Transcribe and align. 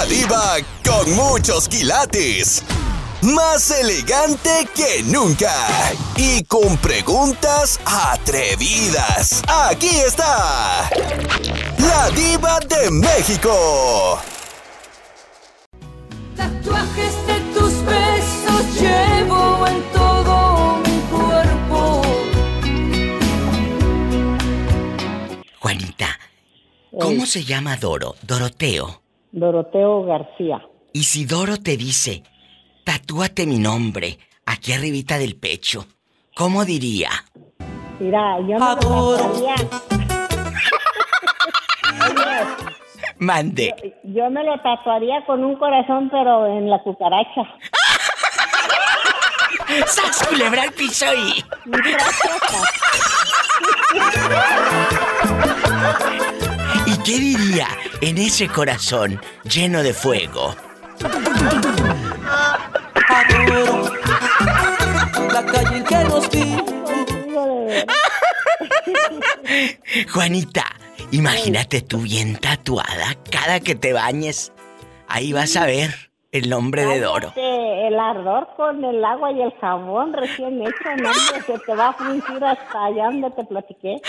La 0.00 0.06
diva 0.06 0.56
con 0.82 1.12
muchos 1.14 1.68
quilates. 1.68 2.62
Más 3.20 3.70
elegante 3.70 4.66
que 4.74 5.02
nunca. 5.02 5.52
Y 6.16 6.42
con 6.44 6.78
preguntas 6.78 7.78
atrevidas. 7.84 9.42
Aquí 9.46 9.90
está. 9.90 10.88
La 11.76 12.10
diva 12.12 12.60
de 12.60 12.90
México. 12.90 14.18
Tatuajes 16.34 17.26
de 17.26 17.40
tus 17.52 17.84
besos 17.84 18.80
llevo 18.80 19.66
en 19.66 19.82
todo 19.92 20.78
mi 20.78 21.00
cuerpo. 21.10 22.02
Juanita, 25.58 26.18
¿cómo 26.90 27.26
se 27.26 27.44
llama 27.44 27.76
Doro? 27.76 28.16
Doroteo. 28.22 29.02
Doroteo 29.32 30.04
García. 30.04 30.62
Y 30.92 31.04
si 31.04 31.24
Doro 31.24 31.56
te 31.56 31.76
dice, 31.76 32.22
tatúate 32.84 33.46
mi 33.46 33.58
nombre 33.58 34.18
aquí 34.46 34.72
arribita 34.72 35.18
del 35.18 35.36
pecho, 35.36 35.86
¿cómo 36.34 36.64
diría? 36.64 37.10
Mira, 38.00 38.38
yo 38.40 38.46
me 38.46 38.58
lo 38.58 38.76
tatuaría. 38.76 39.54
Mande. 43.18 43.94
Yo 44.04 44.30
me 44.30 44.42
lo 44.42 44.58
tatuaría 44.60 45.24
con 45.26 45.44
un 45.44 45.56
corazón, 45.56 46.08
pero 46.10 46.46
en 46.46 46.70
la 46.70 46.82
cucaracha. 46.82 47.42
¡Sas 49.86 50.26
culebra 50.26 50.62
al 50.62 50.72
piso 50.72 51.04
y... 51.14 51.44
¿Y 57.10 57.12
qué 57.12 57.18
diría 57.18 57.66
en 58.02 58.18
ese 58.18 58.46
corazón 58.46 59.20
lleno 59.42 59.82
de 59.82 59.92
fuego? 59.92 60.54
Adoro 63.08 63.90
la 65.32 65.44
calle 65.44 65.82
que 65.88 66.04
nos 66.04 66.28
Juanita, 70.12 70.64
imagínate 71.10 71.80
tú 71.80 72.02
bien 72.02 72.36
tatuada 72.36 73.16
cada 73.28 73.58
que 73.58 73.74
te 73.74 73.92
bañes. 73.92 74.52
Ahí 75.08 75.32
vas 75.32 75.56
a 75.56 75.66
ver 75.66 75.90
el 76.30 76.48
nombre 76.48 76.86
de 76.86 77.00
Doro. 77.00 77.32
El 77.34 77.98
ardor 77.98 78.46
con 78.56 78.84
el 78.84 79.04
agua 79.04 79.32
y 79.32 79.42
el 79.42 79.52
jabón 79.60 80.12
recién 80.12 80.62
hecho, 80.62 80.96
no, 81.02 81.12
se 81.44 81.58
te 81.58 81.74
va 81.74 81.88
a 81.88 81.92
fruncir 81.92 82.44
hasta 82.44 82.84
allá 82.84 83.06
donde 83.06 83.30
te 83.32 83.42
platiqué. 83.42 84.00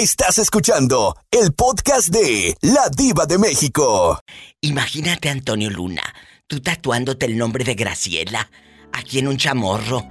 Estás 0.00 0.38
escuchando 0.38 1.16
el 1.28 1.52
podcast 1.52 2.10
de 2.10 2.54
La 2.60 2.88
Diva 2.96 3.26
de 3.26 3.36
México. 3.36 4.20
Imagínate, 4.60 5.28
Antonio 5.28 5.70
Luna, 5.70 6.04
tú 6.46 6.60
tatuándote 6.60 7.26
el 7.26 7.36
nombre 7.36 7.64
de 7.64 7.74
Graciela 7.74 8.48
aquí 8.92 9.18
en 9.18 9.26
un 9.26 9.38
chamorro 9.38 10.06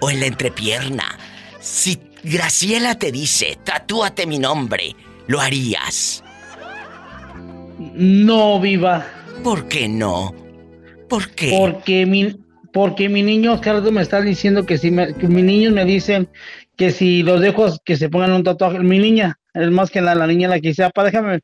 o 0.00 0.10
en 0.10 0.18
la 0.18 0.26
entrepierna. 0.26 1.16
Si 1.60 2.00
Graciela 2.24 2.98
te 2.98 3.12
dice, 3.12 3.56
tatúate 3.62 4.26
mi 4.26 4.40
nombre, 4.40 4.96
¿lo 5.28 5.40
harías? 5.40 6.24
No, 7.78 8.60
viva. 8.60 9.06
¿Por 9.44 9.68
qué 9.68 9.86
no? 9.88 10.34
¿Por 11.08 11.30
qué? 11.30 11.56
Porque 11.56 12.06
mi, 12.06 12.36
porque 12.72 13.08
mi 13.08 13.22
niño 13.22 13.60
Carlos 13.60 13.92
me 13.92 14.02
está 14.02 14.20
diciendo 14.20 14.66
que 14.66 14.78
si 14.78 14.90
me, 14.90 15.14
que 15.14 15.28
mis 15.28 15.44
niños 15.44 15.72
me 15.72 15.84
dicen 15.84 16.28
que 16.78 16.92
si 16.92 17.22
los 17.22 17.40
dejo 17.42 17.66
que 17.84 17.96
se 17.96 18.08
pongan 18.08 18.32
un 18.32 18.44
tatuaje, 18.44 18.78
mi 18.78 18.98
niña, 18.98 19.38
es 19.52 19.70
más 19.70 19.90
que 19.90 20.00
la, 20.00 20.14
la 20.14 20.26
niña 20.26 20.48
la 20.48 20.60
que 20.60 20.68
dice, 20.68 20.84
papá, 20.84 21.04
déjame, 21.04 21.40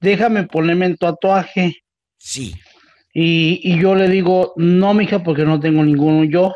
déjame 0.00 0.44
ponerme 0.44 0.86
el 0.86 0.98
tatuaje. 0.98 1.76
Sí. 2.18 2.54
Y, 3.12 3.60
y 3.62 3.78
yo 3.80 3.94
le 3.94 4.08
digo, 4.08 4.54
no, 4.56 4.94
mija, 4.94 5.22
porque 5.22 5.44
no 5.44 5.60
tengo 5.60 5.84
ninguno 5.84 6.24
yo. 6.24 6.54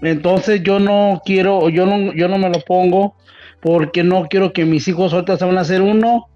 Entonces 0.00 0.62
yo 0.62 0.78
no 0.80 1.20
quiero, 1.24 1.68
yo 1.70 1.84
no, 1.84 2.12
yo 2.14 2.28
no 2.28 2.38
me 2.38 2.48
lo 2.48 2.60
pongo 2.60 3.16
porque 3.60 4.02
no 4.04 4.26
quiero 4.28 4.52
que 4.52 4.64
mis 4.64 4.86
hijos 4.88 5.12
ahorita 5.12 5.36
se 5.36 5.44
van 5.44 5.58
a 5.58 5.62
hacer 5.62 5.82
uno 5.82 6.28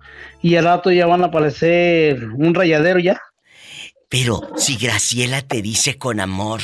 y 0.42 0.56
al 0.56 0.64
rato 0.64 0.90
ya 0.90 1.06
van 1.06 1.22
a 1.22 1.26
aparecer 1.26 2.24
un 2.24 2.54
rayadero 2.54 2.98
ya. 2.98 3.20
Pero 4.08 4.50
si 4.56 4.76
Graciela 4.76 5.40
te 5.42 5.62
dice 5.62 5.96
con 5.96 6.18
amor, 6.20 6.60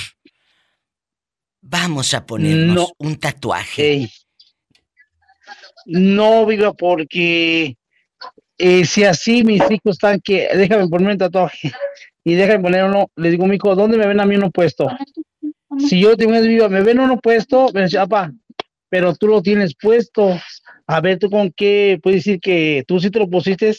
vamos 1.60 2.14
a 2.14 2.26
ponernos 2.26 2.74
No. 2.74 2.88
un 2.98 3.16
tatuaje. 3.16 3.90
Ey. 3.92 4.10
No, 5.90 6.44
viva, 6.44 6.74
porque 6.74 7.78
eh, 8.58 8.84
si 8.84 9.04
así 9.04 9.42
mis 9.42 9.62
hijos 9.70 9.96
están 9.96 10.20
que 10.20 10.46
déjame 10.54 10.86
ponerme 10.86 11.12
un 11.12 11.18
tatuaje 11.18 11.72
y 12.24 12.34
déjame 12.34 12.60
poner 12.60 12.84
uno, 12.84 13.10
le 13.16 13.30
digo, 13.30 13.46
mi 13.46 13.56
hijo, 13.56 13.74
¿dónde 13.74 13.96
me 13.96 14.06
ven 14.06 14.20
a 14.20 14.26
mí 14.26 14.36
uno 14.36 14.50
puesto? 14.50 14.86
Si 15.78 15.98
yo 15.98 16.14
tengo 16.14 16.38
viva, 16.42 16.68
me 16.68 16.82
ven 16.82 17.00
uno 17.00 17.18
puesto, 17.18 17.70
me 17.72 17.84
dice, 17.84 17.96
papá, 17.96 18.30
pero 18.90 19.14
tú 19.14 19.28
lo 19.28 19.40
tienes 19.40 19.74
puesto. 19.80 20.38
A 20.86 21.00
ver, 21.00 21.18
tú 21.18 21.30
con 21.30 21.50
qué 21.52 21.98
puedes 22.02 22.22
decir 22.24 22.38
que 22.38 22.84
tú 22.86 23.00
sí 23.00 23.10
te 23.10 23.18
lo 23.18 23.30
pusiste 23.30 23.74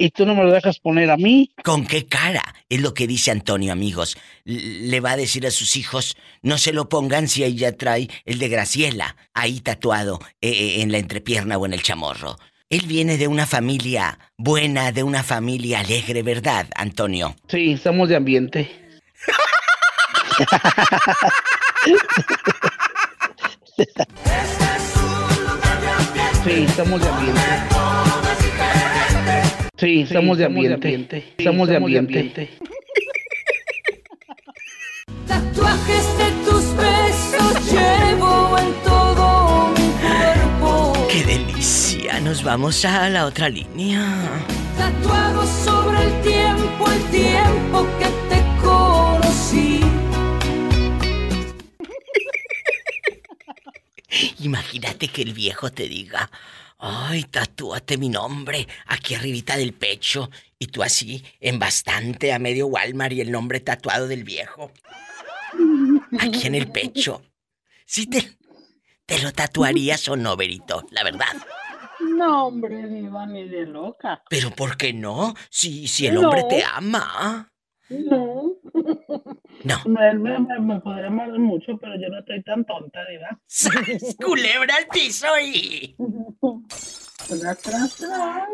y 0.00 0.10
tú 0.10 0.24
no 0.24 0.34
me 0.34 0.42
lo 0.42 0.50
dejas 0.50 0.78
poner 0.78 1.10
a 1.10 1.18
mí. 1.18 1.50
¿Con 1.62 1.86
qué 1.86 2.06
cara? 2.06 2.42
Es 2.70 2.80
lo 2.80 2.94
que 2.94 3.06
dice 3.06 3.30
Antonio, 3.30 3.70
amigos. 3.70 4.16
Le 4.44 4.98
va 5.00 5.12
a 5.12 5.16
decir 5.16 5.46
a 5.46 5.50
sus 5.50 5.76
hijos, 5.76 6.16
no 6.40 6.56
se 6.56 6.72
lo 6.72 6.88
pongan 6.88 7.28
si 7.28 7.44
ella 7.44 7.76
trae 7.76 8.08
el 8.24 8.38
de 8.38 8.48
Graciela, 8.48 9.16
ahí 9.34 9.60
tatuado 9.60 10.18
eh, 10.40 10.48
eh, 10.48 10.80
en 10.80 10.90
la 10.90 10.96
entrepierna 10.96 11.58
o 11.58 11.66
en 11.66 11.74
el 11.74 11.82
chamorro. 11.82 12.38
Él 12.70 12.86
viene 12.86 13.18
de 13.18 13.28
una 13.28 13.46
familia 13.46 14.18
buena, 14.38 14.90
de 14.90 15.02
una 15.02 15.22
familia 15.22 15.80
alegre, 15.80 16.22
¿verdad, 16.22 16.66
Antonio? 16.76 17.36
Sí, 17.48 17.72
estamos 17.72 18.08
de 18.08 18.16
ambiente. 18.16 18.70
Sí, 26.42 26.64
estamos 26.66 27.02
de 27.02 27.08
ambiente. 27.08 27.40
Sí, 29.80 30.02
estamos 30.02 30.36
de 30.36 30.44
ambiente. 30.44 31.32
Estamos 31.38 31.66
de 31.66 31.76
ambiente. 31.76 32.50
Tatuajes 35.26 36.18
de 36.18 36.30
tus 36.44 36.76
besos 36.76 37.72
llevo 37.72 38.58
en 38.58 38.74
todo 38.84 39.68
mi 39.70 39.88
cuerpo. 40.02 40.92
¡Qué 41.10 41.24
delicia! 41.24 42.20
Nos 42.20 42.44
vamos 42.44 42.84
a 42.84 43.08
la 43.08 43.24
otra 43.24 43.48
línea. 43.48 44.04
Tatuado 44.76 45.46
sobre 45.46 46.04
el 46.04 46.20
tiempo, 46.20 46.90
el 46.90 47.02
tiempo 47.04 47.86
que 47.98 48.08
te 48.28 48.44
conocí. 48.62 49.80
Imagínate 54.40 55.08
que 55.08 55.22
el 55.22 55.32
viejo 55.32 55.70
te 55.70 55.88
diga, 55.88 56.30
ay, 56.80 57.24
tatúate 57.24 57.96
mi 57.98 58.08
nombre 58.08 58.66
aquí 58.86 59.14
arribita 59.14 59.56
del 59.56 59.72
pecho 59.72 60.30
y 60.58 60.66
tú 60.66 60.82
así 60.82 61.24
en 61.40 61.58
bastante 61.58 62.32
a 62.32 62.38
medio 62.38 62.66
Walmart 62.66 63.12
y 63.12 63.20
el 63.20 63.30
nombre 63.30 63.60
tatuado 63.60 64.08
del 64.08 64.24
viejo. 64.24 64.72
Aquí 66.18 66.46
en 66.46 66.54
el 66.54 66.70
pecho. 66.70 67.22
¿Sí 67.86 68.06
te, 68.06 68.36
te 69.06 69.20
lo 69.20 69.32
tatuarías 69.32 70.08
o 70.08 70.16
no, 70.16 70.36
Berito? 70.36 70.84
La 70.90 71.02
verdad. 71.02 71.36
No, 72.00 72.46
hombre, 72.46 72.86
diva, 72.88 73.26
ni 73.26 73.48
de 73.48 73.66
loca. 73.66 74.22
Pero 74.28 74.50
¿por 74.50 74.76
qué 74.76 74.92
no? 74.92 75.34
Si, 75.50 75.86
si 75.88 76.06
el 76.06 76.16
hombre 76.18 76.44
te 76.48 76.64
ama. 76.64 77.52
No. 77.88 78.39
No. 79.64 79.76
Él 80.00 80.18
me, 80.20 80.38
me, 80.38 80.58
me 80.58 80.80
podría 80.80 81.08
amar 81.08 81.30
mucho, 81.38 81.76
pero 81.78 81.94
yo 82.00 82.08
no 82.08 82.18
estoy 82.20 82.42
tan 82.42 82.64
tonta, 82.64 83.00
diva. 83.06 83.38
Culebra 84.24 84.74
al 84.76 84.86
piso 84.88 85.26
y... 85.42 85.96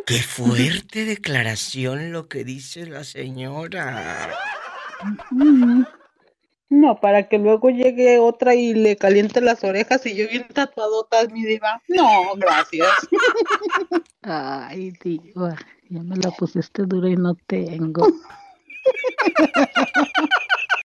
Qué 0.07 0.19
fuerte 0.23 1.05
declaración 1.07 2.13
lo 2.13 2.29
que 2.29 2.45
dice 2.45 2.85
la 2.87 3.05
señora. 3.05 4.35
Mm. 5.31 5.85
No, 6.69 7.01
para 7.01 7.29
que 7.29 7.39
luego 7.39 7.71
llegue 7.71 8.19
otra 8.19 8.55
y 8.55 8.75
le 8.75 8.97
caliente 8.97 9.41
las 9.41 9.63
orejas 9.63 10.05
y 10.05 10.17
yo 10.17 10.29
bien 10.29 10.49
tatuadotas, 10.53 11.31
mi 11.31 11.45
diva. 11.45 11.81
No, 11.89 12.35
gracias. 12.37 12.89
Ay, 14.23 14.93
diva, 15.03 15.57
ya 15.89 16.03
me 16.03 16.17
la 16.17 16.31
pusiste 16.33 16.83
dura 16.83 17.09
y 17.09 17.17
no 17.17 17.35
tengo. 17.47 18.07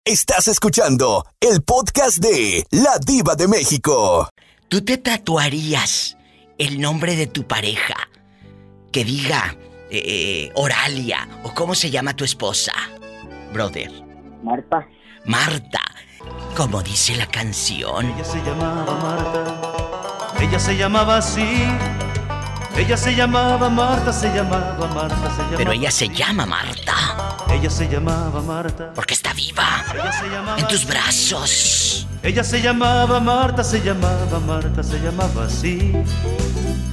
Estás 0.03 0.47
escuchando 0.47 1.27
el 1.39 1.61
podcast 1.61 2.17
de 2.17 2.65
La 2.71 2.97
Diva 2.97 3.35
de 3.35 3.47
México. 3.47 4.27
¿Tú 4.67 4.83
te 4.83 4.97
tatuarías 4.97 6.17
el 6.57 6.81
nombre 6.81 7.15
de 7.15 7.27
tu 7.27 7.45
pareja? 7.45 7.93
Que 8.91 9.05
diga 9.05 9.55
eh, 9.91 10.51
Oralia 10.55 11.29
o 11.43 11.53
cómo 11.53 11.75
se 11.75 11.91
llama 11.91 12.15
tu 12.15 12.23
esposa, 12.23 12.73
brother. 13.53 13.91
Marta. 14.41 14.87
Marta, 15.27 15.81
como 16.57 16.81
dice 16.81 17.15
la 17.15 17.27
canción. 17.27 18.09
Ella 18.09 18.25
se 18.25 18.37
llamaba 18.39 18.95
Marta, 18.95 20.33
ella 20.41 20.59
se 20.59 20.77
llamaba 20.77 21.17
así, 21.17 21.63
Ella 22.77 22.97
se 22.97 23.15
llamaba 23.15 23.69
Marta, 23.69 24.11
se 24.13 24.27
llamaba 24.33 24.87
Marta, 24.93 25.15
se 25.15 25.41
llamaba. 25.43 25.57
Pero 25.57 25.71
ella 25.71 25.91
se 25.91 26.09
llama 26.09 26.45
Marta. 26.45 26.93
Ella 27.49 27.69
se 27.69 27.87
llamaba 27.87 28.41
Marta. 28.41 28.91
Porque 28.95 29.13
está 29.13 29.33
viva. 29.33 29.83
Ella 29.93 30.11
se 30.11 30.29
llamaba. 30.29 30.57
En 30.57 30.67
tus 30.67 30.85
brazos. 30.85 32.07
Ella 32.23 32.43
se 32.43 32.61
llamaba 32.61 33.19
Marta, 33.19 33.63
se 33.63 33.81
llamaba 33.81 34.39
Marta, 34.45 34.83
se 34.83 34.99
llamaba 34.99 35.45
así. 35.45 35.93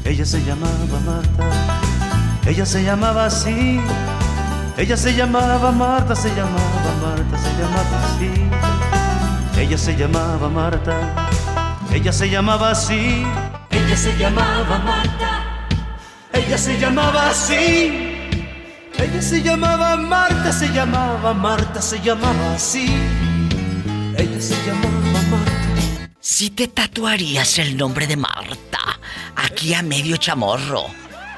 Ella 0.04 0.24
se 0.24 0.42
llamaba 0.44 1.00
Marta. 1.06 1.50
Ella 2.46 2.66
se 2.66 2.82
llamaba 2.82 3.26
así. 3.26 3.80
Ella 4.76 4.96
se 4.96 5.14
llamaba 5.14 5.70
Marta, 5.70 6.14
se 6.14 6.28
llamaba 6.34 6.92
Marta, 7.02 7.38
se 7.38 7.50
llamaba 7.60 8.04
así. 8.04 8.48
Ella 9.60 9.78
se 9.78 9.96
llamaba 9.96 10.48
Marta. 10.48 10.94
Ella 11.92 12.12
se 12.12 12.28
llamaba 12.30 12.70
así. 12.70 13.26
Ella 13.70 13.96
se 13.96 14.16
llamaba 14.16 14.78
Marta. 14.78 15.37
Ella 16.38 16.56
se 16.56 16.78
llamaba 16.78 17.30
así. 17.30 18.14
Ella 18.96 19.20
se 19.20 19.42
llamaba 19.42 19.96
Marta, 19.96 20.52
se 20.52 20.68
llamaba 20.68 21.34
Marta, 21.34 21.82
se 21.82 22.00
llamaba 22.00 22.54
así. 22.54 22.86
Ella 24.16 24.40
se 24.40 24.54
llamaba 24.64 25.22
Marta. 25.30 26.10
Si 26.20 26.50
te 26.50 26.68
tatuarías 26.68 27.58
el 27.58 27.76
nombre 27.76 28.06
de 28.06 28.16
Marta, 28.16 29.00
aquí 29.34 29.74
a 29.74 29.82
medio 29.82 30.16
chamorro, 30.16 30.84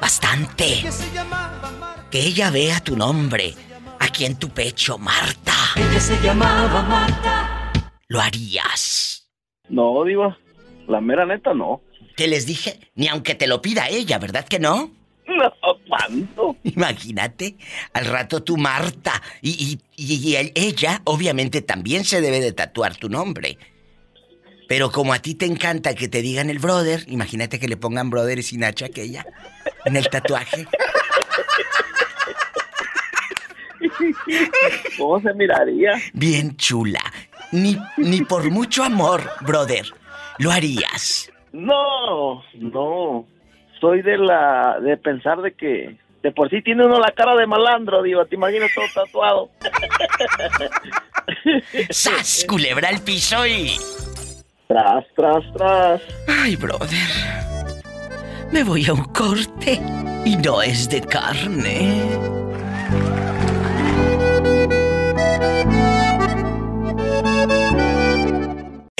bastante. 0.00 0.80
Ella 0.80 0.92
se 0.92 1.10
llamaba 1.14 1.70
Marta. 1.80 2.06
Que 2.10 2.20
ella 2.20 2.50
vea 2.50 2.80
tu 2.80 2.94
nombre, 2.94 3.54
aquí 3.98 4.26
en 4.26 4.36
tu 4.36 4.50
pecho, 4.50 4.98
Marta. 4.98 5.54
Ella 5.76 6.00
se 6.00 6.20
llamaba 6.20 6.82
Marta. 6.82 7.72
¿Lo 8.08 8.20
harías? 8.20 9.30
No, 9.70 10.04
Diva. 10.04 10.36
La 10.88 11.00
mera 11.00 11.24
neta, 11.24 11.54
no. 11.54 11.80
Que 12.20 12.28
les 12.28 12.44
dije, 12.44 12.78
ni 12.96 13.08
aunque 13.08 13.34
te 13.34 13.46
lo 13.46 13.62
pida 13.62 13.88
ella, 13.88 14.18
¿verdad 14.18 14.44
que 14.44 14.58
no? 14.58 14.90
No, 15.26 15.50
¿cuánto? 15.88 16.54
Imagínate, 16.64 17.56
al 17.94 18.04
rato 18.04 18.42
tu 18.42 18.58
Marta. 18.58 19.22
Y, 19.40 19.80
y- 19.96 20.14
y 20.26 20.36
el- 20.36 20.52
ella, 20.54 21.00
obviamente, 21.04 21.62
también 21.62 22.04
se 22.04 22.20
debe 22.20 22.40
de 22.42 22.52
tatuar 22.52 22.94
tu 22.96 23.08
nombre. 23.08 23.56
Pero 24.68 24.92
como 24.92 25.14
a 25.14 25.20
ti 25.20 25.34
te 25.34 25.46
encanta 25.46 25.94
que 25.94 26.08
te 26.08 26.20
digan 26.20 26.50
el 26.50 26.58
brother, 26.58 27.06
imagínate 27.08 27.58
que 27.58 27.68
le 27.68 27.78
pongan 27.78 28.10
brother 28.10 28.38
y 28.38 28.42
sin 28.42 28.64
H 28.64 28.84
aquella 28.84 29.24
en 29.86 29.96
el 29.96 30.06
tatuaje. 30.10 30.66
¿Cómo 34.98 35.22
se 35.22 35.32
miraría? 35.32 35.92
Bien 36.12 36.54
chula. 36.58 37.00
Ni, 37.50 37.78
ni 37.96 38.20
por 38.26 38.50
mucho 38.50 38.84
amor, 38.84 39.22
brother, 39.40 39.86
lo 40.38 40.50
harías. 40.50 41.30
No, 41.52 42.42
no. 42.54 43.26
Soy 43.80 44.02
de 44.02 44.18
la 44.18 44.78
de 44.80 44.96
pensar 44.96 45.40
de 45.40 45.52
que 45.52 45.96
de 46.22 46.32
por 46.32 46.50
sí 46.50 46.62
tiene 46.62 46.84
uno 46.84 46.98
la 46.98 47.12
cara 47.12 47.34
de 47.34 47.46
malandro, 47.46 48.02
digo, 48.02 48.24
te 48.26 48.34
imaginas 48.34 48.70
todo 48.74 48.84
tatuado. 48.94 49.50
¡Sas! 51.90 52.44
Culebra 52.48 52.88
al 52.88 53.02
piso 53.02 53.46
y. 53.46 53.76
Tras, 54.68 55.04
tras, 55.16 55.52
tras. 55.54 56.02
Ay, 56.28 56.56
brother. 56.56 57.08
Me 58.52 58.64
voy 58.64 58.84
a 58.86 58.92
un 58.92 59.04
corte 59.04 59.80
y 60.24 60.36
no 60.36 60.60
es 60.60 60.88
de 60.90 61.00
carne. 61.00 62.40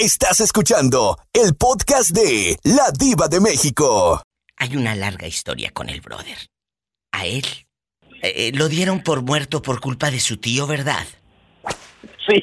Estás 0.01 0.39
escuchando 0.39 1.19
el 1.31 1.53
podcast 1.53 2.09
de 2.09 2.57
La 2.63 2.89
Diva 2.89 3.27
de 3.27 3.39
México. 3.39 4.19
Hay 4.57 4.75
una 4.75 4.95
larga 4.95 5.27
historia 5.27 5.69
con 5.69 5.89
el 5.89 6.01
brother. 6.01 6.49
A 7.11 7.27
él 7.27 7.45
eh, 8.23 8.33
eh, 8.35 8.51
lo 8.55 8.67
dieron 8.67 9.03
por 9.03 9.21
muerto 9.21 9.61
por 9.61 9.79
culpa 9.79 10.09
de 10.09 10.19
su 10.19 10.37
tío, 10.37 10.65
¿verdad? 10.65 11.05
Sí. 12.25 12.41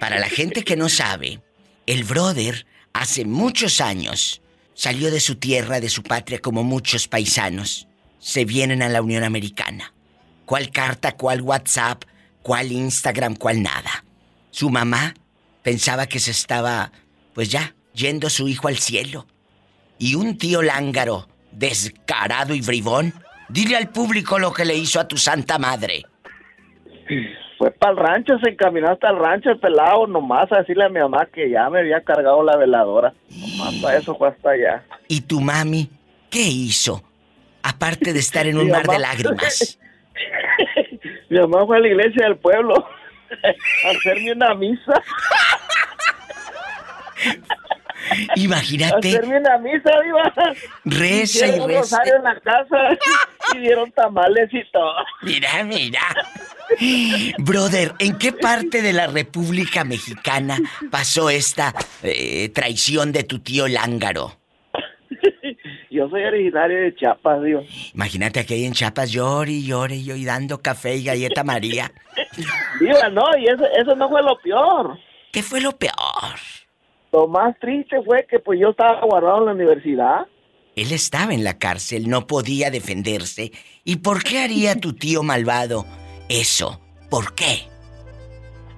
Para 0.00 0.18
la 0.18 0.30
gente 0.30 0.64
que 0.64 0.76
no 0.76 0.88
sabe, 0.88 1.42
el 1.84 2.04
brother 2.04 2.64
hace 2.94 3.26
muchos 3.26 3.82
años 3.82 4.40
salió 4.72 5.10
de 5.10 5.20
su 5.20 5.34
tierra, 5.34 5.80
de 5.80 5.90
su 5.90 6.02
patria, 6.02 6.38
como 6.38 6.64
muchos 6.64 7.06
paisanos. 7.06 7.86
Se 8.18 8.46
vienen 8.46 8.80
a 8.80 8.88
la 8.88 9.02
Unión 9.02 9.24
Americana. 9.24 9.92
¿Cuál 10.46 10.70
carta, 10.70 11.18
cuál 11.18 11.42
WhatsApp, 11.42 12.04
cuál 12.40 12.72
Instagram, 12.72 13.36
cuál 13.36 13.62
nada? 13.62 14.06
Su 14.50 14.70
mamá 14.70 15.12
pensaba 15.66 16.06
que 16.06 16.20
se 16.20 16.30
estaba, 16.30 16.92
pues 17.34 17.48
ya, 17.48 17.74
yendo 17.92 18.30
su 18.30 18.46
hijo 18.46 18.68
al 18.68 18.76
cielo. 18.76 19.26
Y 19.98 20.14
un 20.14 20.38
tío 20.38 20.62
lángaro, 20.62 21.26
descarado 21.50 22.54
y 22.54 22.60
bribón, 22.60 23.12
dile 23.48 23.76
al 23.76 23.88
público 23.88 24.38
lo 24.38 24.52
que 24.52 24.64
le 24.64 24.76
hizo 24.76 25.00
a 25.00 25.08
tu 25.08 25.16
santa 25.16 25.58
madre. 25.58 26.04
Fue 27.58 27.72
para 27.72 27.90
el 27.90 27.98
rancho, 27.98 28.38
se 28.38 28.50
encaminó 28.50 28.92
hasta 28.92 29.10
el 29.10 29.18
rancho 29.18 29.50
el 29.50 29.58
pelado, 29.58 30.06
nomás 30.06 30.52
a 30.52 30.58
decirle 30.58 30.84
a 30.84 30.88
mi 30.88 31.00
mamá 31.00 31.26
que 31.26 31.50
ya 31.50 31.68
me 31.68 31.80
había 31.80 32.00
cargado 32.00 32.44
la 32.44 32.56
veladora. 32.56 33.12
Nomás 33.28 33.74
para 33.82 33.98
eso 33.98 34.14
fue 34.14 34.28
hasta 34.28 34.50
allá. 34.50 34.84
¿Y 35.08 35.22
tu 35.22 35.40
mami 35.40 35.90
qué 36.30 36.42
hizo? 36.42 37.02
Aparte 37.64 38.12
de 38.12 38.20
estar 38.20 38.46
en 38.46 38.56
un 38.60 38.70
mar 38.70 38.86
de 38.86 39.00
lágrimas. 39.00 39.80
Mi 41.28 41.40
mamá 41.40 41.66
fue 41.66 41.78
a 41.78 41.80
la 41.80 41.88
iglesia 41.88 42.26
del 42.28 42.36
pueblo 42.36 42.86
a 43.84 43.90
hacerme 43.90 44.32
una 44.32 44.54
misa. 44.54 45.02
Imagínate, 48.36 49.08
hacerme 49.08 49.38
una 49.38 49.58
misa, 49.58 49.90
diva. 50.04 50.32
reza 50.84 51.46
y 51.46 51.60
reza. 51.60 51.80
rosario 51.80 52.16
en 52.16 52.22
la 52.22 52.40
casa 52.40 52.76
y 53.54 53.58
dieron 53.58 53.90
tamales 53.92 54.48
y 54.52 54.62
todo. 54.70 54.94
Mira, 55.22 55.64
mira. 55.64 56.00
Brother, 57.38 57.94
¿en 57.98 58.18
qué 58.18 58.32
parte 58.32 58.82
de 58.82 58.92
la 58.92 59.06
República 59.06 59.84
Mexicana 59.84 60.58
pasó 60.90 61.30
esta 61.30 61.74
eh, 62.02 62.48
traición 62.50 63.12
de 63.12 63.24
tu 63.24 63.38
tío 63.38 63.68
Lángaro? 63.68 64.38
Yo 65.90 66.08
soy 66.10 66.24
originario 66.24 66.78
de 66.78 66.94
Chiapas, 66.94 67.42
digo. 67.42 67.62
Imagínate 67.94 68.44
que 68.44 68.54
ahí 68.54 68.64
en 68.64 68.72
Chiapas 68.72 69.10
llore 69.10 69.52
y 69.52 69.66
llore 69.66 69.96
y 69.96 70.04
yo 70.04 70.16
y 70.16 70.24
dando 70.24 70.60
café 70.60 70.96
y 70.96 71.04
galleta 71.04 71.44
María. 71.44 71.90
Diva, 72.80 73.08
no, 73.08 73.24
y 73.38 73.46
eso, 73.46 73.64
eso 73.80 73.94
no 73.94 74.08
fue 74.08 74.22
lo 74.22 74.38
peor. 74.40 74.98
¿Qué 75.32 75.42
fue 75.42 75.60
lo 75.60 75.72
peor? 75.72 75.94
Lo 77.16 77.26
más 77.28 77.58
triste 77.58 78.02
fue 78.02 78.26
que 78.28 78.40
pues 78.40 78.60
yo 78.60 78.68
estaba 78.68 79.00
guardado 79.00 79.38
en 79.38 79.46
la 79.46 79.52
universidad. 79.52 80.26
Él 80.74 80.92
estaba 80.92 81.32
en 81.32 81.44
la 81.44 81.56
cárcel, 81.56 82.10
no 82.10 82.26
podía 82.26 82.70
defenderse. 82.70 83.52
¿Y 83.84 83.96
por 83.96 84.22
qué 84.22 84.40
haría 84.40 84.78
tu 84.78 84.92
tío 84.92 85.22
malvado 85.22 85.86
eso? 86.28 86.78
¿Por 87.08 87.34
qué? 87.34 87.70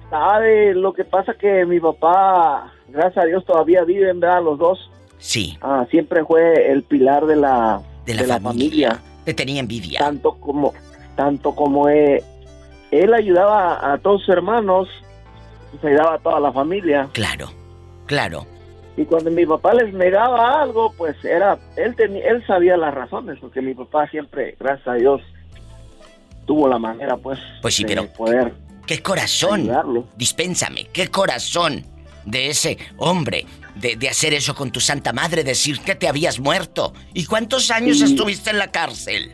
¿Sabe? 0.09 0.73
Lo 0.73 0.93
que 0.93 1.03
pasa 1.03 1.33
que 1.33 1.65
mi 1.65 1.81
papá, 1.81 2.71
gracias 2.87 3.25
a 3.25 3.27
Dios, 3.27 3.43
todavía 3.43 3.83
viven, 3.83 4.21
¿verdad? 4.21 4.41
Los 4.41 4.57
dos. 4.57 4.89
Sí, 5.17 5.57
Ah, 5.61 5.85
siempre 5.91 6.23
fue 6.23 6.71
el 6.71 6.83
pilar 6.83 7.25
de 7.25 7.35
la, 7.35 7.81
de 8.05 8.13
la, 8.13 8.39
familia. 8.39 9.01
Te 9.25 9.33
tenía 9.33 9.59
envidia. 9.59 9.99
Tanto 9.99 10.35
como, 10.35 10.73
tanto 11.17 11.53
como 11.53 11.89
eh, 11.89 12.23
él 12.89 13.13
ayudaba 13.13 13.73
a, 13.73 13.91
a 13.95 13.97
todos 13.97 14.21
sus 14.21 14.29
hermanos, 14.29 14.87
pues, 15.71 15.83
ayudaba 15.83 16.13
a 16.13 16.19
toda 16.19 16.39
la 16.39 16.53
familia. 16.53 17.09
Claro, 17.11 17.58
claro. 18.09 18.45
Y 18.97 19.05
cuando 19.05 19.31
mi 19.31 19.45
papá 19.45 19.73
les 19.75 19.93
negaba 19.93 20.61
algo, 20.61 20.91
pues 20.97 21.15
era, 21.23 21.57
él 21.77 21.95
tenía, 21.95 22.25
él 22.31 22.43
sabía 22.45 22.75
las 22.75 22.93
razones, 22.93 23.37
porque 23.39 23.61
mi 23.61 23.73
papá 23.73 24.09
siempre, 24.09 24.57
gracias 24.59 24.87
a 24.89 24.93
Dios, 24.95 25.21
tuvo 26.45 26.67
la 26.67 26.79
manera, 26.79 27.15
pues, 27.15 27.39
Pues 27.61 27.75
sí, 27.75 27.83
de 27.83 27.87
pero- 27.95 28.07
poder 28.13 28.53
¡Qué 28.85 29.01
corazón! 29.01 29.61
ayudarlo. 29.61 30.05
Dispénsame, 30.17 30.87
qué 30.91 31.07
corazón 31.07 31.85
de 32.25 32.49
ese 32.49 32.77
hombre 32.97 33.45
de, 33.75 33.95
de 33.95 34.09
hacer 34.09 34.33
eso 34.33 34.53
con 34.55 34.71
tu 34.71 34.79
santa 34.81 35.13
madre, 35.13 35.43
decir 35.45 35.79
que 35.79 35.95
te 35.95 36.07
habías 36.09 36.39
muerto. 36.39 36.93
¿Y 37.13 37.25
cuántos 37.25 37.69
años 37.71 38.01
estuviste 38.01 38.49
en 38.49 38.57
la 38.57 38.67
cárcel? 38.71 39.31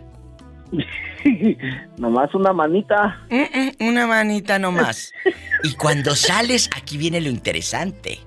Nomás 1.97 2.33
una 2.35 2.53
manita. 2.53 3.19
Mm, 3.29 3.35
mm, 3.83 3.87
una 3.89 4.05
manita 4.07 4.59
nomás. 4.59 5.11
Y 5.63 5.73
cuando 5.75 6.15
sales, 6.15 6.69
aquí 6.75 6.97
viene 6.97 7.21
lo 7.21 7.29
interesante. 7.29 8.19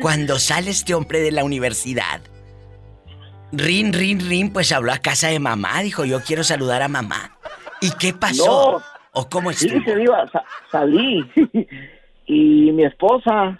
Cuando 0.00 0.38
sale 0.38 0.70
este 0.70 0.94
hombre 0.94 1.20
de 1.20 1.30
la 1.32 1.44
universidad, 1.44 2.20
Rin, 3.52 3.92
Rin, 3.92 4.20
Rin, 4.28 4.52
pues 4.52 4.72
habló 4.72 4.92
a 4.92 4.98
casa 4.98 5.28
de 5.28 5.38
mamá, 5.38 5.80
dijo, 5.82 6.04
yo 6.04 6.20
quiero 6.22 6.44
saludar 6.44 6.82
a 6.82 6.88
mamá. 6.88 7.36
¿Y 7.80 7.90
qué 7.92 8.12
pasó? 8.12 8.78
No. 8.78 8.82
¿O 9.12 9.28
cómo 9.28 9.52
Sí, 9.52 9.66
estuvo? 9.68 9.84
se 9.84 10.02
iba, 10.02 10.26
sa- 10.30 10.44
salí. 10.70 11.24
y 12.26 12.72
mi 12.72 12.84
esposa 12.84 13.56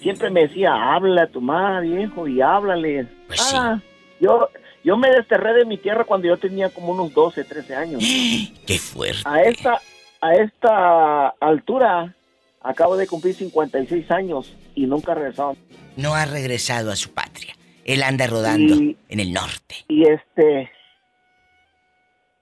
siempre 0.00 0.30
me 0.30 0.42
decía, 0.42 0.72
habla 0.94 1.22
a 1.22 1.26
tu 1.26 1.40
madre, 1.40 1.88
viejo, 1.88 2.26
y 2.26 2.40
háblale. 2.40 3.06
Pues 3.26 3.40
sí. 3.40 3.56
Ah, 3.58 3.80
yo, 4.20 4.48
yo 4.84 4.96
me 4.96 5.10
desterré 5.10 5.54
de 5.54 5.64
mi 5.64 5.78
tierra 5.78 6.04
cuando 6.04 6.26
yo 6.28 6.36
tenía 6.36 6.68
como 6.70 6.92
unos 6.92 7.12
12, 7.14 7.44
13 7.44 7.74
años. 7.76 8.02
¡Qué 8.66 8.78
fuerte! 8.78 9.22
A 9.24 9.42
esta, 9.42 9.80
a 10.20 10.34
esta 10.34 11.28
altura 11.40 12.14
acabo 12.60 12.96
de 12.96 13.06
cumplir 13.06 13.34
56 13.34 14.10
años 14.10 14.56
y 14.74 14.86
nunca 14.86 15.12
he 15.12 15.14
regresado. 15.16 15.56
No 15.96 16.14
ha 16.14 16.24
regresado 16.26 16.90
a 16.90 16.96
su 16.96 17.12
patria. 17.12 17.54
Él 17.84 18.02
anda 18.02 18.26
rodando 18.26 18.74
Y- 18.74 18.96
en 19.08 19.20
el 19.20 19.32
norte. 19.32 19.76
Y 19.88 20.08
este, 20.08 20.70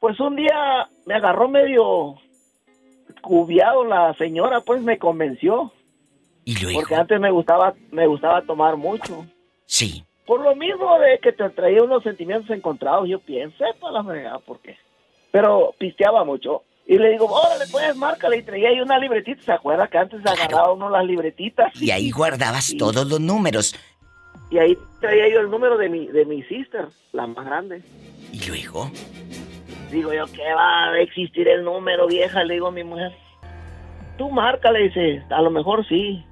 pues 0.00 0.18
un 0.20 0.36
día 0.36 0.88
me 1.06 1.14
agarró 1.14 1.48
medio 1.48 2.16
cubiado 3.22 3.84
la 3.84 4.14
señora, 4.14 4.60
pues 4.60 4.82
me 4.82 4.98
convenció. 4.98 5.72
Y 6.44 6.56
luego, 6.62 6.80
Porque 6.80 6.94
antes 6.94 7.20
me 7.20 7.30
gustaba, 7.30 7.74
me 7.90 8.06
gustaba 8.06 8.42
tomar 8.42 8.76
mucho. 8.76 9.26
sí. 9.66 10.04
Por 10.26 10.42
lo 10.42 10.54
mismo 10.54 10.98
de 10.98 11.18
que 11.20 11.32
te 11.32 11.48
traía 11.48 11.82
unos 11.82 12.02
sentimientos 12.02 12.50
encontrados, 12.50 13.08
yo 13.08 13.18
pienso, 13.18 13.64
para 13.80 13.92
la 13.94 14.04
fregada, 14.04 14.38
¿por 14.40 14.60
qué? 14.60 14.76
Pero 15.30 15.74
pisteaba 15.78 16.22
mucho. 16.22 16.64
Y 16.88 16.96
le 16.96 17.10
digo, 17.10 17.26
órale, 17.26 17.66
pues, 17.70 17.94
márcale. 17.96 18.38
Y 18.38 18.42
traía 18.42 18.70
ahí 18.70 18.80
una 18.80 18.98
libretita. 18.98 19.42
¿Se 19.42 19.52
acuerda 19.52 19.86
que 19.88 19.98
antes 19.98 20.24
agarraba 20.24 20.72
uno 20.72 20.88
las 20.88 21.04
libretitas? 21.04 21.70
Y 21.80 21.90
ahí 21.90 22.10
guardabas 22.10 22.74
todos 22.78 23.06
los 23.06 23.20
números. 23.20 23.76
Y 24.50 24.56
ahí 24.56 24.76
traía 24.98 25.28
yo 25.28 25.40
el 25.40 25.50
número 25.50 25.76
de 25.76 25.90
mi, 25.90 26.06
de 26.06 26.24
mi 26.24 26.42
sister, 26.44 26.88
la 27.12 27.26
más 27.26 27.44
grande. 27.44 27.82
Y 28.32 28.42
luego, 28.46 28.90
Digo 29.90 30.12
yo, 30.12 30.24
¿qué 30.26 30.52
va 30.54 30.90
a 30.90 31.00
existir 31.00 31.46
el 31.46 31.62
número, 31.62 32.06
vieja? 32.06 32.42
Le 32.44 32.54
digo 32.54 32.68
a 32.68 32.72
mi 32.72 32.84
mujer. 32.84 33.12
Tú 34.16 34.30
márcale, 34.30 34.84
dice, 34.84 35.22
a 35.30 35.42
lo 35.42 35.50
mejor 35.50 35.86
sí. 35.86 36.24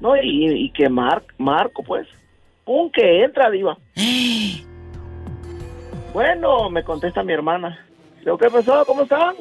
No, 0.00 0.16
y, 0.16 0.46
y 0.46 0.70
que 0.70 0.88
mar, 0.90 1.22
marco, 1.38 1.82
pues. 1.82 2.06
Pum, 2.64 2.90
que 2.90 3.24
entra, 3.24 3.50
diva. 3.50 3.76
Bueno, 6.12 6.68
me 6.68 6.84
contesta 6.84 7.22
mi 7.22 7.32
hermana. 7.32 7.86
Digo, 8.18 8.36
¿qué 8.36 8.50
pasó? 8.50 8.84
¿Cómo 8.84 9.04
están? 9.04 9.34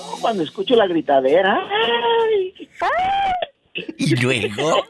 No, 0.00 0.20
cuando 0.20 0.42
escucho 0.42 0.74
la 0.74 0.86
gritadera. 0.86 1.60
¡Ay! 1.70 2.54
y 3.98 4.16
luego, 4.16 4.84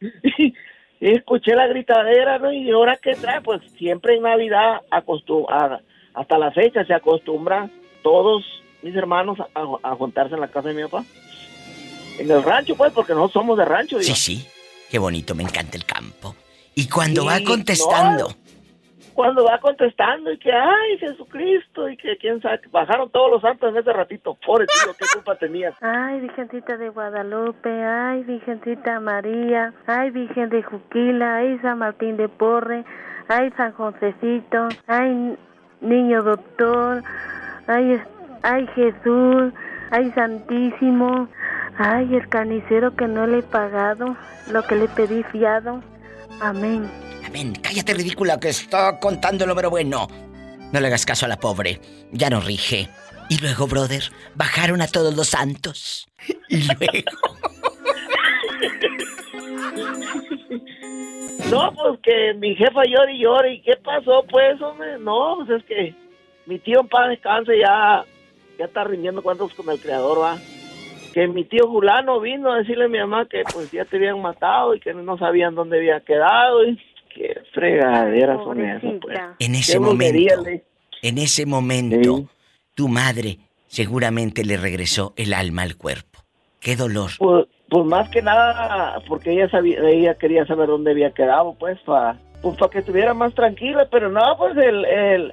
escuché 1.00 1.54
la 1.54 1.66
gritadera, 1.66 2.38
¿no? 2.38 2.52
Y 2.52 2.70
ahora 2.70 2.98
qué 3.02 3.14
trae, 3.14 3.40
pues 3.40 3.60
siempre 3.76 4.16
en 4.16 4.22
Navidad 4.22 4.80
hasta 6.14 6.38
la 6.38 6.50
fecha 6.52 6.84
se 6.84 6.94
acostumbran 6.94 7.72
todos 8.02 8.44
mis 8.82 8.94
hermanos 8.94 9.38
a, 9.40 9.90
a 9.90 9.94
juntarse 9.96 10.34
en 10.34 10.40
la 10.40 10.48
casa 10.48 10.68
de 10.68 10.74
mi 10.74 10.82
papá. 10.82 11.04
En 12.18 12.30
el 12.30 12.42
rancho, 12.42 12.76
pues, 12.76 12.92
porque 12.92 13.14
no 13.14 13.28
somos 13.28 13.56
de 13.58 13.64
rancho. 13.64 13.98
sí, 13.98 14.04
digo. 14.04 14.16
sí, 14.16 14.46
qué 14.90 14.98
bonito, 14.98 15.34
me 15.34 15.42
encanta 15.42 15.76
el 15.76 15.84
campo. 15.84 16.36
Y 16.74 16.88
cuando 16.88 17.22
Sí, 17.22 17.26
va 17.28 17.40
contestando, 17.44 18.34
Cuando 19.14 19.44
va 19.44 19.58
contestando 19.58 20.32
y 20.32 20.38
que, 20.38 20.52
ay, 20.52 20.98
Jesucristo, 20.98 21.88
y 21.88 21.96
que 21.96 22.16
quién 22.16 22.40
sabe, 22.40 22.60
bajaron 22.70 23.10
todos 23.10 23.30
los 23.30 23.42
santos 23.42 23.70
en 23.70 23.76
ese 23.76 23.92
ratito. 23.92 24.36
Pobre 24.44 24.66
tío, 24.66 24.94
qué 24.98 25.04
culpa 25.12 25.34
tenía. 25.36 25.72
Ay, 25.80 26.20
Virgencita 26.20 26.76
de 26.76 26.88
Guadalupe, 26.88 27.70
ay, 27.70 28.24
Virgencita 28.24 29.00
María, 29.00 29.74
ay, 29.86 30.10
Virgen 30.10 30.48
de 30.48 30.62
Juquila, 30.62 31.36
ay, 31.36 31.58
San 31.58 31.78
Martín 31.78 32.16
de 32.16 32.28
Porre, 32.28 32.84
ay, 33.28 33.52
San 33.56 33.72
Josecito, 33.72 34.68
ay, 34.86 35.36
Niño 35.80 36.22
Doctor, 36.22 37.02
ay, 37.66 38.00
ay, 38.42 38.66
Jesús, 38.74 39.52
ay, 39.90 40.10
Santísimo, 40.12 41.28
ay, 41.76 42.14
el 42.14 42.28
carnicero 42.28 42.94
que 42.96 43.06
no 43.08 43.26
le 43.26 43.38
he 43.38 43.42
pagado, 43.42 44.16
lo 44.50 44.62
que 44.62 44.76
le 44.76 44.88
pedí 44.88 45.22
fiado, 45.24 45.82
amén. 46.42 46.90
amén, 47.24 47.54
cállate 47.62 47.94
ridícula 47.94 48.38
que 48.38 48.48
está 48.50 48.98
contando 48.98 49.44
el 49.44 49.48
número 49.48 49.70
bueno. 49.70 50.08
No 50.72 50.80
le 50.80 50.86
hagas 50.86 51.06
caso 51.06 51.26
a 51.26 51.28
la 51.28 51.38
pobre, 51.38 51.80
ya 52.12 52.30
no 52.30 52.40
rige. 52.40 52.88
Y 53.28 53.38
luego, 53.38 53.66
brother, 53.66 54.02
bajaron 54.34 54.82
a 54.82 54.88
todos 54.88 55.14
los 55.14 55.28
santos. 55.28 56.08
Y 56.48 56.64
luego, 56.64 56.82
No, 61.50 61.72
pues 61.74 62.00
que 62.02 62.34
mi 62.38 62.54
jefa 62.54 62.82
llora 62.84 63.12
y 63.12 63.22
llora. 63.22 63.48
¿Y 63.48 63.60
qué 63.60 63.76
pasó, 63.76 64.24
pues, 64.30 64.60
hombre? 64.62 64.98
No, 64.98 65.36
pues 65.38 65.60
es 65.60 65.64
que 65.66 65.94
mi 66.46 66.58
tío 66.58 66.80
en 66.80 66.88
paz 66.88 67.10
descanse 67.10 67.58
ya, 67.58 68.04
ya 68.58 68.64
está 68.64 68.84
rindiendo 68.84 69.22
cuentas 69.22 69.52
con 69.54 69.68
el 69.68 69.78
creador, 69.78 70.20
va. 70.20 70.38
Que 71.12 71.28
mi 71.28 71.44
tío 71.44 71.68
Julano 71.68 72.20
vino 72.20 72.52
a 72.52 72.58
decirle 72.58 72.86
a 72.86 72.88
mi 72.88 72.98
mamá 72.98 73.26
que 73.28 73.42
pues 73.52 73.70
ya 73.70 73.84
te 73.84 73.96
habían 73.96 74.20
matado 74.22 74.74
y 74.74 74.80
que 74.80 74.94
no 74.94 75.18
sabían 75.18 75.54
dónde 75.54 75.78
había 75.78 76.00
quedado. 76.00 76.64
Y 76.64 76.78
qué 77.14 77.40
fregaderas 77.52 78.38
son 78.44 78.64
esas, 78.64 78.94
pues. 79.00 79.18
En 79.38 79.54
ese 79.54 79.78
momento, 79.78 80.42
le- 80.42 80.64
en 81.02 81.18
ese 81.18 81.44
momento, 81.46 81.96
Sí. 82.16 82.26
tu 82.74 82.88
madre 82.88 83.38
seguramente 83.66 84.44
le 84.44 84.56
regresó 84.56 85.12
el 85.16 85.34
alma 85.34 85.62
al 85.62 85.76
cuerpo. 85.76 86.20
Qué 86.60 86.76
dolor. 86.76 87.10
Pues, 87.18 87.46
pues 87.68 87.84
más 87.86 88.08
que 88.10 88.22
nada, 88.22 89.00
porque 89.08 89.32
ella 89.32 89.48
sabía, 89.50 89.80
ella 89.88 90.14
quería 90.14 90.46
saber 90.46 90.68
dónde 90.68 90.92
había 90.92 91.10
quedado, 91.12 91.54
pues, 91.58 91.78
para 91.80 92.18
pues, 92.42 92.56
pa 92.56 92.68
que 92.70 92.78
estuviera 92.80 93.14
más 93.14 93.34
tranquila, 93.34 93.88
pero 93.90 94.10
no, 94.10 94.20
pues 94.38 94.56
el, 94.56 94.84
el, 94.84 95.32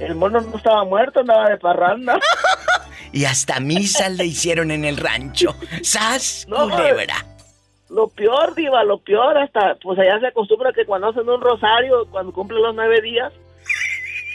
el 0.00 0.14
mono 0.14 0.40
no 0.40 0.56
estaba 0.56 0.84
muerto, 0.84 1.20
andaba 1.20 1.48
de 1.50 1.56
parranda. 1.58 2.18
Y 3.12 3.24
hasta 3.24 3.60
misa 3.60 4.08
le 4.08 4.26
hicieron 4.26 4.70
en 4.70 4.84
el 4.84 4.96
rancho. 4.96 5.54
¡Sas, 5.82 6.46
No, 6.48 6.68
culebra! 6.68 7.24
Lo 7.90 8.08
peor, 8.08 8.54
Diva, 8.54 8.84
lo 8.84 8.98
peor, 8.98 9.38
hasta, 9.38 9.76
pues 9.82 9.98
allá 9.98 10.20
se 10.20 10.26
acostumbra 10.26 10.72
que 10.74 10.84
cuando 10.84 11.08
hacen 11.08 11.28
un 11.28 11.40
rosario, 11.40 12.06
cuando 12.10 12.32
cumplen 12.32 12.62
los 12.62 12.74
nueve 12.74 13.00
días, 13.00 13.32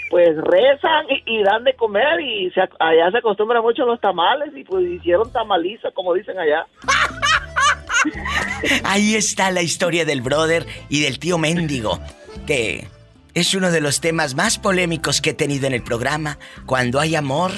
pues 0.09 0.35
rezan 0.37 1.05
y, 1.09 1.39
y 1.39 1.43
dan 1.43 1.63
de 1.63 1.75
comer 1.75 2.19
y 2.19 2.49
se 2.51 2.61
allá 2.61 3.11
se 3.11 3.17
acostumbra 3.19 3.61
mucho 3.61 3.85
los 3.85 3.99
tamales 3.99 4.49
y 4.55 4.63
pues 4.63 4.87
hicieron 4.87 5.31
tamaliza, 5.31 5.91
como 5.91 6.13
dicen 6.13 6.37
allá. 6.39 6.65
Ahí 8.83 9.15
está 9.15 9.51
la 9.51 9.61
historia 9.61 10.05
del 10.05 10.21
brother 10.21 10.65
y 10.89 11.01
del 11.01 11.19
tío 11.19 11.37
mendigo, 11.37 11.99
que 12.45 12.87
es 13.33 13.53
uno 13.55 13.71
de 13.71 13.81
los 13.81 14.01
temas 14.01 14.35
más 14.35 14.59
polémicos 14.59 15.21
que 15.21 15.31
he 15.31 15.33
tenido 15.33 15.67
en 15.67 15.73
el 15.73 15.83
programa. 15.83 16.37
Cuando 16.65 16.99
hay 16.99 17.15
amor 17.15 17.51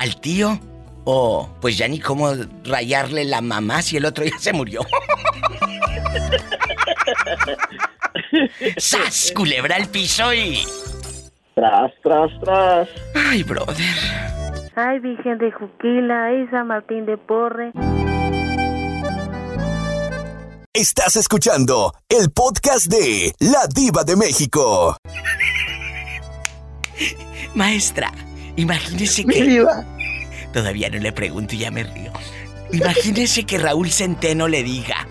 al 0.00 0.18
tío, 0.18 0.58
o 1.04 1.48
pues 1.60 1.76
ya 1.76 1.86
ni 1.86 2.00
cómo 2.00 2.32
rayarle 2.64 3.26
la 3.26 3.42
mamá 3.42 3.82
si 3.82 3.98
el 3.98 4.06
otro 4.06 4.24
ya 4.24 4.38
se 4.38 4.54
murió. 4.54 4.80
¡Sas! 8.78 9.32
Culebra 9.36 9.76
al 9.76 9.88
piso 9.88 10.32
y. 10.32 10.64
Tras, 11.54 11.92
tras, 12.02 12.30
tras. 12.42 12.88
Ay, 13.14 13.42
brother. 13.42 13.84
Ay, 14.74 15.00
Virgen 15.00 15.36
de 15.36 15.52
Juquila, 15.52 16.26
ay, 16.26 16.46
San 16.50 16.68
Martín 16.68 17.04
de 17.04 17.18
Porre. 17.18 17.72
Estás 20.72 21.16
escuchando 21.16 21.92
el 22.08 22.30
podcast 22.30 22.86
de 22.86 23.34
La 23.40 23.66
Diva 23.66 24.04
de 24.04 24.16
México. 24.16 24.96
Maestra, 27.54 28.12
imagínese 28.56 29.24
que. 29.24 29.64
Todavía 30.52 30.88
no 30.90 30.98
le 30.98 31.12
pregunto 31.12 31.54
y 31.54 31.58
ya 31.58 31.70
me 31.70 31.84
río. 31.84 32.12
Imagínese 32.72 33.44
que 33.44 33.58
Raúl 33.58 33.90
Centeno 33.90 34.48
le 34.48 34.62
diga. 34.62 35.06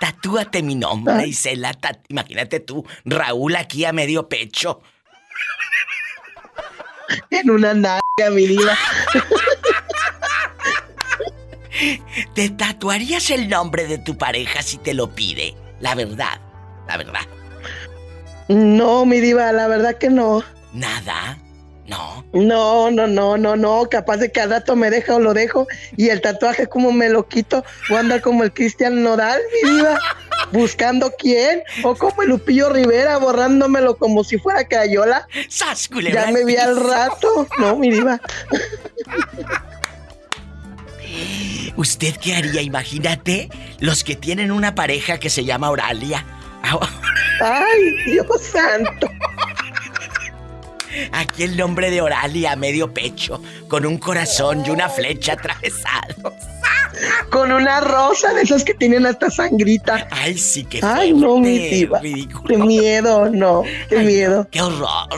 Tatúate 0.00 0.62
mi 0.62 0.74
nombre, 0.74 1.26
Isela. 1.26 1.72
ta- 1.74 1.98
Imagínate 2.08 2.60
tú, 2.60 2.84
Raúl 3.04 3.56
aquí 3.56 3.84
a 3.84 3.92
medio 3.92 4.28
pecho. 4.28 4.82
En 7.30 7.50
una 7.50 7.72
nalga, 7.74 8.30
mi 8.32 8.46
diva. 8.46 8.76
¿Te 12.34 12.50
tatuarías 12.50 13.30
el 13.30 13.48
nombre 13.48 13.86
de 13.86 13.98
tu 13.98 14.16
pareja 14.16 14.62
si 14.62 14.78
te 14.78 14.94
lo 14.94 15.14
pide? 15.14 15.54
La 15.80 15.94
verdad, 15.94 16.40
la 16.86 16.96
verdad. 16.96 17.22
No, 18.48 19.04
mi 19.06 19.20
diva, 19.20 19.50
la 19.52 19.66
verdad 19.68 19.98
que 19.98 20.10
no. 20.10 20.42
Nada. 20.74 21.38
No. 21.86 22.24
No, 22.32 22.90
no, 22.90 23.06
no, 23.06 23.36
no, 23.36 23.56
no. 23.56 23.88
Capaz 23.90 24.16
de 24.16 24.32
que 24.32 24.40
al 24.40 24.50
rato 24.50 24.74
me 24.74 24.90
deja 24.90 25.14
o 25.14 25.20
lo 25.20 25.34
dejo. 25.34 25.66
Y 25.96 26.08
el 26.08 26.20
tatuaje, 26.20 26.66
como 26.66 26.92
me 26.92 27.08
lo 27.08 27.28
quito? 27.28 27.64
O 27.90 27.96
anda 27.96 28.20
como 28.20 28.42
el 28.42 28.52
Cristian 28.52 29.02
Nodal, 29.02 29.40
mi. 29.62 29.70
Buscando 30.52 31.12
quién. 31.18 31.62
O 31.82 31.94
como 31.94 32.22
el 32.22 32.30
Lupillo 32.30 32.70
Rivera, 32.70 33.18
borrándomelo 33.18 33.96
como 33.96 34.24
si 34.24 34.38
fuera 34.38 34.66
Crayola. 34.66 35.28
¡Sas, 35.48 35.88
culebra 35.88 36.26
Ya 36.26 36.32
me 36.32 36.44
vi 36.44 36.56
al 36.56 36.82
rato. 36.82 37.46
No, 37.58 37.76
mi 37.76 37.90
diva. 37.90 38.20
¿Usted 41.76 42.16
qué 42.16 42.36
haría? 42.36 42.62
Imagínate 42.62 43.48
los 43.80 44.04
que 44.04 44.16
tienen 44.16 44.50
una 44.50 44.74
pareja 44.74 45.18
que 45.18 45.28
se 45.28 45.44
llama 45.44 45.70
Oralia. 45.70 46.24
Ay, 47.40 48.04
Dios 48.06 48.40
santo. 48.40 49.08
Aquí 51.12 51.42
el 51.44 51.56
nombre 51.56 51.90
de 51.90 52.00
Oralia 52.00 52.52
a 52.52 52.56
medio 52.56 52.92
pecho, 52.92 53.42
con 53.68 53.86
un 53.86 53.98
corazón 53.98 54.64
y 54.66 54.70
una 54.70 54.88
flecha 54.88 55.32
atravesados. 55.34 56.34
Con 57.30 57.50
una 57.50 57.80
rosa 57.80 58.32
de 58.34 58.42
esas 58.42 58.62
que 58.64 58.74
tienen 58.74 59.04
hasta 59.06 59.28
sangrita. 59.30 60.06
Ay, 60.10 60.38
sí, 60.38 60.64
qué 60.64 60.80
Ay, 60.82 61.12
no, 61.12 61.38
mi 61.38 61.58
diva. 61.58 61.98
ridículo. 62.00 62.44
Qué 62.46 62.56
miedo, 62.58 63.28
no. 63.30 63.62
Qué 63.88 63.98
Ay, 63.98 64.06
miedo. 64.06 64.46
¡Qué 64.50 64.62
horror! 64.62 65.08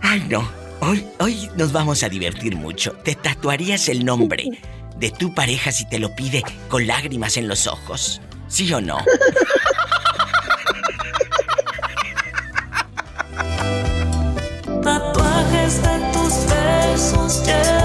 Ay, 0.00 0.26
no. 0.28 0.48
Hoy, 0.80 1.06
hoy 1.20 1.48
nos 1.56 1.70
vamos 1.72 2.02
a 2.02 2.08
divertir 2.08 2.56
mucho. 2.56 2.92
¿Te 3.04 3.14
tatuarías 3.14 3.88
el 3.88 4.04
nombre 4.04 4.48
de 4.96 5.10
tu 5.12 5.32
pareja 5.32 5.70
si 5.70 5.88
te 5.88 6.00
lo 6.00 6.14
pide 6.16 6.42
con 6.68 6.88
lágrimas 6.88 7.36
en 7.36 7.46
los 7.46 7.68
ojos? 7.68 8.20
¿Sí 8.48 8.72
o 8.72 8.80
no? 8.80 8.98
de 15.80 15.98
tus 16.12 16.46
besos. 16.46 17.81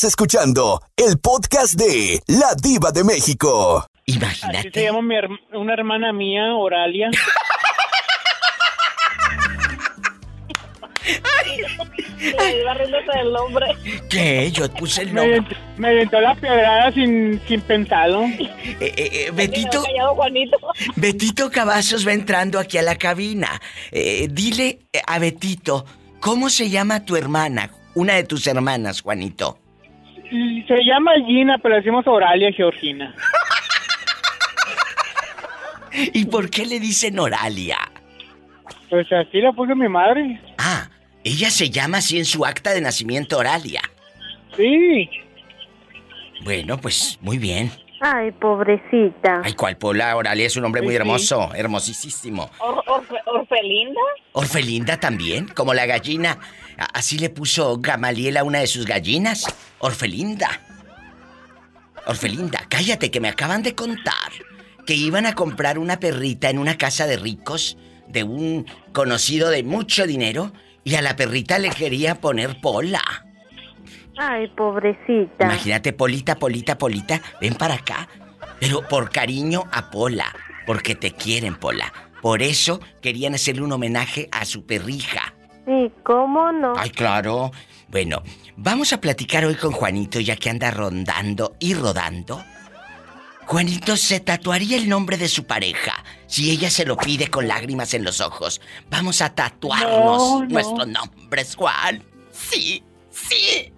Estás 0.00 0.12
escuchando 0.12 0.80
el 0.96 1.18
podcast 1.18 1.74
de 1.74 2.22
La 2.26 2.54
Diva 2.54 2.90
de 2.90 3.04
México. 3.04 3.84
Así 3.84 4.16
Imagínate. 4.16 4.70
se 4.72 4.84
llama 4.84 5.02
mi 5.02 5.14
una 5.52 5.74
hermana 5.74 6.10
mía, 6.10 6.54
Oralia. 6.54 7.10
Del 12.18 13.30
nombre. 13.30 13.66
¿Qué? 14.08 14.50
Yo 14.50 14.70
puse 14.70 15.02
el 15.02 15.12
nombre. 15.12 15.44
me 15.76 15.88
aventó 15.88 16.18
la 16.18 16.34
pedrada 16.34 16.90
sin, 16.92 17.38
sin 17.46 17.60
pensado. 17.60 18.24
Eh, 18.24 18.54
eh, 18.80 18.94
eh, 18.96 19.30
Betito, 19.34 19.82
Callado 19.82 20.14
Juanito. 20.14 20.56
Betito 20.96 21.50
Cavazos 21.50 22.06
va 22.06 22.14
entrando 22.14 22.58
aquí 22.58 22.78
a 22.78 22.82
la 22.82 22.96
cabina. 22.96 23.60
Eh, 23.90 24.28
dile 24.30 24.78
a 25.06 25.18
Betito, 25.18 25.84
¿cómo 26.20 26.48
se 26.48 26.70
llama 26.70 27.04
tu 27.04 27.16
hermana? 27.16 27.70
Una 27.94 28.14
de 28.14 28.24
tus 28.24 28.46
hermanas, 28.46 29.02
Juanito. 29.02 29.58
Se 30.30 30.84
llama 30.84 31.12
Gina, 31.26 31.58
pero 31.62 31.74
decimos 31.76 32.06
Oralia 32.06 32.52
Georgina. 32.52 33.14
¿Y 35.92 36.24
por 36.26 36.48
qué 36.50 36.66
le 36.66 36.78
dicen 36.78 37.18
Oralia? 37.18 37.78
Pues 38.88 39.10
así 39.12 39.40
la 39.40 39.52
puso 39.52 39.74
mi 39.74 39.88
madre. 39.88 40.40
Ah, 40.58 40.88
ella 41.24 41.50
se 41.50 41.68
llama 41.70 41.98
así 41.98 42.18
en 42.18 42.24
su 42.24 42.44
acta 42.46 42.70
de 42.72 42.80
nacimiento 42.80 43.38
Oralia. 43.38 43.82
Sí. 44.56 45.08
Bueno, 46.44 46.78
pues 46.78 47.18
muy 47.20 47.38
bien. 47.38 47.70
Ay, 48.00 48.30
pobrecita. 48.32 49.42
Ay, 49.44 49.52
¿cuál 49.52 49.76
Pola? 49.76 50.16
Oralia 50.16 50.46
es 50.46 50.56
un 50.56 50.64
hombre 50.64 50.80
muy 50.80 50.92
Sí, 50.92 50.96
sí. 50.96 51.00
hermoso, 51.02 51.50
hermosísimo. 51.54 52.50
Or- 52.60 52.82
Orfe- 52.86 53.20
Orfelinda. 53.26 54.00
Orfelinda 54.32 54.98
también, 54.98 55.48
como 55.48 55.74
la 55.74 55.84
gallina. 55.86 56.38
Así 56.94 57.18
le 57.18 57.30
puso 57.30 57.78
Gamaliel 57.78 58.36
a 58.36 58.44
una 58.44 58.60
de 58.60 58.66
sus 58.66 58.86
gallinas. 58.86 59.46
Orfelinda. 59.78 60.48
Orfelinda, 62.06 62.64
cállate 62.68 63.10
que 63.10 63.20
me 63.20 63.28
acaban 63.28 63.62
de 63.62 63.74
contar 63.74 64.32
que 64.86 64.94
iban 64.94 65.26
a 65.26 65.34
comprar 65.34 65.78
una 65.78 66.00
perrita 66.00 66.50
en 66.50 66.58
una 66.58 66.76
casa 66.76 67.06
de 67.06 67.16
ricos 67.16 67.76
de 68.08 68.24
un 68.24 68.66
conocido 68.92 69.50
de 69.50 69.62
mucho 69.62 70.06
dinero 70.06 70.52
y 70.82 70.96
a 70.96 71.02
la 71.02 71.16
perrita 71.16 71.58
le 71.58 71.70
quería 71.70 72.16
poner 72.16 72.60
Pola. 72.60 73.02
Ay, 74.18 74.48
pobrecita. 74.48 75.44
Imagínate, 75.44 75.92
Polita, 75.92 76.34
Polita, 76.36 76.76
Polita, 76.76 77.22
ven 77.40 77.54
para 77.54 77.74
acá. 77.74 78.08
Pero 78.58 78.86
por 78.88 79.10
cariño 79.10 79.64
a 79.70 79.90
Pola, 79.90 80.34
porque 80.66 80.94
te 80.94 81.12
quieren, 81.12 81.54
Pola. 81.54 81.92
Por 82.20 82.42
eso 82.42 82.80
querían 83.00 83.34
hacerle 83.34 83.62
un 83.62 83.72
homenaje 83.72 84.28
a 84.32 84.44
su 84.44 84.66
perrija. 84.66 85.29
Sí, 85.70 85.92
¿cómo 86.02 86.50
no? 86.50 86.72
Ay, 86.76 86.90
claro. 86.90 87.52
Bueno, 87.86 88.24
vamos 88.56 88.92
a 88.92 89.00
platicar 89.00 89.44
hoy 89.44 89.54
con 89.54 89.70
Juanito, 89.70 90.18
ya 90.18 90.34
que 90.34 90.50
anda 90.50 90.72
rondando 90.72 91.54
y 91.60 91.74
rodando. 91.74 92.42
Juanito 93.46 93.96
se 93.96 94.18
tatuaría 94.18 94.76
el 94.76 94.88
nombre 94.88 95.16
de 95.16 95.28
su 95.28 95.44
pareja 95.44 95.92
si 96.26 96.50
ella 96.50 96.70
se 96.70 96.84
lo 96.84 96.96
pide 96.96 97.28
con 97.28 97.46
lágrimas 97.46 97.94
en 97.94 98.02
los 98.02 98.20
ojos. 98.20 98.60
Vamos 98.90 99.22
a 99.22 99.32
tatuarnos 99.32 100.18
No, 100.22 100.40
no. 100.40 100.46
nuestros 100.48 100.88
nombres, 100.88 101.54
Juan. 101.54 102.02
Sí, 102.32 102.82
sí. 103.10 103.72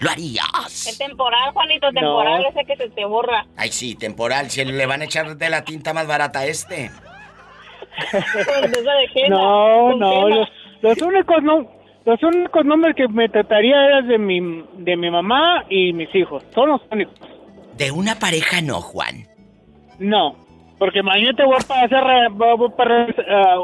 ¿Lo 0.00 0.10
harías? 0.10 0.86
El 0.88 0.98
temporal, 0.98 1.52
Juanito, 1.54 1.90
temporal, 1.92 2.44
ese 2.50 2.64
que 2.66 2.76
se 2.76 2.90
te 2.90 3.04
borra. 3.06 3.46
Ay, 3.56 3.72
sí, 3.72 3.94
temporal. 3.94 4.50
Si 4.50 4.62
le 4.62 4.84
van 4.86 5.00
a 5.00 5.04
echar 5.04 5.34
de 5.38 5.48
la 5.48 5.64
tinta 5.64 5.94
más 5.94 6.06
barata 6.06 6.40
a 6.40 6.46
este. 6.46 6.90
No, 9.28 9.94
no, 9.96 10.28
henna. 10.28 10.48
Los, 10.82 11.00
únicos 11.02 11.42
no, 11.42 11.66
los 12.04 12.22
únicos 12.22 12.64
nombres 12.64 12.94
que 12.96 13.08
me 13.08 13.28
trataría 13.28 13.86
eran 13.86 14.08
de 14.08 14.18
mi, 14.18 14.64
de 14.78 14.96
mi 14.96 15.10
mamá 15.10 15.64
y 15.68 15.92
mis 15.92 16.14
hijos. 16.14 16.42
Son 16.54 16.68
los 16.70 16.80
únicos. 16.90 17.14
De 17.76 17.90
una 17.90 18.18
pareja 18.18 18.60
no, 18.60 18.80
Juan. 18.80 19.26
No, 19.98 20.36
porque 20.78 21.02
mañana 21.02 21.44
voy 21.44 21.54
a 21.54 21.56
hacer 21.58 22.30
voy 22.32 22.48
a- 22.58 23.02
hacer, 23.02 23.26
ah, 23.30 23.60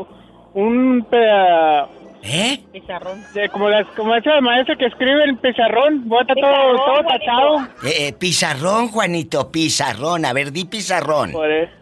un 0.55 1.07
pe- 1.11 1.97
¿Eh? 2.29 2.59
Pizarrón. 2.73 3.23
de- 3.35 3.49
como 3.51 3.69
las 3.69 3.87
como 3.89 4.15
esa 4.15 4.41
maestra 4.41 4.75
que 4.77 4.87
escribe 4.87 5.25
en 5.25 5.37
pizarrón, 5.39 6.09
voy 6.09 6.19
a 6.19 6.23
estar 6.23 6.37
todo, 6.37 6.47
Pizarrón, 6.51 6.77
todo 6.77 6.95
Juanito. 7.03 7.19
tachado. 7.19 7.59
Eh, 7.85 8.09
eh, 8.09 8.13
pizarrón, 8.19 8.89
Juanito, 8.89 9.53
pizarrón. 9.53 10.25
A 10.25 10.33
ver, 10.33 10.51
di 10.53 10.65
pizarrón. 10.65 11.33
Por 11.33 11.51
eso. 11.51 11.73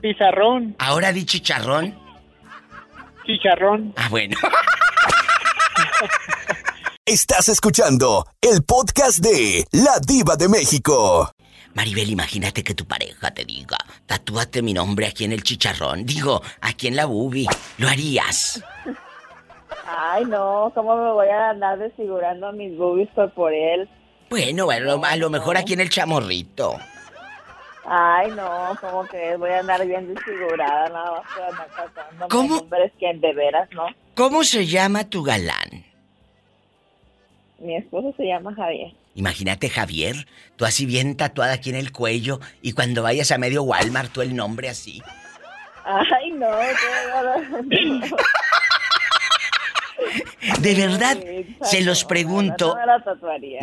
Pizarrón, 0.00 0.74
Ahora 0.78 1.12
di 1.12 1.24
chicharrón. 1.24 1.94
Chicharrón. 3.26 3.92
Ah, 3.96 4.08
bueno. 4.10 4.36
Estás 7.04 7.48
escuchando 7.48 8.24
el 8.40 8.64
podcast 8.64 9.18
de 9.18 9.64
La 9.72 9.98
Diva 10.04 10.36
de 10.36 10.48
México. 10.48 11.30
Maribel, 11.74 12.10
imagínate 12.10 12.64
que 12.64 12.74
tu 12.74 12.86
pareja 12.86 13.30
te 13.32 13.44
diga, 13.44 13.76
tatúate 14.06 14.62
mi 14.62 14.72
nombre 14.72 15.06
aquí 15.06 15.24
en 15.24 15.32
el 15.32 15.42
chicharrón. 15.42 16.06
Digo, 16.06 16.42
aquí 16.60 16.88
en 16.88 16.96
la 16.96 17.04
bubi. 17.04 17.46
¿Lo 17.78 17.88
harías? 17.88 18.64
Ay, 19.86 20.24
no, 20.24 20.72
¿cómo 20.74 20.96
me 20.96 21.12
voy 21.12 21.28
a 21.28 21.50
andar 21.50 21.78
desfigurando 21.78 22.52
mis 22.52 22.76
boobies 22.76 23.08
por, 23.10 23.30
por 23.34 23.52
él? 23.52 23.88
Bueno, 24.30 24.64
bueno, 24.64 25.00
a 25.04 25.16
lo 25.16 25.30
mejor 25.30 25.56
aquí 25.56 25.74
en 25.74 25.80
el 25.80 25.90
chamorrito. 25.90 26.76
Ay, 27.88 28.32
no, 28.32 28.76
¿cómo 28.80 29.06
que 29.06 29.36
voy 29.36 29.50
a 29.50 29.60
andar 29.60 29.86
bien 29.86 30.12
desfigurada 30.12 30.88
nada 30.88 31.10
más 31.12 31.32
por 31.32 31.44
andar 31.44 31.68
tratando 31.68 32.28
¿Cómo? 32.28 32.56
hombres 32.58 32.92
que 32.98 33.14
de 33.14 33.32
veras, 33.32 33.68
¿no? 33.72 33.86
¿Cómo 34.14 34.42
se 34.42 34.66
llama 34.66 35.08
tu 35.08 35.22
galán? 35.22 35.84
Mi 37.58 37.76
esposo 37.76 38.12
se 38.16 38.24
llama 38.26 38.52
Javier. 38.54 38.92
Imagínate, 39.14 39.70
Javier, 39.70 40.26
tú 40.56 40.64
así 40.64 40.84
bien 40.84 41.16
tatuada 41.16 41.54
aquí 41.54 41.70
en 41.70 41.76
el 41.76 41.92
cuello 41.92 42.40
y 42.60 42.72
cuando 42.72 43.02
vayas 43.04 43.30
a 43.30 43.38
medio 43.38 43.62
Walmart 43.62 44.12
tú 44.12 44.20
el 44.20 44.34
nombre 44.34 44.68
así. 44.68 45.00
Ay, 45.84 46.32
no, 46.32 46.48
qué 47.70 48.10
De 50.60 50.74
verdad, 50.74 51.16
Sí, 51.22 51.56
se 51.62 51.80
los 51.82 52.04
pregunto. 52.04 52.76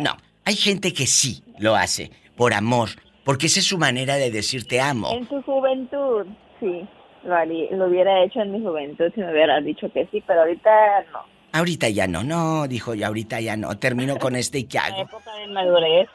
No, 0.00 0.16
hay 0.44 0.56
gente 0.56 0.92
que 0.92 1.06
sí 1.06 1.44
lo 1.58 1.76
hace, 1.76 2.10
por 2.36 2.54
amor, 2.54 2.88
porque 3.24 3.46
esa 3.46 3.60
es 3.60 3.66
su 3.66 3.78
manera 3.78 4.16
de 4.16 4.30
decir 4.30 4.66
te 4.66 4.80
amo. 4.80 5.10
En 5.12 5.28
su 5.28 5.42
juventud, 5.42 6.26
sí. 6.60 6.86
Lo, 7.24 7.34
lo 7.76 7.86
hubiera 7.86 8.22
hecho 8.22 8.40
en 8.40 8.52
mi 8.52 8.60
juventud 8.60 9.06
si 9.14 9.20
me 9.20 9.32
hubieras 9.32 9.64
dicho 9.64 9.90
que 9.92 10.06
sí, 10.12 10.22
pero 10.26 10.40
ahorita 10.40 10.70
no. 11.12 11.20
Ahorita 11.52 11.88
ya 11.88 12.06
no, 12.06 12.22
no, 12.22 12.66
dijo 12.68 12.94
ya 12.94 13.06
ahorita 13.06 13.40
ya 13.40 13.56
no. 13.56 13.78
Termino 13.78 14.18
con 14.18 14.36
este 14.36 14.58
y 14.58 14.64
qué 14.64 14.78
La 14.78 14.84
hago. 14.86 15.02
época 15.02 15.34
de 15.36 15.46
madurez. 15.46 16.08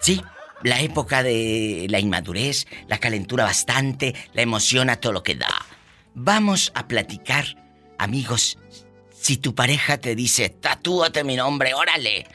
Sí, 0.00 0.20
la 0.62 0.80
época 0.80 1.22
de 1.22 1.86
la 1.88 2.00
inmadurez, 2.00 2.66
la 2.88 2.98
calentura 2.98 3.44
bastante, 3.44 4.14
la 4.32 4.42
emoción 4.42 4.90
a 4.90 4.96
todo 4.96 5.12
lo 5.12 5.22
que 5.22 5.34
da. 5.36 5.54
Vamos 6.14 6.72
a 6.74 6.88
platicar, 6.88 7.44
amigos. 7.98 8.58
Si 9.10 9.36
tu 9.36 9.54
pareja 9.54 9.98
te 9.98 10.14
dice, 10.14 10.48
tatúate 10.48 11.24
mi 11.24 11.36
nombre, 11.36 11.74
órale. 11.74 12.26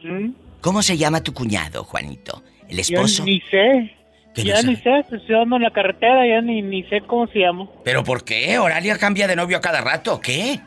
¿Mm? 0.02 0.30
¿Cómo 0.60 0.82
se 0.82 0.96
llama 0.96 1.22
tu 1.22 1.32
cuñado, 1.32 1.84
Juanito? 1.84 2.42
¿El 2.68 2.80
esposo? 2.80 3.24
ni 3.24 3.40
sé. 3.50 3.94
¿Qué 4.35 4.45
no 4.45 4.49
Ya 4.49 4.62
ni 4.62 4.77
sé, 4.77 5.05
yo 5.29 5.42
ando 5.42 5.57
en 5.57 5.62
la 5.62 5.71
carretera, 5.71 6.27
ya 6.27 6.40
ni, 6.40 6.62
ni 6.62 6.83
sé 6.85 7.03
cómo 7.03 7.27
se 7.27 7.40
llama. 7.40 7.66
¿Pero 7.85 8.03
por 8.03 8.25
qué? 8.25 8.59
¿Oralia 8.59 8.99
cambia 8.99 9.27
de 9.27 9.37
novio 9.37 9.59
a 9.59 9.61
cada 9.61 9.81
rato 9.81 10.14
o 10.14 10.21
qué? 10.21 10.61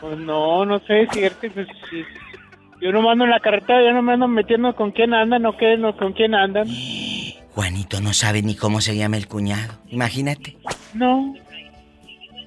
Pues 0.00 0.18
no, 0.18 0.64
no 0.64 0.78
sé, 0.80 1.02
es 1.02 1.08
cierto. 1.12 1.46
Pues, 1.52 1.68
sí. 1.90 2.02
yo 2.80 2.92
no 2.92 3.02
mando 3.02 3.24
en 3.24 3.30
la 3.30 3.40
carretera, 3.40 3.84
ya 3.84 3.92
no 3.92 4.02
me 4.02 4.14
ando 4.14 4.26
metiendo 4.26 4.74
con 4.74 4.90
quién 4.90 5.12
andan 5.12 5.44
o 5.46 5.56
qué, 5.56 5.76
no, 5.76 5.96
con 5.96 6.12
quién 6.12 6.34
andan. 6.34 6.66
Juanito 7.54 8.00
no 8.00 8.14
sabe 8.14 8.42
ni 8.42 8.56
cómo 8.56 8.80
se 8.80 8.96
llama 8.96 9.18
el 9.18 9.28
cuñado. 9.28 9.74
Imagínate. 9.88 10.56
No. 10.94 11.34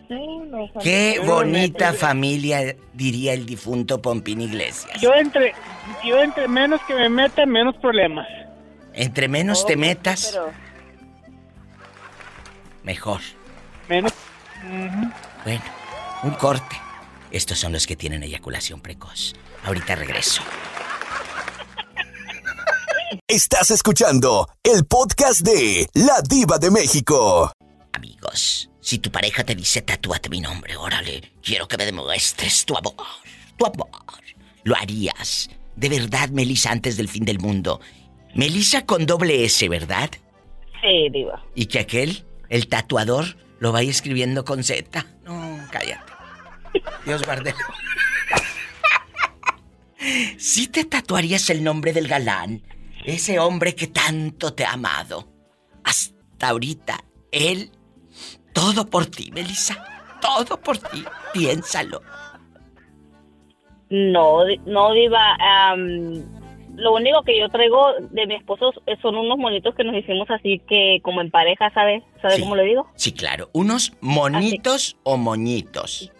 No, 0.09 0.45
no. 0.45 0.69
Qué 0.83 1.19
bonita 1.25 1.93
familia, 1.93 2.75
diría 2.93 3.33
el 3.33 3.45
difunto 3.45 4.01
Pompín 4.01 4.41
Iglesias. 4.41 4.99
Yo 5.01 5.13
entre, 5.13 5.53
yo 6.03 6.21
entre 6.21 6.47
menos 6.47 6.81
que 6.87 6.93
me 6.93 7.09
meta, 7.09 7.45
menos 7.45 7.75
problemas. 7.77 8.27
Entre 8.95 9.27
menos 9.27 9.63
Oh, 9.63 9.65
te 9.65 9.75
metas, 9.75 10.29
Pero 10.31 10.51
mejor. 12.83 13.21
Menos. 13.89 14.13
Bueno, 15.43 15.63
un 16.23 16.31
corte. 16.31 16.75
Estos 17.31 17.59
son 17.59 17.73
los 17.73 17.85
que 17.85 17.95
tienen 17.95 18.23
eyaculación 18.23 18.79
precoz. 18.81 19.33
Ahorita 19.65 19.95
regreso. 19.95 20.41
Estás 23.27 23.71
escuchando 23.71 24.47
el 24.63 24.85
podcast 24.85 25.41
de 25.41 25.89
La 25.93 26.21
Diva 26.21 26.57
de 26.57 26.71
México. 26.71 27.51
Amigos, 27.91 28.69
si 28.79 28.99
tu 28.99 29.11
pareja 29.11 29.43
te 29.43 29.55
dice 29.55 29.81
tatúate 29.81 30.29
mi 30.29 30.39
nombre, 30.41 30.77
órale, 30.77 31.33
quiero 31.43 31.67
que 31.67 31.77
me 31.77 31.85
demuestres 31.85 32.65
tu 32.65 32.77
amor, 32.77 32.95
tu 33.57 33.65
amor. 33.65 33.89
Lo 34.63 34.75
harías. 34.75 35.49
De 35.75 35.89
verdad, 35.89 36.29
Melissa, 36.29 36.71
antes 36.71 36.97
del 36.97 37.09
fin 37.09 37.25
del 37.25 37.39
mundo. 37.39 37.81
Melissa 38.35 38.85
con 38.85 39.05
doble 39.05 39.45
S, 39.45 39.67
¿verdad? 39.69 40.09
Sí, 40.81 41.09
diva. 41.09 41.41
Y 41.55 41.67
que 41.67 41.79
aquel, 41.79 42.25
el 42.49 42.67
tatuador, 42.67 43.37
lo 43.59 43.71
vaya 43.71 43.89
escribiendo 43.89 44.43
con 44.43 44.63
Z. 44.63 45.05
No, 45.23 45.57
cállate. 45.71 46.11
Dios 47.05 47.23
guarde. 47.25 47.55
¿Sí 50.37 50.67
te 50.67 50.83
tatuarías 50.83 51.49
el 51.49 51.63
nombre 51.63 51.93
del 51.93 52.09
galán? 52.09 52.61
Ese 53.05 53.39
hombre 53.39 53.73
que 53.73 53.87
tanto 53.87 54.53
te 54.53 54.65
ha 54.65 54.73
amado. 54.73 55.29
Hasta 55.83 56.49
ahorita, 56.49 57.05
él, 57.31 57.71
todo 58.53 58.85
por 58.89 59.05
ti, 59.05 59.31
Melissa. 59.31 59.83
Todo 60.21 60.59
por 60.59 60.77
ti. 60.77 61.05
Piénsalo. 61.33 62.01
No, 63.89 64.39
no, 64.65 64.93
diva. 64.93 65.37
Lo 66.75 66.93
único 66.93 67.21
que 67.23 67.39
yo 67.39 67.49
traigo 67.49 67.93
de 67.99 68.27
mi 68.27 68.35
esposo 68.35 68.73
son 69.01 69.15
unos 69.15 69.37
monitos 69.37 69.73
que 69.75 69.83
nos 69.83 69.95
hicimos 69.95 70.29
así 70.29 70.59
que 70.67 70.99
como 71.01 71.21
en 71.21 71.31
pareja, 71.31 71.71
¿sabes? 71.73 72.03
¿Sabes 72.21 72.37
Sí. 72.37 72.41
cómo 72.43 72.55
le 72.55 72.63
digo? 72.63 72.87
Sí, 72.95 73.11
claro. 73.13 73.49
¿Unos 73.53 73.93
monitos 74.01 74.97
o 75.03 75.17
moñitos? 75.17 76.11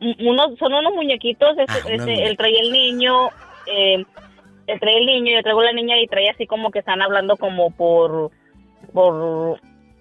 Un- 0.00 0.16
Unos, 0.28 0.58
son 0.58 0.74
unos 0.74 0.92
muñequitos, 0.94 1.50
este, 1.58 1.72
Ah, 1.72 1.94
unos 1.94 2.08
este, 2.08 2.24
él 2.26 2.36
trae 2.36 2.58
el 2.60 2.70
niño, 2.72 3.28
eh, 3.66 4.04
él 4.66 4.80
trae 4.80 4.98
el 4.98 5.06
niño, 5.06 5.32
yo 5.34 5.42
traigo 5.42 5.62
la 5.62 5.72
niña 5.72 5.98
y 6.00 6.06
trae 6.06 6.28
así 6.30 6.46
como 6.46 6.70
que 6.70 6.78
están 6.80 7.02
hablando 7.02 7.36
como 7.36 7.70
por, 7.72 8.30
por, 8.92 9.60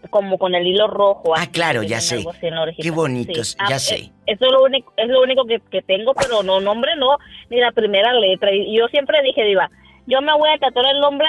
como 0.10 0.38
con 0.38 0.56
el 0.56 0.66
hilo 0.66 0.88
rojo. 0.88 1.34
Ah, 1.36 1.48
claro, 1.52 1.84
ya 1.84 2.00
sé. 2.02 2.24
Qué 2.80 2.92
bonitos, 2.92 3.56
Ah, 3.60 3.68
ya 3.70 3.76
eh, 3.76 3.80
sé. 3.80 3.96
Eso 4.26 4.46
es 4.46 4.52
lo 4.52 4.64
único, 4.64 4.94
es 4.98 5.08
lo 5.08 5.22
único 5.22 5.46
que, 5.46 5.60
que 5.72 5.82
tengo, 5.82 6.14
pero 6.14 6.44
no, 6.44 6.60
nombre 6.60 6.96
no, 6.98 7.18
ni 7.50 7.58
la 7.60 7.72
primera 7.72 8.14
letra. 8.14 8.54
Y 8.54 8.78
yo 8.78 8.88
siempre 8.88 9.22
dije, 9.24 9.44
Diva, 9.44 9.70
yo 10.06 10.22
me 10.22 10.34
voy 10.38 10.50
a 10.50 10.58
tatuar 10.58 10.86
el 10.94 11.00
nombre 11.00 11.28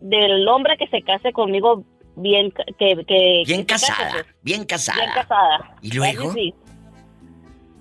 del 0.00 0.46
hombre 0.48 0.76
que 0.76 0.86
se 0.88 1.02
case 1.02 1.32
conmigo 1.32 1.84
bien, 2.16 2.52
que, 2.78 3.04
que 3.06 3.42
Bien 3.46 3.64
que 3.66 3.78
se 3.78 3.86
case, 3.86 3.92
casada, 3.92 4.10
pues. 4.12 4.26
bien 4.42 4.64
casada. 4.64 4.98
Bien 4.98 5.10
casada. 5.14 5.76
¿Y 5.82 5.92
luego? 5.92 6.32
Sí. 6.32 6.54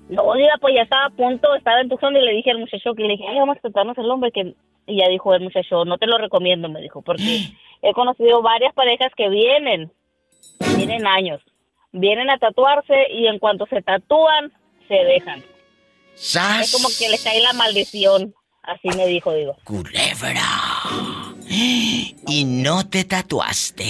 No, 0.10 0.34
diga, 0.34 0.54
pues 0.60 0.73
ya 0.75 0.82
estaba 0.82 1.06
a 1.06 1.10
punto, 1.12 1.54
estaba 1.56 1.82
en 1.82 1.89
Tucson 1.89 2.15
y 2.17 2.21
le 2.21 2.32
dije 2.34 2.49
al 2.49 2.58
muchacho 2.60 2.95
que 2.95 3.04
le 3.04 3.10
dije, 3.10 3.25
ay, 3.28 3.38
vamos 3.38 3.58
a 3.58 3.62
tratarnos 3.62 3.97
el 3.97 4.10
hombre 4.10 4.32
que 4.32 4.56
y 4.88 4.97
ya 4.97 5.08
dijo 5.08 5.36
el 5.36 5.41
muchacho, 5.43 5.86
no 5.86 5.99
te 5.99 6.08
lo 6.08 6.17
recomiendo, 6.17 6.67
me 6.67 6.82
dijo, 6.82 7.04
porque 7.04 7.23
he 7.84 7.93
conocido 7.93 8.41
varias 8.41 8.73
parejas 8.73 9.12
que 9.15 9.30
vienen, 9.30 9.91
tienen 10.75 11.08
años, 11.08 11.41
vienen 11.91 12.30
a 12.30 12.38
tatuarse 12.38 12.95
y 13.13 13.28
en 13.28 13.39
cuanto 13.39 13.65
se 13.67 13.82
tatúan, 13.82 14.52
se 14.88 14.95
dejan. 14.95 15.43
¡Sas! 16.15 16.62
Es 16.62 16.71
como 16.73 16.89
que 16.97 17.10
les 17.10 17.23
cae 17.23 17.41
la 17.41 17.54
maldición, 17.54 18.34
así 18.63 18.89
me 18.95 19.08
dijo, 19.08 19.34
digo. 19.34 19.56
Culebra. 19.63 20.41
Y 21.52 22.43
no 22.45 22.88
te 22.88 23.06
tatuaste. 23.06 23.86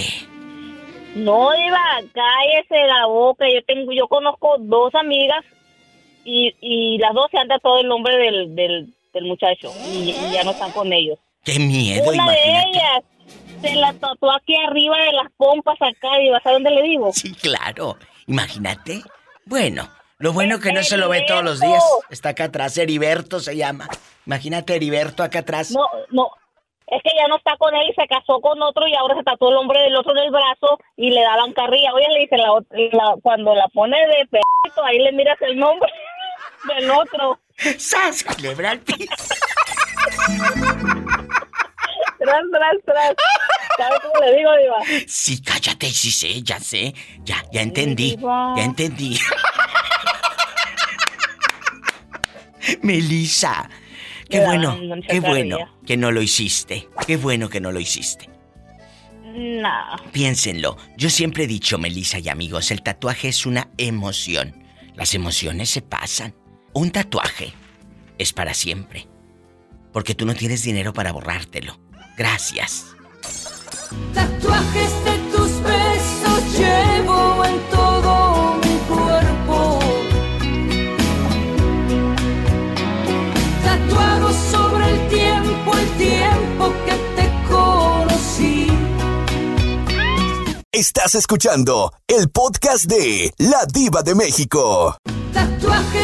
No, 1.14 1.50
Diva, 1.52 2.00
cállese 2.14 2.86
la 2.86 3.06
boca. 3.06 3.44
Yo 3.52 3.62
tengo, 3.64 3.92
yo 3.92 4.06
conozco 4.08 4.56
dos 4.58 4.94
amigas 4.94 5.44
y, 6.24 6.54
y 6.60 6.98
las 6.98 7.12
dos 7.14 7.26
se 7.30 7.38
han 7.38 7.48
tatuado 7.48 7.80
el 7.80 7.88
nombre 7.88 8.16
del, 8.16 8.54
del, 8.54 8.94
del 9.12 9.24
muchacho 9.24 9.72
y, 9.92 10.10
y 10.10 10.32
ya 10.32 10.44
no 10.44 10.52
están 10.52 10.70
con 10.72 10.92
ellos. 10.92 11.18
¡Qué 11.44 11.58
miedo, 11.58 12.10
Una 12.10 12.30
de 12.30 12.38
ellas 12.42 13.02
se 13.60 13.74
la 13.74 13.92
tatuó 13.94 14.30
aquí 14.32 14.54
arriba 14.66 14.96
de 14.98 15.12
las 15.12 15.30
pompas 15.36 15.76
acá, 15.80 16.16
Diva, 16.18 16.40
¿sabes 16.42 16.56
dónde 16.56 16.70
le 16.70 16.82
digo? 16.82 17.12
Sí, 17.12 17.34
claro. 17.34 17.96
Imagínate. 18.26 19.02
Bueno, 19.44 19.88
lo 20.18 20.32
bueno 20.32 20.58
que 20.60 20.72
no 20.72 20.82
se 20.82 20.96
lo 20.96 21.08
ve 21.08 21.24
todos 21.26 21.42
los 21.44 21.60
días. 21.60 21.82
Está 22.10 22.30
acá 22.30 22.44
atrás, 22.44 22.76
Heriberto 22.78 23.40
se 23.40 23.56
llama. 23.56 23.88
Imagínate 24.26 24.76
Heriberto 24.76 25.22
acá 25.22 25.40
atrás. 25.40 25.70
No, 25.72 25.86
no. 26.10 26.30
Es 26.86 27.00
que 27.04 27.10
ya 27.16 27.28
no 27.28 27.36
está 27.36 27.56
con 27.56 27.72
él 27.74 27.88
y 27.88 27.94
se 27.94 28.06
casó 28.08 28.40
con 28.40 28.60
otro 28.62 28.86
y 28.88 28.94
ahora 28.96 29.14
se 29.16 29.22
tatuó 29.22 29.50
el 29.50 29.54
nombre 29.54 29.80
del 29.80 29.94
otro 29.96 30.10
en 30.12 30.18
el 30.24 30.30
brazo 30.32 30.78
y 30.96 31.10
le 31.10 31.22
daban 31.22 31.52
carrilla. 31.52 31.92
Oye, 31.94 32.06
le 32.12 32.18
dice, 32.20 32.36
la, 32.36 32.48
la- 32.92 33.14
cuando 33.22 33.54
la 33.54 33.68
pone 33.68 33.96
de 33.96 34.26
pedito, 34.26 34.84
ahí 34.84 34.98
le 34.98 35.12
miras 35.12 35.40
el 35.42 35.56
nombre 35.56 35.90
del 36.76 36.90
otro. 36.90 37.38
¡Sas! 37.78 38.24
Culebra 38.24 38.72
al 38.72 38.80
piso. 38.80 39.08
Tras, 42.30 42.42
tras, 42.52 42.76
tras. 42.84 43.14
¿Sabes 43.76 44.00
cómo 44.00 44.24
le 44.24 44.36
digo, 44.36 44.50
Diva? 44.56 45.04
Sí, 45.08 45.42
cállate, 45.42 45.90
sí 45.90 46.12
sé, 46.12 46.42
ya 46.42 46.60
sé. 46.60 46.94
Ya, 47.24 47.44
ya 47.52 47.62
entendí. 47.62 48.16
Diva. 48.16 48.54
Ya 48.56 48.64
entendí. 48.64 49.18
Melissa, 52.82 53.68
qué 54.28 54.44
bueno, 54.44 54.78
qué 55.08 55.18
bueno 55.18 55.58
que 55.84 55.96
no 55.96 56.12
lo 56.12 56.22
hiciste. 56.22 56.88
Qué 57.06 57.16
bueno 57.16 57.48
que 57.48 57.60
no 57.60 57.72
lo 57.72 57.80
hiciste. 57.80 58.30
No. 59.24 59.96
Piénsenlo. 60.12 60.76
Yo 60.96 61.10
siempre 61.10 61.44
he 61.44 61.46
dicho, 61.48 61.78
Melissa 61.78 62.18
y 62.20 62.28
amigos, 62.28 62.70
el 62.70 62.82
tatuaje 62.82 63.28
es 63.28 63.44
una 63.46 63.70
emoción. 63.76 64.62
Las 64.94 65.14
emociones 65.14 65.70
se 65.70 65.82
pasan. 65.82 66.34
Un 66.74 66.90
tatuaje 66.92 67.52
es 68.18 68.32
para 68.32 68.54
siempre. 68.54 69.08
Porque 69.92 70.14
tú 70.14 70.26
no 70.26 70.34
tienes 70.34 70.62
dinero 70.62 70.92
para 70.92 71.10
borrártelo. 71.12 71.89
Gracias. 72.20 72.84
Tatuajes 74.12 74.92
de 75.06 75.16
tus 75.32 75.50
besos 75.62 76.58
llevo 76.58 77.42
en 77.46 77.58
todo 77.70 78.56
mi 78.56 78.76
cuerpo. 78.92 79.78
Tatuado 83.64 84.28
sobre 84.52 84.90
el 84.90 85.08
tiempo, 85.08 85.72
el 85.74 85.88
tiempo 85.96 86.72
que 86.84 86.96
te 87.16 87.26
conocí. 87.48 88.66
Estás 90.72 91.14
escuchando 91.14 91.94
el 92.06 92.28
podcast 92.28 92.84
de 92.84 93.32
La 93.38 93.64
Diva 93.64 94.02
de 94.02 94.14
México. 94.14 94.94
Tatuajes 95.32 95.99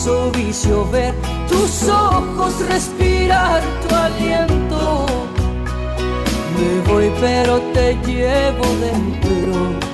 hizo 0.00 0.30
vicio 0.30 0.90
ver 0.90 1.14
tus 1.46 1.86
ojos, 1.86 2.54
respirar 2.70 3.62
tu 3.86 3.94
aliento. 3.94 5.06
Me 6.56 6.90
voy 6.90 7.12
pero 7.20 7.58
te 7.74 7.94
llevo 8.06 8.64
dentro 8.80 9.89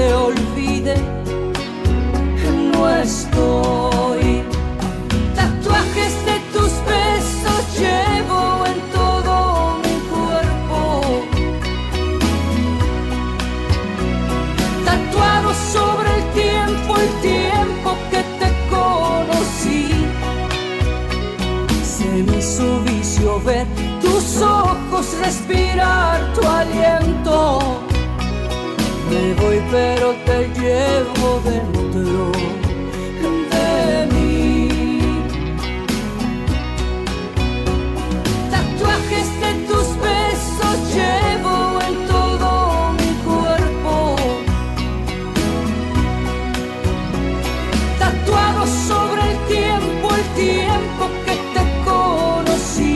te 0.00 0.14
olvide. 0.14 0.94
No 2.72 2.88
estoy. 2.88 4.42
Tatuajes 5.38 6.14
de 6.28 6.36
tus 6.54 6.72
besos 6.92 7.62
llevo 7.82 8.40
en 8.72 8.78
todo 8.98 9.34
mi 9.84 9.96
cuerpo. 10.14 10.80
Tatuado 14.86 15.50
sobre 15.74 16.08
el 16.18 16.24
tiempo, 16.42 16.90
el 17.06 17.12
tiempo 17.30 17.88
que 18.10 18.22
te 18.40 18.48
conocí. 18.74 19.82
Se 21.94 22.10
me 22.26 22.38
hizo 22.38 22.80
vicio 22.90 23.40
ver 23.42 23.66
tus 24.00 24.40
ojos, 24.40 25.06
respirar 25.22 26.32
tu 26.34 26.42
aliento. 26.46 27.89
Me 29.10 29.34
voy 29.34 29.60
pero 29.72 30.14
te 30.24 30.48
llevo 30.60 31.40
dentro 31.44 32.30
de 33.50 34.06
mí. 34.12 34.68
Tatuajes 38.50 39.28
de 39.40 39.52
tus 39.66 39.88
besos 39.98 40.94
llevo 40.94 41.80
en 41.88 42.06
todo 42.06 42.92
mi 42.92 43.10
cuerpo. 43.24 44.16
Tatuado 47.98 48.64
sobre 48.66 49.22
el 49.32 49.38
tiempo, 49.48 50.06
el 50.14 50.26
tiempo 50.36 51.10
que 51.26 51.34
te 51.54 51.62
conocí. 51.84 52.94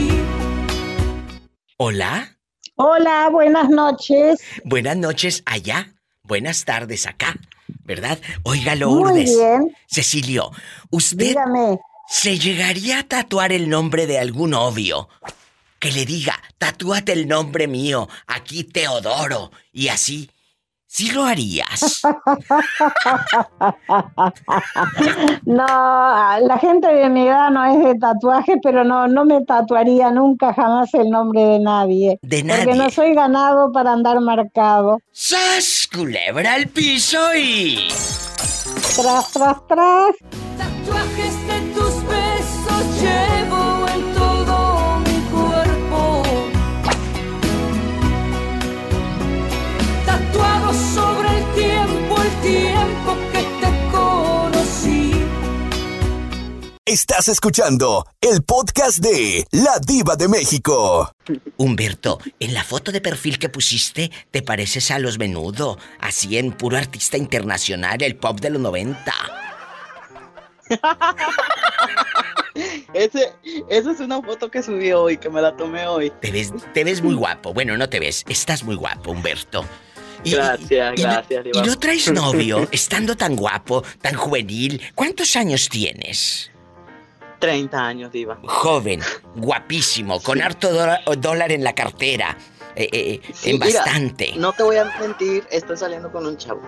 Hola. 1.77 2.31
Hola, 2.77 3.29
buenas 3.31 3.69
noches. 3.69 4.41
Buenas 4.65 4.97
noches 4.97 5.43
allá. 5.47 5.94
Buenas 6.25 6.65
tardes 6.65 7.07
acá. 7.07 7.37
¿Verdad? 7.85 8.19
Oiga, 8.43 8.73
Muy 8.73 8.81
Lourdes. 8.81 9.37
bien. 9.37 9.77
Cecilio, 9.87 10.51
¿usted 10.91 11.29
Dígame. 11.29 11.79
se 12.09 12.39
llegaría 12.39 13.01
a 13.01 13.03
tatuar 13.03 13.53
el 13.53 13.69
nombre 13.69 14.07
de 14.07 14.19
algún 14.19 14.51
novio? 14.51 15.09
Que 15.79 15.93
le 15.93 16.07
diga, 16.07 16.41
tatúate 16.57 17.13
el 17.13 17.29
nombre 17.29 17.67
mío, 17.69 18.09
aquí 18.27 18.65
Teodoro, 18.65 19.51
y 19.73 19.89
así. 19.89 20.31
¿Sí 20.95 21.11
lo 21.11 21.25
harías? 21.25 22.03
No, 25.45 25.67
la 25.67 26.59
gente 26.61 26.87
de 26.87 27.09
mi 27.11 27.27
edad 27.27 27.51
no 27.51 27.65
es 27.65 27.85
de 27.85 27.95
tatuaje, 27.99 28.55
pero 28.63 28.85
no, 28.85 29.09
no 29.09 29.25
me 29.25 29.43
tatuaría 29.45 30.11
nunca 30.11 30.55
jamás 30.55 30.93
el 30.95 31.11
nombre 31.11 31.43
de 31.45 31.59
nadie. 31.59 32.19
De 32.23 32.45
Porque 32.45 32.67
nadie. 32.67 32.77
no 32.77 32.91
soy 32.91 33.15
ganado 33.15 33.73
para 33.73 33.93
andar 33.93 34.21
marcado. 34.21 35.01
¡Sas! 35.13 35.89
Culebra 35.93 36.55
al 36.55 36.69
piso 36.69 37.19
y. 37.35 37.89
Tras, 38.97 39.33
tras, 39.33 39.67
tras. 39.67 40.15
Tatuajes 40.57 41.47
de 41.47 41.61
tus 41.75 42.03
besos 42.07 43.03
llevo 43.03 43.34
Estás 56.87 57.29
escuchando 57.29 58.07
el 58.21 58.43
podcast 58.43 58.99
de 58.99 59.47
La 59.53 59.79
Diva 59.79 60.17
de 60.17 60.29
México. 60.29 61.11
Humberto, 61.57 62.19
en 62.39 62.53
la 62.53 62.63
foto 62.63 62.93
de 62.93 63.01
perfil 63.01 63.39
que 63.39 63.49
pusiste, 63.49 64.11
te 64.31 64.43
pareces 64.43 64.91
a 64.91 64.99
los 64.99 65.19
menudo, 65.19 65.79
así 65.99 66.37
en 66.37 66.53
puro 66.53 66.77
artista 66.77 67.17
internacional, 67.17 68.03
el 68.03 68.17
pop 68.17 68.39
de 68.39 68.51
los 68.51 68.61
90. 68.61 69.15
Ese, 72.93 73.33
esa 73.71 73.91
es 73.91 74.01
una 74.01 74.21
foto 74.21 74.51
que 74.51 74.63
subí 74.63 74.93
hoy, 74.93 75.17
que 75.17 75.31
me 75.31 75.41
la 75.41 75.57
tomé 75.57 75.87
hoy. 75.87 76.13
Te 76.21 76.31
ves, 76.31 76.53
te 76.75 76.85
ves 76.85 77.03
muy 77.03 77.15
guapo. 77.15 77.55
Bueno, 77.55 77.79
no 77.79 77.89
te 77.89 77.99
ves, 77.99 78.25
estás 78.29 78.63
muy 78.63 78.77
guapo, 78.77 79.11
Humberto. 79.11 79.65
Gracias, 80.23 80.99
y 80.99 81.03
gracias, 81.03 81.47
¿Y 81.47 81.51
Diva. 81.51 81.67
no 81.67 81.79
traes 81.79 82.13
novio, 82.13 82.69
estando 82.73 83.17
tan 83.17 83.37
guapo, 83.37 83.83
tan 84.03 84.15
juvenil? 84.15 84.83
¿Cuántos 84.95 85.35
años 85.35 85.69
tienes? 85.71 86.51
30 87.39 87.79
años, 87.87 88.13
Diva. 88.13 88.39
Joven, 88.45 89.01
guapísimo, 89.35 90.21
con 90.23 90.41
harto 90.41 90.73
dólar, 91.17 91.53
en 91.53 91.63
la 91.65 91.75
cartera, 91.75 92.37
eh, 92.77 92.89
eh, 92.93 93.21
Sí, 93.35 93.51
en 93.51 93.59
mira, 93.59 93.81
bastante. 93.81 94.33
no 94.37 94.53
te 94.53 94.63
voy 94.63 94.77
a 94.77 94.85
mentir, 95.01 95.45
estoy 95.51 95.77
saliendo 95.77 96.11
con 96.11 96.27
un 96.27 96.37
chavo. 96.37 96.63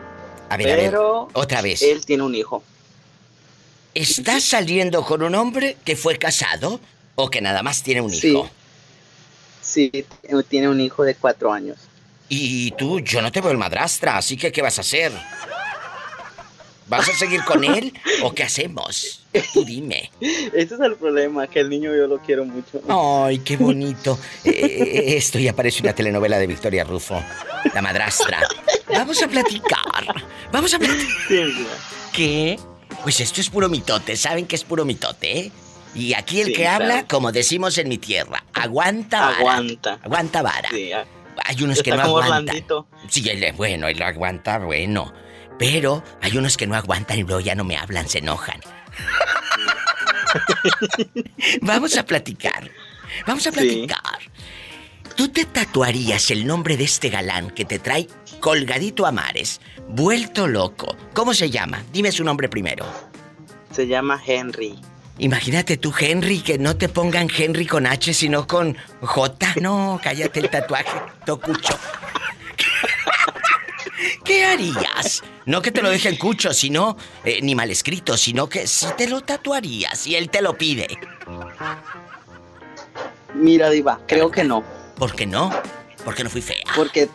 A 0.48 0.56
ver, 0.56 0.72
a 0.72 0.76
ver, 0.76 0.90
pero 0.90 1.28
otra 1.32 1.62
vez. 1.62 1.82
Él 1.82 2.04
tiene 2.04 2.22
un 2.22 2.34
hijo. 2.34 2.62
¿Estás 3.94 4.44
saliendo 4.44 5.02
con 5.04 5.22
un 5.22 5.34
hombre 5.34 5.76
que 5.84 5.96
fue 5.96 6.18
casado 6.18 6.80
o 7.14 7.30
que 7.30 7.40
nada 7.40 7.62
más 7.62 7.82
tiene 7.82 8.00
un 8.02 8.10
Sí. 8.12 8.28
hijo? 8.28 8.50
Sí, 9.62 9.90
tiene 10.48 10.68
un 10.68 10.80
hijo 10.80 11.02
de 11.02 11.14
cuatro 11.14 11.52
años. 11.52 11.76
Y 12.28 12.72
tú, 12.72 13.00
yo 13.00 13.22
no 13.22 13.32
te 13.32 13.40
veo 13.40 13.50
el 13.52 13.58
madrastra, 13.58 14.16
así 14.16 14.36
que 14.36 14.52
¿qué 14.52 14.60
vas 14.62 14.78
a 14.78 14.82
hacer? 14.82 15.12
¿Vas 16.88 17.08
a 17.08 17.12
seguir 17.12 17.42
con 17.44 17.64
él 17.64 17.92
o 18.22 18.32
qué 18.32 18.44
hacemos? 18.44 19.22
Tú 19.52 19.64
dime. 19.64 20.10
Ese 20.20 20.74
es 20.74 20.80
el 20.80 20.94
problema, 20.96 21.46
que 21.48 21.60
el 21.60 21.68
niño 21.68 21.94
yo 21.94 22.06
lo 22.06 22.18
quiero 22.18 22.44
mucho. 22.44 22.80
Ay, 22.88 23.38
qué 23.40 23.56
bonito. 23.56 24.18
Eh, 24.44 25.14
esto 25.16 25.38
ya 25.38 25.52
parece 25.52 25.82
una 25.82 25.92
telenovela 25.94 26.38
de 26.38 26.46
Victoria 26.46 26.84
Rufo, 26.84 27.20
la 27.74 27.82
madrastra. 27.82 28.40
Vamos 28.88 29.20
a 29.22 29.26
platicar. 29.28 30.24
Vamos 30.52 30.72
a 30.74 30.78
platicar. 30.78 31.48
¿Qué? 32.12 32.58
Pues 33.02 33.20
esto 33.20 33.40
es 33.40 33.50
puro 33.50 33.68
mitote. 33.68 34.16
¿Saben 34.16 34.46
que 34.46 34.54
es 34.56 34.64
puro 34.64 34.84
mitote, 34.84 35.38
eh? 35.38 35.52
Y 35.94 36.14
aquí 36.14 36.40
el 36.40 36.46
Sí, 36.48 36.52
que 36.52 36.62
claro. 36.62 36.84
habla, 36.84 37.06
como 37.08 37.32
decimos 37.32 37.78
en 37.78 37.88
mi 37.88 37.98
tierra, 37.98 38.44
aguanta 38.54 39.20
vara. 39.20 39.38
Aguanta. 39.38 39.98
Aguanta 40.02 40.42
vara. 40.42 40.68
Sí, 40.70 40.90
Hay 41.44 41.62
unos 41.62 41.82
que 41.82 41.90
está 41.90 42.02
no 42.04 42.08
como 42.10 42.18
aguantan. 42.22 42.42
Orlandito. 42.56 42.86
Sí, 43.08 43.28
él 43.28 43.42
es 43.42 43.56
bueno, 43.56 43.88
él 43.88 43.98
lo 43.98 44.04
aguanta, 44.04 44.58
bueno. 44.58 45.12
Pero 45.58 46.02
hay 46.22 46.36
unos 46.36 46.56
que 46.56 46.66
no 46.66 46.74
aguantan 46.74 47.18
y 47.18 47.22
luego 47.22 47.40
ya 47.40 47.54
no 47.54 47.64
me 47.64 47.76
hablan, 47.76 48.08
se 48.08 48.18
enojan. 48.18 48.60
Vamos 51.62 51.96
a 51.96 52.04
platicar. 52.04 52.70
Vamos 53.26 53.46
a 53.46 53.50
Sí. 53.50 53.56
platicar. 53.56 54.18
¿Tú 55.16 55.28
te 55.28 55.44
tatuarías 55.46 56.30
el 56.30 56.46
nombre 56.46 56.76
de 56.76 56.84
este 56.84 57.08
galán 57.08 57.50
que 57.50 57.64
te 57.64 57.78
trae 57.78 58.06
colgadito 58.40 59.06
a 59.06 59.12
mares, 59.12 59.60
vuelto 59.88 60.46
loco? 60.46 60.94
¿Cómo 61.14 61.32
se 61.32 61.48
llama? 61.48 61.82
Dime 61.92 62.12
su 62.12 62.22
nombre 62.22 62.48
primero. 62.50 62.84
Se 63.72 63.86
llama 63.86 64.20
Henry. 64.26 64.78
Imagínate 65.18 65.78
tú, 65.78 65.94
Henry, 65.98 66.40
que 66.40 66.58
no 66.58 66.76
te 66.76 66.90
pongan 66.90 67.28
Henry 67.34 67.64
con 67.66 67.86
H, 67.86 68.12
sino 68.12 68.46
con 68.46 68.76
J. 69.00 69.54
No, 69.62 69.98
cállate 70.02 70.40
el 70.40 70.50
tatuaje, 70.50 71.00
tocucho. 71.24 71.78
¿Qué 74.26 74.44
harías? 74.44 75.22
No 75.44 75.62
que 75.62 75.70
te 75.70 75.82
lo 75.82 75.90
dejen 75.90 76.16
cucho, 76.16 76.52
sino, 76.52 76.96
eh, 77.24 77.40
ni 77.42 77.54
mal 77.54 77.70
escrito, 77.70 78.16
sino 78.16 78.48
que 78.48 78.66
si 78.66 78.86
te 78.96 79.08
lo 79.08 79.20
tatuarías 79.20 80.06
y 80.06 80.16
él 80.16 80.28
te 80.30 80.42
lo 80.42 80.56
pide. 80.58 80.88
Mira, 83.34 83.70
Diva, 83.70 84.00
creo 84.06 84.30
que 84.30 84.42
no. 84.44 84.64
¿Por 84.96 85.14
qué 85.14 85.26
no? 85.26 85.50
Porque 86.04 86.24
no 86.24 86.30
fui 86.30 86.40
fea. 86.42 86.64
Porque, 86.74 87.08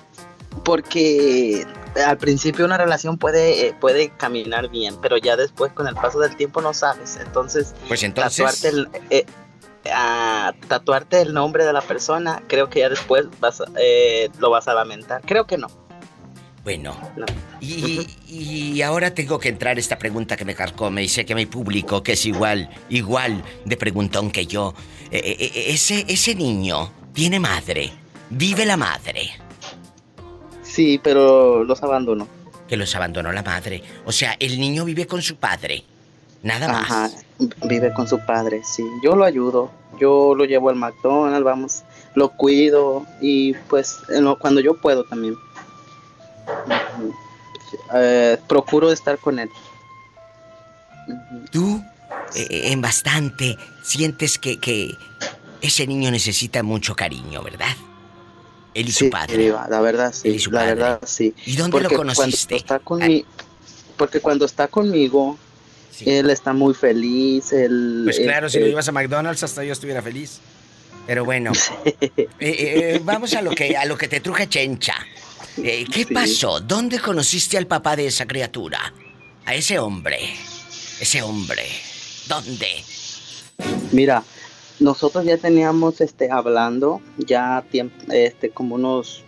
porque 0.64 1.66
al 2.06 2.18
principio 2.18 2.64
una 2.66 2.78
relación 2.78 3.18
puede, 3.18 3.68
eh, 3.68 3.76
puede 3.80 4.10
caminar 4.10 4.70
bien, 4.70 4.96
pero 5.02 5.18
ya 5.18 5.36
después 5.36 5.74
con 5.74 5.88
el 5.88 5.96
paso 5.96 6.20
del 6.20 6.36
tiempo 6.36 6.62
no 6.62 6.74
sabes. 6.74 7.18
Entonces, 7.18 7.74
Pues 7.88 8.04
entonces. 8.04 8.38
tatuarte 8.62 8.68
el, 8.70 8.90
eh, 9.10 9.26
a 9.92 10.54
tatuarte 10.68 11.22
el 11.22 11.34
nombre 11.34 11.66
de 11.66 11.74
la 11.74 11.82
persona, 11.82 12.44
creo 12.48 12.70
que 12.70 12.80
ya 12.82 12.90
después 12.90 13.26
vas, 13.40 13.64
eh, 13.78 14.30
lo 14.40 14.50
vas 14.52 14.68
a 14.68 14.74
lamentar. 14.76 15.22
Creo 15.26 15.48
que 15.48 15.58
no. 15.58 15.68
Bueno. 16.64 16.96
No. 17.16 17.26
Y, 17.60 18.06
y 18.28 18.82
ahora 18.82 19.14
tengo 19.14 19.40
que 19.40 19.50
entrar 19.50 19.80
esta 19.80 19.98
pregunta 19.98 20.38
que 20.38 20.46
me 20.46 20.56
carcome 20.56 21.04
y 21.04 21.08
sé 21.08 21.26
que 21.26 21.34
mi 21.34 21.46
público, 21.46 22.04
que 22.04 22.14
es 22.14 22.26
igual, 22.26 22.70
igual 22.90 23.44
de 23.66 23.78
preguntón 23.78 24.32
que 24.32 24.46
yo. 24.46 24.74
Eh, 25.12 25.20
eh, 25.24 25.38
eh, 25.40 25.64
ese, 25.68 26.06
ese 26.08 26.36
niño 26.36 26.92
tiene 27.14 27.40
madre. 27.40 27.92
Vive 28.30 28.66
la 28.66 28.78
madre. 28.78 29.32
Sí, 30.64 31.00
pero 31.04 31.64
los 31.64 31.82
abandono. 31.84 32.28
Que 32.68 32.78
los 32.78 32.96
abandonó 32.96 33.32
la 33.32 33.44
madre. 33.44 33.84
O 34.06 34.12
sea, 34.12 34.38
el 34.40 34.60
niño 34.60 34.86
vive 34.86 35.06
con 35.08 35.22
su 35.22 35.36
padre. 35.36 35.84
Nada 36.44 36.68
más. 36.70 36.90
Ajá, 36.90 37.10
vive 37.66 37.94
con 37.94 38.08
su 38.08 38.20
padre, 38.26 38.62
sí. 38.64 38.84
Yo 39.04 39.16
lo 39.16 39.26
ayudo, 39.26 39.72
yo 40.00 40.34
lo 40.34 40.46
llevo 40.46 40.70
al 40.70 40.76
McDonald's, 40.76 41.44
vamos, 41.44 41.84
lo 42.16 42.30
cuido 42.30 43.06
y 43.20 43.54
pues 43.70 44.00
cuando 44.40 44.60
yo 44.62 44.76
puedo 44.76 45.04
también. 45.04 45.36
Eh, 47.94 48.38
procuro 48.48 48.92
estar 48.92 49.18
con 49.18 49.40
él. 49.40 49.50
Tú, 51.52 51.82
eh, 52.36 52.72
en 52.72 52.82
bastante, 52.82 53.58
sientes 53.84 54.38
que, 54.38 54.60
que 54.60 54.96
ese 55.62 55.88
niño 55.88 56.12
necesita 56.12 56.64
mucho 56.64 56.96
cariño, 56.96 57.42
¿verdad? 57.44 57.76
Él 58.74 58.88
y 58.88 58.92
su 58.92 59.10
padre. 59.10 59.54
La 59.70 59.82
verdad 59.82 60.14
sí, 60.14 60.30
Él 60.30 60.36
y 60.36 60.40
su 60.40 60.52
la 60.52 60.62
padre. 60.62 60.76
verdad 60.76 61.00
sí. 61.06 61.34
¿Y 61.46 61.56
dónde 61.56 61.82
lo 61.82 61.90
conociste? 61.90 62.62
Cuando 62.64 63.06
está 63.06 63.16
conmi- 63.16 63.26
porque 63.98 64.20
cuando 64.20 64.46
está 64.46 64.68
conmigo, 64.68 65.38
él 66.06 66.30
está 66.30 66.54
muy 66.54 66.74
feliz, 66.74 67.52
él... 67.54 68.02
Pues 68.06 68.20
claro, 68.20 68.50
si 68.50 68.60
lo 68.60 68.66
eh, 68.66 68.70
llevas 68.70 68.88
a 68.88 68.92
McDonald's 68.92 69.44
hasta 69.44 69.64
yo 69.64 69.74
estuviera 69.74 70.02
feliz. 70.02 70.40
Pero 71.06 71.26
bueno, 71.26 71.52
eh, 71.86 72.28
eh, 72.40 73.02
vamos 73.04 73.34
a 73.34 73.42
lo 73.42 73.52
que 73.52 73.76
a 73.76 73.86
lo 73.86 73.98
que 73.98 74.08
te 74.08 74.20
truje 74.20 74.48
Chencha. 74.48 74.96
Eh, 75.58 75.86
¿Qué 75.92 76.06
Sí. 76.06 76.14
pasó? 76.14 76.60
¿Dónde 76.60 77.00
conociste 77.00 77.58
al 77.58 77.68
papá 77.68 77.96
de 77.96 78.08
esa 78.08 78.26
criatura? 78.26 78.94
A 79.46 79.54
ese 79.56 79.80
hombre. 79.80 80.18
Ese 81.00 81.22
hombre. 81.22 81.64
¿Dónde? 82.28 82.68
Mira, 83.92 84.24
nosotros 84.80 85.26
ya 85.26 85.38
teníamos 85.38 86.00
este 86.02 86.32
hablando 86.32 87.02
ya 87.18 87.64
tiemp- 87.72 88.12
este 88.12 88.50
como 88.50 88.76
unos 88.76 89.24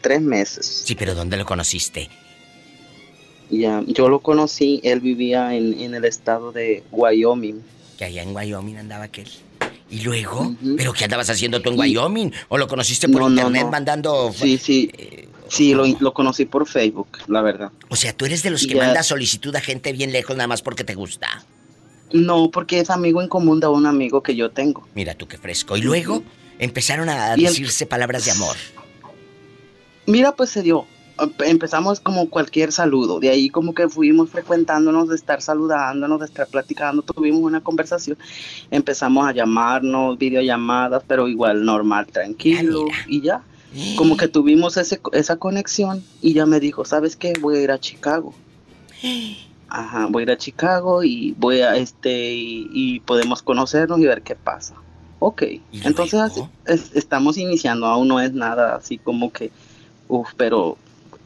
tres 0.00 0.20
meses. 0.20 0.82
Sí, 0.84 0.94
pero 0.94 1.14
¿dónde 1.14 1.36
lo 1.36 1.44
conociste? 1.44 2.08
Ya, 3.50 3.82
yo 3.86 4.08
lo 4.10 4.20
conocí, 4.20 4.80
él 4.84 5.00
vivía 5.00 5.54
en, 5.54 5.80
en 5.80 5.94
el 5.94 6.04
estado 6.04 6.52
de 6.52 6.84
Wyoming. 6.90 7.62
Que 7.96 8.04
allá 8.04 8.22
en 8.22 8.36
Wyoming 8.36 8.76
andaba 8.76 9.04
aquel. 9.04 9.28
¿Y 9.90 10.00
luego? 10.00 10.54
¿Pero 10.76 10.92
qué 10.92 11.04
andabas 11.04 11.30
haciendo 11.30 11.62
tú 11.62 11.70
en 11.70 11.78
Wyoming? 11.78 12.30
¿O 12.48 12.58
lo 12.58 12.68
conociste 12.68 13.08
por 13.08 13.22
No, 13.22 13.28
internet 13.30 13.64
no. 13.64 13.70
mandando...? 13.70 14.32
Sí, 14.36 14.58
sí, 14.58 14.90
sí, 15.48 15.74
lo, 15.74 15.84
lo 16.00 16.12
conocí 16.14 16.44
por 16.44 16.66
Facebook, 16.66 17.08
la 17.26 17.42
verdad. 17.42 17.70
O 17.88 17.96
sea, 17.96 18.12
tú 18.12 18.24
eres 18.26 18.42
de 18.42 18.50
los 18.50 18.66
que 18.66 18.74
Ya. 18.74 18.84
manda 18.84 19.02
solicitud 19.02 19.54
a 19.56 19.60
gente 19.60 19.92
bien 19.92 20.12
lejos 20.12 20.36
nada 20.36 20.46
más 20.46 20.62
porque 20.62 20.84
te 20.84 20.94
gusta. 20.94 21.44
No, 22.12 22.50
porque 22.50 22.80
es 22.80 22.88
amigo 22.90 23.20
en 23.20 23.28
común 23.28 23.60
de 23.60 23.66
un 23.66 23.84
amigo 23.86 24.22
que 24.22 24.34
yo 24.34 24.50
tengo. 24.50 24.86
Mira 24.94 25.14
tú 25.14 25.26
qué 25.28 25.36
fresco. 25.36 25.76
Y 25.76 25.82
luego, 25.82 26.22
empezaron 26.58 27.08
a 27.08 27.34
el- 27.34 27.42
decirse 27.42 27.84
palabras 27.86 28.24
de 28.24 28.30
amor? 28.30 28.56
Mira, 30.06 30.32
pues 30.32 30.50
se 30.50 30.62
dio. 30.62 30.86
Empezamos 31.44 31.98
como 32.00 32.30
cualquier 32.30 32.70
saludo. 32.72 33.18
De 33.18 33.28
ahí 33.28 33.50
como 33.50 33.74
que 33.74 33.88
fuimos 33.88 34.30
frecuentándonos, 34.30 35.08
de 35.08 35.16
estar 35.16 35.42
saludándonos, 35.42 36.20
de 36.20 36.26
estar 36.26 36.46
platicando. 36.46 37.02
Tuvimos 37.02 37.40
una 37.42 37.60
conversación. 37.60 38.16
Empezamos 38.70 39.26
a 39.26 39.32
llamarnos, 39.32 40.16
videollamadas, 40.16 41.02
pero 41.06 41.26
igual 41.28 41.64
normal, 41.64 42.06
tranquilo. 42.06 42.86
Y 43.08 43.20
ya. 43.20 43.42
Como 43.96 44.16
que 44.16 44.28
tuvimos 44.28 44.76
ese, 44.76 45.00
esa 45.12 45.36
conexión. 45.36 46.02
Y 46.20 46.34
ya 46.34 46.46
me 46.46 46.60
dijo, 46.60 46.84
¿sabes 46.84 47.16
qué? 47.16 47.34
Voy 47.40 47.56
a 47.56 47.62
ir 47.62 47.70
a 47.70 47.78
Chicago. 47.78 48.34
Ajá, 49.68 50.06
voy 50.10 50.22
a 50.22 50.24
ir 50.24 50.30
a 50.30 50.38
Chicago 50.38 51.02
y 51.04 51.34
voy 51.38 51.60
a 51.60 51.76
este 51.76 52.32
y, 52.32 52.68
y 52.72 53.00
podemos 53.00 53.42
conocernos 53.42 53.98
y 54.00 54.06
ver 54.06 54.22
qué 54.22 54.34
pasa. 54.34 54.74
Ok, 55.20 55.42
entonces 55.72 56.20
así- 56.20 56.44
es- 56.64 56.94
estamos 56.94 57.36
iniciando, 57.36 57.86
aún 57.86 58.08
no 58.08 58.20
es 58.20 58.32
nada 58.32 58.76
así 58.76 58.98
como 58.98 59.30
que, 59.32 59.50
uff, 60.08 60.30
pero 60.36 60.78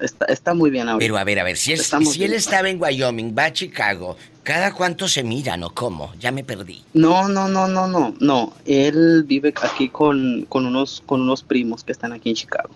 está, 0.05 0.25
está 0.27 0.55
muy 0.55 0.71
bien 0.71 0.89
ahorita. 0.89 1.05
Pero 1.05 1.17
a 1.19 1.25
ver, 1.25 1.39
a 1.41 1.45
ver, 1.45 1.57
si 1.57 1.73
él, 1.73 1.81
Estamos 1.81 2.13
si 2.15 2.25
él 2.25 2.33
estaba 2.35 2.69
en 2.69 2.81
Wyoming, 2.81 3.35
va 3.37 3.45
a 3.47 3.53
Chicago, 3.53 4.17
¿cada 4.43 4.73
cuánto 4.73 5.09
se 5.09 5.23
miran 5.23 5.63
o 5.63 5.71
cómo? 5.73 6.13
Ya 6.19 6.31
me 6.33 6.45
perdí. 6.45 6.83
No, 6.95 7.29
no, 7.29 7.49
no, 7.49 7.67
no, 7.69 7.87
no, 7.87 8.15
no, 8.21 8.53
él 8.67 9.25
vive 9.27 9.55
aquí 9.63 9.89
con, 9.89 10.45
con 10.49 10.67
unos 10.67 11.03
con 11.07 11.21
unos 11.23 11.43
primos 11.43 11.83
que 11.85 11.93
están 11.93 12.13
aquí 12.13 12.29
en 12.31 12.37
Chicago. 12.37 12.71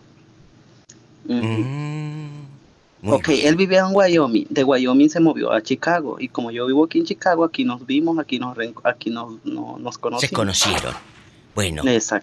Ujú. 1.28 3.14
ok, 3.14 3.28
él 3.28 3.56
vivía 3.56 3.80
en 3.80 3.94
Wyoming, 3.94 4.46
de 4.48 4.64
Wyoming 4.64 5.10
se 5.10 5.20
movió 5.20 5.52
a 5.52 5.60
Chicago 5.62 6.16
y 6.20 6.28
como 6.28 6.50
yo 6.50 6.66
vivo 6.66 6.84
aquí 6.84 6.98
en 7.00 7.04
Chicago, 7.04 7.44
aquí 7.44 7.64
nos 7.64 7.84
vimos, 7.84 8.18
aquí 8.18 8.38
nos 8.38 8.56
aquí 8.84 9.10
nos, 9.10 9.44
no- 9.44 9.76
nos 9.78 9.98
conocimos. 9.98 10.28
Se 10.30 10.34
conocieron. 10.34 10.94
Bueno, 11.54 11.82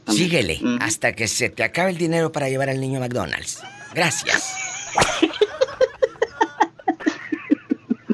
síguele 0.09 0.61
hasta 0.79 1.13
que 1.13 1.27
se 1.27 1.49
te 1.49 1.63
acabe 1.63 1.89
el 1.89 1.97
dinero 1.97 2.31
para 2.31 2.49
llevar 2.49 2.69
al 2.69 2.79
niño 2.79 2.97
a 2.97 3.01
McDonald's. 3.01 3.61
Gracias. 3.93 4.53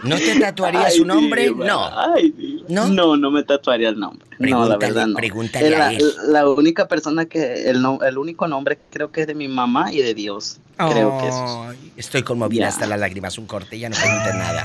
¿No 0.03 0.15
te 0.17 0.39
tatuarías 0.39 0.85
Ay, 0.87 0.97
su 0.97 1.05
nombre? 1.05 1.43
diva, 1.43 1.65
No. 1.65 1.89
ay, 2.15 2.29
diva. 2.31 2.65
No, 2.69 3.17
no 3.17 3.31
me 3.31 3.43
tatuaría 3.43 3.89
el 3.89 3.99
nombre. 3.99 4.25
no, 4.39 4.65
la 4.65 4.77
Pregúntale, 4.77 4.77
verdad 4.93 5.07
no. 5.07 5.15
pregúntale 5.15 5.75
a 5.75 5.91
él. 5.93 6.13
la 6.27 6.47
única 6.47 6.87
persona 6.87 7.25
que 7.25 7.69
el, 7.69 7.81
no- 7.81 7.99
el 8.01 8.17
único 8.17 8.47
nombre 8.47 8.79
creo 8.91 9.11
que 9.11 9.21
es 9.21 9.27
de 9.27 9.35
mi 9.35 9.47
mamá 9.47 9.91
y 9.91 9.97
de 10.01 10.13
Dios. 10.13 10.59
Creo 10.77 11.17
que 11.19 11.27
eso. 11.27 11.73
Estoy 11.97 12.23
conmovida 12.23 12.61
Ya. 12.61 12.67
hasta 12.69 12.85
las 12.85 12.99
lágrimas. 12.99 13.37
Un 13.37 13.47
corte, 13.47 13.77
ya 13.77 13.89
no 13.89 13.95
pregunten 13.97 14.37
nada. 14.37 14.63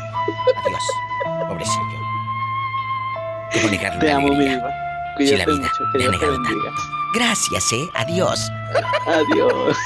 Adiós. 0.64 1.48
Pobrecillo. 1.48 2.04
Negarle 3.70 4.00
Te 4.00 4.06
una 4.06 4.16
amo, 4.16 4.28
mi. 4.34 4.44
Si 4.46 4.60
Cuídate 5.16 5.36
la 5.38 5.44
vida 5.46 5.56
mucho, 5.58 5.84
que 5.92 5.98
Dios 5.98 6.20
te 6.20 6.26
bendiga. 6.26 6.70
Gracias, 7.14 7.72
¿eh? 7.72 7.88
Adiós. 7.94 8.50
Adiós. 9.06 9.76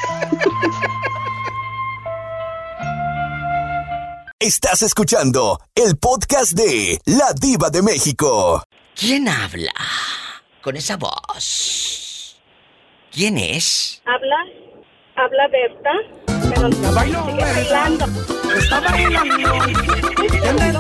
Estás 4.41 4.83
escuchando 4.83 5.61
el 5.75 5.97
podcast 5.97 6.53
de 6.53 7.01
La 7.07 7.33
Diva 7.33 7.71
de 7.71 7.83
México. 7.83 8.63
¿Quién 8.95 9.27
habla? 9.27 9.73
Con 10.63 10.77
esa 10.77 10.97
voz. 10.97 12.41
¿Quién 13.11 13.37
es? 13.37 14.01
Habla, 14.07 14.37
habla 15.17 15.49
Berta, 15.49 15.91
pero 16.55 16.71
sigue 16.71 17.41
bailando. 17.41 18.07
Está 18.57 18.79
bailando, 18.79 19.51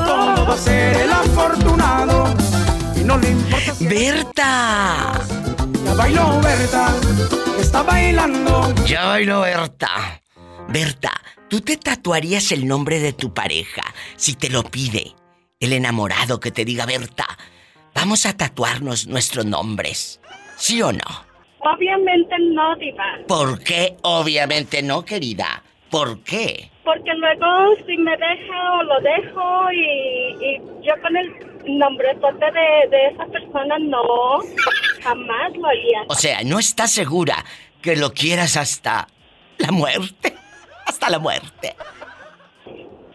todo, 0.04 0.46
va 0.46 0.54
a 0.54 0.56
ser 0.56 0.96
el 0.96 1.12
afortunado. 1.12 2.32
Y 2.94 3.00
no 3.00 3.18
le 3.18 3.30
importa 3.30 3.74
si 3.74 3.88
¡Berta! 3.88 5.20
Ya 5.84 5.94
bailó 5.94 6.40
Berta, 6.40 6.94
está 7.58 7.82
bailando. 7.82 8.72
Ya 8.86 9.06
bailó 9.06 9.40
Berta. 9.40 10.22
Berta, 10.68 11.12
¿tú 11.48 11.61
te 11.61 11.76
tatuarías 11.76 12.52
el 12.52 12.66
nombre 12.66 13.00
de 13.00 13.12
tu 13.12 13.33
pareja 13.33 13.83
si 14.16 14.35
te 14.35 14.50
lo 14.50 14.62
pide? 14.62 15.12
El 15.61 15.72
enamorado 15.72 16.40
que 16.40 16.50
te 16.50 16.64
diga, 16.64 16.87
Berta, 16.87 17.26
vamos 17.94 18.26
a 18.26 18.37
tatuarnos 18.37 19.07
nuestros 19.07 19.46
nombres. 19.46 20.20
¿Sí 20.57 20.83
o 20.83 20.92
no? 20.92 21.28
Obviamente 21.61 22.35
no, 22.52 22.76
Diva, 22.76 23.18
¿Por 23.26 23.59
qué? 23.62 23.96
Obviamente 24.02 24.83
no, 24.83 25.04
querida. 25.04 25.62
¿Por 25.90 26.22
qué? 26.22 26.70
porque 26.88 27.12
luego 27.16 27.76
si 27.87 27.98
me 27.98 28.12
deja 28.12 28.72
o 28.72 28.83
lo 28.83 28.98
dejo 29.00 29.70
y, 29.72 30.42
y 30.42 30.59
yo 30.83 30.94
con 31.02 31.14
el 31.18 31.78
nombre 31.78 32.09
de, 32.14 32.88
de 32.88 33.07
esa 33.09 33.26
persona 33.26 33.78
no, 33.78 34.38
jamás 35.02 35.52
lo 35.54 35.66
haría. 35.66 36.04
O 36.09 36.14
sea, 36.14 36.42
no 36.44 36.59
estás 36.59 36.90
segura 36.90 37.44
que 37.83 37.94
lo 37.94 38.14
quieras 38.14 38.57
hasta 38.57 39.07
la 39.59 39.70
muerte. 39.70 40.33
Hasta 40.88 41.11
la 41.11 41.18
muerte. 41.18 41.77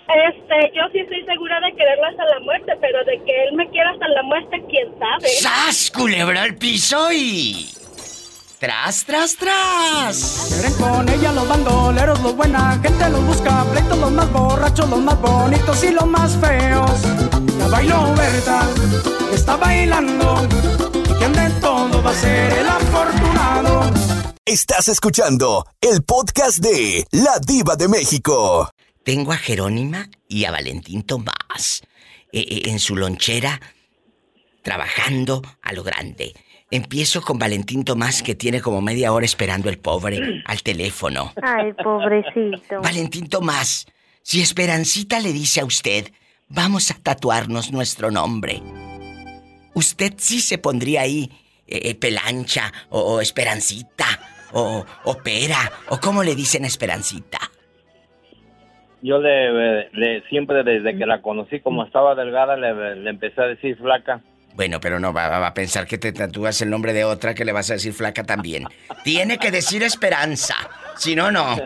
Este, 0.08 0.72
yo 0.76 0.84
sí 0.92 1.00
estoy 1.00 1.26
segura 1.26 1.60
de 1.60 1.76
quererlo 1.76 2.06
hasta 2.06 2.24
la 2.26 2.40
muerte, 2.42 2.72
pero 2.80 3.04
de 3.04 3.20
que 3.26 3.44
él 3.46 3.56
me 3.56 3.68
quiera 3.72 3.90
hasta 3.90 4.08
la 4.10 4.22
muerte, 4.22 4.64
quién 4.70 4.88
sabe. 5.00 5.28
¡Sas, 5.28 5.92
culebra 5.92 6.44
al 6.44 6.56
piso 6.56 7.12
y... 7.12 7.70
¡Tras, 8.60 9.06
tras, 9.06 9.36
tras! 9.36 10.50
Quieren 10.54 10.74
con 10.76 11.10
ella 11.10 11.32
los 11.34 11.48
bandoleros, 11.48 12.22
los 12.22 12.36
buena 12.36 12.80
gente 12.82 13.10
los 13.10 13.26
busca, 13.26 13.66
pleitos 13.72 13.98
los 13.98 14.12
más 14.12 14.32
borrachos, 14.32 14.90
los 14.90 15.00
más 15.00 15.20
bonitos 15.20 15.84
y 15.84 15.92
los 15.92 16.06
más 16.06 16.38
feos. 16.38 16.92
Ya 17.58 17.68
bailó 17.68 18.14
Berta, 18.16 18.62
está 19.34 19.58
bailando. 19.58 20.48
Y 21.10 21.14
quien 21.16 21.34
de 21.34 21.50
todo 21.60 22.02
va 22.04 22.12
a 22.12 22.14
ser 22.14 22.54
el 22.54 22.68
afortunado. 22.68 24.13
Estás 24.46 24.90
escuchando 24.90 25.66
el 25.80 26.04
podcast 26.04 26.58
de 26.58 27.06
La 27.12 27.40
Diva 27.40 27.78
de 27.78 27.88
México. 27.88 28.70
Tengo 29.06 29.32
a 29.32 29.38
Jerónima 29.38 30.10
y 30.28 30.44
a 30.44 30.52
Valentín 30.52 31.04
Tomás 31.04 31.82
eh, 32.34 32.42
eh, 32.42 32.62
en 32.66 32.80
su 32.80 32.98
lonchera 32.98 33.62
trabajando 34.62 35.42
a 35.62 35.72
lo 35.72 35.82
grande. 35.82 36.34
Empiezo 36.70 37.22
con 37.22 37.40
Valentín 37.40 37.86
Tomás 37.86 38.22
que 38.22 38.36
tiene 38.36 38.60
como 38.60 38.82
media 38.82 39.14
hora 39.14 39.26
esperando 39.26 39.70
el 39.70 39.80
pobre 39.80 40.44
al 40.46 40.62
teléfono. 40.62 41.32
Ay, 41.42 41.72
pobrecito. 41.82 42.82
Valentín 42.82 43.30
Tomás, 43.30 43.86
si 44.24 44.42
Esperancita 44.42 45.22
le 45.22 45.32
dice 45.32 45.62
a 45.62 45.66
usted, 45.66 46.12
vamos 46.50 46.92
a 46.92 46.96
tatuarnos 46.96 47.72
nuestro 47.72 48.12
nombre, 48.12 48.62
¿usted 49.74 50.16
sí 50.18 50.42
se 50.42 50.58
pondría 50.58 51.04
ahí 51.04 51.32
eh, 51.66 51.92
eh, 51.92 51.96
Pelancha 51.96 52.74
o, 52.90 53.00
o 53.00 53.22
Esperancita 53.22 54.20
o, 54.54 54.86
o 55.04 55.18
Pera 55.18 55.72
o 55.90 56.00
cómo 56.00 56.24
le 56.24 56.36
dicen 56.36 56.66
Esperancita? 56.66 57.40
Yo 59.02 59.20
le, 59.20 59.90
le- 59.92 60.24
siempre 60.30 60.64
desde 60.64 60.98
que 60.98 61.06
la 61.06 61.22
conocí, 61.22 61.60
como 61.60 61.84
estaba 61.84 62.16
delgada, 62.16 62.56
le, 62.56 62.96
le 62.96 63.10
empecé 63.10 63.42
a 63.42 63.46
decir 63.48 63.78
flaca. 63.78 64.22
Bueno, 64.56 64.80
pero 64.80 65.00
no 65.00 65.12
va, 65.12 65.28
va 65.28 65.48
a 65.48 65.54
pensar 65.56 65.88
que 65.88 65.98
te 65.98 66.12
tatúas 66.14 66.62
el 66.62 66.70
nombre 66.70 66.94
de 66.94 67.04
otra 67.04 67.34
que 67.34 67.44
le 67.44 67.52
vas 67.52 67.70
a 67.72 67.74
decir 67.74 67.92
flaca 67.92 68.24
también. 68.24 68.66
Tiene 69.04 69.40
que 69.40 69.50
decir 69.50 69.82
Esperanza. 69.82 70.56
Si 70.96 71.16
no, 71.16 71.32
no. 71.32 71.58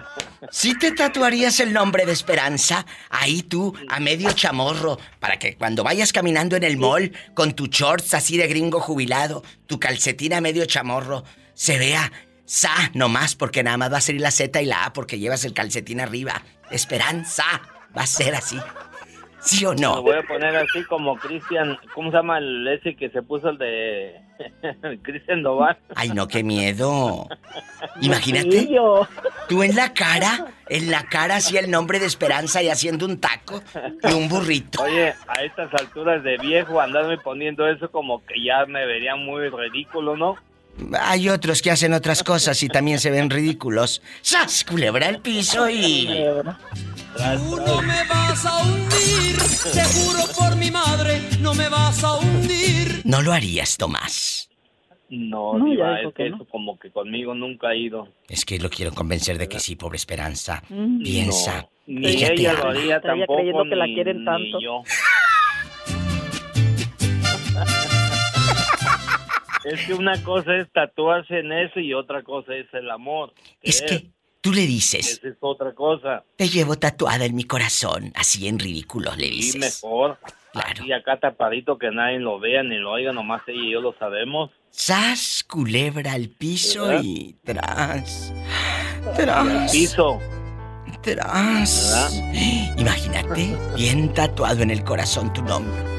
Si 0.51 0.75
te 0.79 0.93
tatuarías 0.93 1.59
el 1.59 1.73
nombre 1.73 2.05
de 2.05 2.13
Esperanza, 2.13 2.85
ahí 3.09 3.43
tú, 3.43 3.75
a 3.89 3.99
medio 3.99 4.31
chamorro, 4.31 4.97
para 5.19 5.37
que 5.37 5.57
cuando 5.57 5.83
vayas 5.83 6.13
caminando 6.13 6.55
en 6.55 6.63
el 6.63 6.77
mall 6.77 7.11
con 7.33 7.51
tu 7.51 7.65
shorts 7.67 8.13
así 8.13 8.37
de 8.37 8.47
gringo 8.47 8.79
jubilado, 8.79 9.43
tu 9.67 9.79
calcetín 9.81 10.33
a 10.33 10.39
medio 10.39 10.65
chamorro, 10.65 11.25
se 11.53 11.77
vea 11.77 12.09
Sa 12.47 12.71
nomás, 12.93 13.35
porque 13.35 13.61
nada 13.61 13.75
más 13.75 13.91
va 13.91 13.97
a 13.97 14.01
ser 14.01 14.21
la 14.21 14.31
Z 14.31 14.61
y 14.61 14.65
la 14.65 14.85
A 14.85 14.93
porque 14.93 15.19
llevas 15.19 15.43
el 15.43 15.53
calcetín 15.53 15.99
arriba. 15.99 16.41
Esperanza. 16.71 17.43
Va 17.95 18.03
a 18.03 18.07
ser 18.07 18.35
así. 18.35 18.57
¿Sí 19.39 19.65
o 19.65 19.73
no? 19.75 20.01
voy 20.01 20.15
a 20.15 20.23
poner 20.23 20.55
así 20.55 20.83
como 20.85 21.17
Cristian, 21.17 21.77
¿cómo 21.93 22.09
se 22.09 22.17
llama 22.17 22.37
el 22.37 22.67
ese 22.67 22.95
que 22.95 23.09
se 23.09 23.21
puso 23.21 23.49
el 23.49 23.57
de 23.57 24.21
Cristian 25.03 25.43
Doval? 25.43 25.77
Ay, 25.93 26.09
no, 26.09 26.27
qué 26.27 26.41
miedo. 26.41 27.27
Imagínate. 28.01 28.69
Tú 29.49 29.63
en 29.63 29.75
la 29.75 29.93
cara, 29.93 30.47
en 30.69 30.89
la 30.89 31.03
cara 31.03 31.35
hacía 31.35 31.59
el 31.59 31.69
nombre 31.69 31.99
de 31.99 32.05
Esperanza 32.05 32.63
y 32.63 32.69
haciendo 32.69 33.05
un 33.05 33.19
taco 33.19 33.61
y 34.03 34.13
un 34.13 34.29
burrito. 34.29 34.81
Oye, 34.83 35.13
a 35.27 35.43
estas 35.43 35.73
alturas 35.73 36.23
de 36.23 36.37
viejo 36.37 36.79
andarme 36.79 37.17
poniendo 37.17 37.67
eso 37.67 37.91
como 37.91 38.25
que 38.25 38.41
ya 38.41 38.65
me 38.65 38.85
vería 38.85 39.17
muy 39.17 39.49
ridículo, 39.49 40.15
¿no? 40.15 40.37
Hay 41.01 41.29
otros 41.29 41.61
que 41.61 41.71
hacen 41.71 41.93
otras 41.93 42.23
cosas 42.23 42.61
y 42.63 42.67
también 42.67 42.99
se 42.99 43.09
ven 43.11 43.29
ridículos. 43.29 44.01
¡Sas! 44.21 44.63
Culebra 44.63 45.09
el 45.09 45.19
piso 45.19 45.69
y. 45.69 46.07
Tú 47.15 47.57
no 47.57 47.81
me 47.81 48.03
vas 48.07 48.45
a 48.45 48.57
hundir, 48.63 49.37
te 49.73 49.83
juro 49.85 50.19
por 50.37 50.55
mi 50.55 50.69
madre, 50.69 51.21
no 51.39 51.53
me 51.55 51.67
vas 51.67 52.03
a 52.03 52.15
hundir. 52.17 53.01
No 53.05 53.21
lo 53.23 53.33
harías, 53.33 53.75
Tomás. 53.77 54.49
No, 55.09 55.57
No, 55.57 55.65
diva, 55.65 56.01
es 56.01 56.07
que, 56.09 56.23
que 56.25 56.29
no. 56.29 56.35
eso 56.35 56.45
como 56.45 56.77
que 56.77 56.91
conmigo 56.91 57.33
nunca 57.33 57.69
ha 57.69 57.75
ido. 57.75 58.09
Es 58.27 58.43
que 58.45 58.59
lo 58.59 58.69
quiero 58.69 58.91
convencer 58.93 59.37
de 59.37 59.47
que 59.47 59.59
sí, 59.59 59.75
pobre 59.75 59.95
Esperanza. 59.95 60.61
Mm. 60.69 61.01
Piensa. 61.01 61.61
No, 61.87 62.01
ni 62.01 62.07
ella 62.07 62.27
te 62.27 62.33
ella 62.33 62.53
lo 62.53 62.59
ama. 62.63 62.69
haría 62.71 62.99
tampoco, 63.01 63.35
creyendo 63.37 63.63
que 63.63 63.75
la 63.77 63.85
ni- 63.87 63.93
quieren 63.95 64.19
ni 64.19 64.25
tanto. 64.25 64.59
yo. 64.61 64.83
Es 69.71 69.85
que 69.85 69.93
una 69.93 70.21
cosa 70.23 70.55
es 70.57 70.71
tatuarse 70.71 71.39
en 71.39 71.51
eso 71.51 71.79
y 71.79 71.93
otra 71.93 72.23
cosa 72.23 72.55
es 72.55 72.67
el 72.73 72.89
amor. 72.89 73.33
Es 73.61 73.81
que 73.81 74.07
tú 74.41 74.53
le 74.53 74.61
dices, 74.67 75.19
Esa 75.19 75.27
es 75.27 75.35
otra 75.41 75.73
cosa. 75.73 76.23
te 76.37 76.47
llevo 76.47 76.75
tatuada 76.77 77.25
en 77.25 77.35
mi 77.35 77.43
corazón, 77.43 78.11
así 78.15 78.47
en 78.47 78.59
ridículo 78.59 79.11
le 79.15 79.29
dices. 79.29 79.81
mejor. 79.83 80.17
Y 80.85 80.91
acá 80.91 81.19
tapadito 81.19 81.77
que 81.77 81.91
nadie 81.91 82.17
lo 82.19 82.39
vea 82.39 82.63
ni 82.63 82.77
lo 82.77 82.91
oiga, 82.93 83.11
nomás 83.13 83.41
ella 83.47 83.61
y 83.61 83.71
yo 83.73 83.81
lo 83.81 83.93
sabemos. 83.99 84.49
Sas, 84.71 85.43
culebra 85.47 86.13
al 86.13 86.29
piso 86.29 86.87
¿Verdad? 86.87 87.01
y 87.03 87.33
tras. 87.43 88.33
Al 89.05 89.15
Tras. 89.15 89.71
piso. 89.71 90.19
Tras. 91.03 92.21
Imagínate, 92.77 93.55
bien 93.75 94.13
tatuado 94.13 94.63
en 94.63 94.71
el 94.71 94.83
corazón 94.83 95.31
tu 95.33 95.41
nombre. 95.43 95.96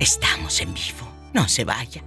Estamos 0.00 0.60
en 0.60 0.72
vivo. 0.74 1.08
No 1.34 1.48
se 1.48 1.64
vaya. 1.64 2.04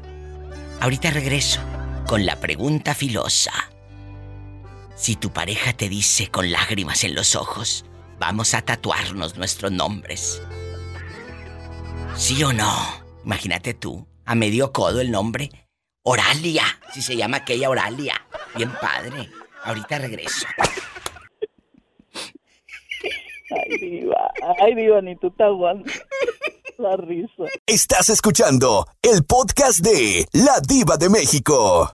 Ahorita 0.80 1.12
regreso 1.12 1.60
con 2.08 2.26
la 2.26 2.38
pregunta 2.40 2.96
filosa. 2.96 3.52
Si 4.96 5.18
tu 5.18 5.32
pareja 5.32 5.74
te 5.74 5.90
dice 5.90 6.28
con 6.28 6.52
lágrimas 6.52 7.04
en 7.04 7.16
los 7.16 7.36
ojos, 7.36 7.84
vamos 8.18 8.54
a 8.54 8.62
tatuarnos 8.62 9.36
nuestros 9.36 9.74
nombres. 9.74 10.42
¿Sí 12.16 12.42
o 12.44 12.54
no? 12.54 12.72
Imagínate 13.26 13.74
tú, 13.74 14.08
a 14.26 14.36
medio 14.36 14.72
codo 14.72 15.02
el 15.02 15.12
nombre. 15.12 15.50
Oralia, 16.04 16.64
si 16.94 17.02
se 17.02 17.18
llama 17.18 17.38
aquella 17.38 17.70
Oralia. 17.70 18.26
Bien 18.56 18.72
padre. 18.82 19.30
Ahorita 19.66 19.98
regreso. 20.00 20.48
Ay, 23.52 23.78
diva, 23.82 24.32
ay, 24.62 24.76
diva, 24.76 25.02
ni 25.02 25.18
tú 25.18 25.30
te 25.32 25.44
aguantas 25.44 26.02
la 26.82 26.98
risa. 26.98 27.44
Estás 27.66 28.10
escuchando 28.10 28.88
el 29.02 29.24
podcast 29.24 29.80
de 29.80 30.26
La 30.34 30.60
Diva 30.68 30.98
de 30.98 31.10
México. 31.10 31.92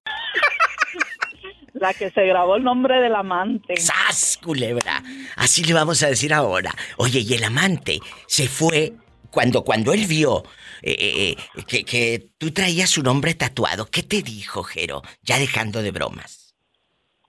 La 1.73 1.93
que 1.93 2.09
se 2.09 2.25
grabó 2.25 2.55
el 2.55 2.63
nombre 2.63 2.99
del 3.01 3.13
amante. 3.13 3.75
¡Sas, 3.77 4.39
culebra! 4.41 5.03
Así 5.35 5.63
le 5.63 5.73
vamos 5.73 6.01
a 6.03 6.07
decir 6.07 6.33
ahora. 6.33 6.73
Oye, 6.97 7.19
y 7.19 7.33
el 7.33 7.43
amante 7.43 7.99
se 8.27 8.47
fue 8.47 8.93
cuando, 9.29 9.63
cuando 9.63 9.93
él 9.93 10.07
vio 10.07 10.43
eh, 10.81 10.95
eh, 10.97 11.35
eh, 11.55 11.63
que, 11.67 11.83
que 11.83 12.29
tú 12.37 12.51
traías 12.51 12.89
su 12.89 13.03
nombre 13.03 13.33
tatuado. 13.35 13.87
¿Qué 13.87 14.03
te 14.03 14.21
dijo, 14.21 14.63
Jero? 14.63 15.03
Ya 15.21 15.37
dejando 15.37 15.81
de 15.81 15.91
bromas. 15.91 16.55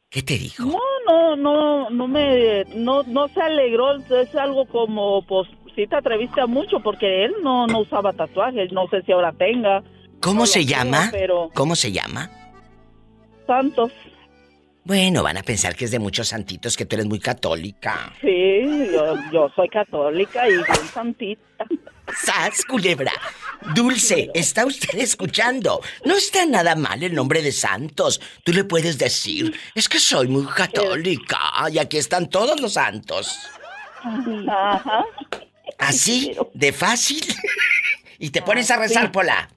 ¿Qué 0.08 0.22
te 0.22 0.38
dijo? 0.38 0.64
No, 0.64 0.78
no, 1.06 1.36
no, 1.36 1.90
no 1.90 2.08
me, 2.08 2.64
no, 2.74 3.02
no 3.02 3.28
se 3.28 3.42
alegró. 3.42 3.96
Es 3.96 4.34
algo 4.36 4.66
como, 4.66 5.26
pues, 5.26 5.48
sí 5.78 5.86
te 5.86 5.94
atreviste 5.94 6.40
a 6.40 6.46
mucho 6.46 6.80
porque 6.80 7.24
él 7.24 7.34
no, 7.40 7.68
no 7.68 7.80
usaba 7.80 8.12
tatuajes. 8.12 8.72
No 8.72 8.88
sé 8.88 9.02
si 9.02 9.12
ahora 9.12 9.32
tenga. 9.32 9.84
¿Cómo 10.20 10.44
se 10.44 10.64
llama? 10.64 11.08
Pero 11.12 11.50
¿Cómo 11.54 11.76
se 11.76 11.92
llama? 11.92 12.28
Santos. 13.46 13.92
Bueno, 14.82 15.22
van 15.22 15.36
a 15.36 15.42
pensar 15.42 15.76
que 15.76 15.84
es 15.84 15.92
de 15.92 16.00
muchos 16.00 16.28
santitos, 16.28 16.76
que 16.76 16.84
tú 16.84 16.96
eres 16.96 17.06
muy 17.06 17.20
católica. 17.20 18.12
Sí, 18.20 18.88
yo, 18.92 19.14
yo 19.32 19.48
soy 19.54 19.68
católica 19.68 20.48
y 20.48 20.54
bien 20.54 20.88
santita. 20.92 21.66
¡Sas, 22.24 22.64
culebra! 22.64 23.12
Dulce, 23.74 24.30
¿está 24.34 24.66
usted 24.66 24.98
escuchando? 24.98 25.80
No 26.04 26.16
está 26.16 26.44
nada 26.46 26.74
mal 26.74 27.02
el 27.04 27.14
nombre 27.14 27.42
de 27.42 27.52
santos. 27.52 28.20
Tú 28.44 28.52
le 28.52 28.64
puedes 28.64 28.98
decir, 28.98 29.54
es 29.74 29.88
que 29.88 30.00
soy 30.00 30.26
muy 30.26 30.46
católica 30.46 31.38
y 31.70 31.78
aquí 31.78 31.98
están 31.98 32.28
todos 32.28 32.58
los 32.60 32.72
santos. 32.72 33.38
Ajá. 34.48 35.04
Así, 35.78 36.36
de 36.54 36.72
fácil. 36.72 37.24
y 38.18 38.30
te 38.30 38.42
pones 38.42 38.70
a 38.70 38.76
rezar, 38.76 39.12
Pola. 39.12 39.48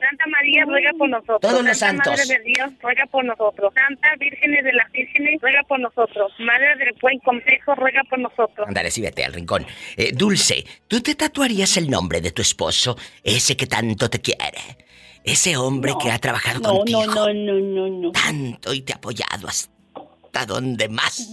Santa 0.00 0.24
María, 0.26 0.64
ruega 0.66 0.90
por 0.98 1.08
nosotros. 1.08 1.40
Todos 1.40 1.64
los 1.64 1.78
Santa 1.78 2.04
santos. 2.04 2.26
Madre 2.28 2.38
de 2.38 2.44
Dios, 2.52 2.70
ruega 2.82 3.06
por 3.06 3.24
nosotros. 3.24 3.72
Santa 3.74 4.08
Vírgenes 4.18 4.62
de 4.64 4.72
las 4.74 4.92
Vírgenes, 4.92 5.40
ruega 5.40 5.62
por 5.62 5.80
nosotros. 5.80 6.32
Madre 6.40 6.76
del 6.76 6.94
Buen 7.00 7.18
Consejo, 7.20 7.74
ruega 7.74 8.02
por 8.10 8.18
nosotros. 8.18 8.68
Ándale, 8.68 8.90
sí, 8.90 9.00
vete 9.00 9.24
al 9.24 9.32
rincón. 9.32 9.66
Eh, 9.96 10.12
Dulce, 10.12 10.64
¿tú 10.88 11.00
te 11.00 11.14
tatuarías 11.14 11.76
el 11.78 11.88
nombre 11.88 12.20
de 12.20 12.32
tu 12.32 12.42
esposo? 12.42 12.98
Ese 13.22 13.56
que 13.56 13.66
tanto 13.66 14.10
te 14.10 14.20
quiere. 14.20 14.76
Ese 15.24 15.56
hombre 15.56 15.94
que 16.02 16.10
ha 16.10 16.18
trabajado 16.18 16.60
No, 16.60 16.76
contigo. 16.76 17.06
no, 17.06 17.32
no, 17.32 17.54
no, 17.54 17.60
no, 17.60 17.88
no. 17.88 18.12
Tanto 18.12 18.74
y 18.74 18.82
te 18.82 18.92
ha 18.92 18.96
apoyado 18.96 19.48
hasta 19.48 20.44
donde 20.46 20.86
más 20.90 21.30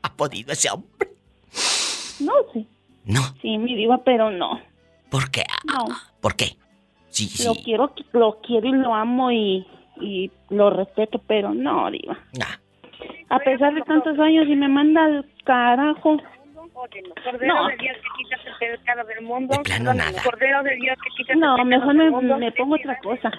ha 0.00 0.16
podido 0.16 0.50
ese 0.50 0.70
hombre. 0.70 1.10
No, 2.20 2.32
sí. 2.54 2.66
No, 3.04 3.20
Sí, 3.42 3.58
mi 3.58 3.74
diva, 3.74 3.98
pero 4.04 4.30
no. 4.30 4.60
¿por 5.10 5.30
qué? 5.30 5.44
No. 5.64 5.86
¿Por 6.20 6.34
qué? 6.36 6.56
Sí, 7.08 7.26
sí. 7.26 7.46
Lo 7.46 7.54
quiero, 7.54 7.92
lo 8.12 8.40
quiero 8.40 8.66
y 8.68 8.72
lo 8.72 8.94
amo 8.94 9.30
y, 9.30 9.66
y 10.00 10.30
lo 10.50 10.70
respeto, 10.70 11.20
pero 11.26 11.54
no, 11.54 11.90
diva. 11.90 12.18
Nah. 12.38 12.56
A 13.28 13.38
pesar 13.38 13.74
de 13.74 13.82
tantos 13.82 14.18
años 14.18 14.46
y 14.48 14.56
me 14.56 14.68
manda 14.68 15.04
al 15.04 15.26
carajo. 15.44 16.16
Cordero 16.72 17.54
No. 17.54 17.68
de 17.68 17.76
Dios 17.76 17.96
que 17.96 18.08
quitas 18.24 18.40
el 18.60 18.78
pecado 18.78 19.04
del 19.06 19.24
mundo. 19.24 19.54
De 19.56 19.62
plano 19.62 19.94
nada. 19.94 20.22
Cordero 20.22 20.62
de 20.64 20.74
Dios 20.76 20.96
que 21.02 21.10
quitas 21.16 21.36
No, 21.36 21.56
el 21.56 21.68
pecado 21.68 21.92
mejor 21.94 22.22
me, 22.24 22.36
me 22.38 22.52
pongo 22.52 22.74
otra 22.74 22.98
cosa. 22.98 23.30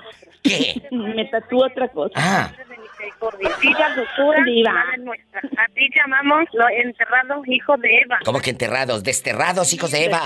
¿Qué? 0.44 0.82
Me 0.92 1.26
tatúo 1.26 1.66
otra 1.66 1.88
cosa. 1.90 2.14
Ah. 2.16 2.52
Misericordia. 2.98 3.50
Viva 3.62 3.96
dulzura, 3.96 4.44
Diva. 4.44 4.74
Madre 4.74 4.98
nuestra. 5.00 5.40
A 5.40 5.68
ti 5.74 5.90
llamamos 5.96 6.46
los 6.54 6.68
enterrados 6.72 7.48
hijos 7.48 7.80
de 7.82 8.02
Eva. 8.02 8.20
¿Cómo 8.26 8.40
que 8.40 8.50
enterrados? 8.50 9.04
Desterrados, 9.04 9.74
hijos 9.74 9.92
de 9.92 10.06
Eva. 10.06 10.22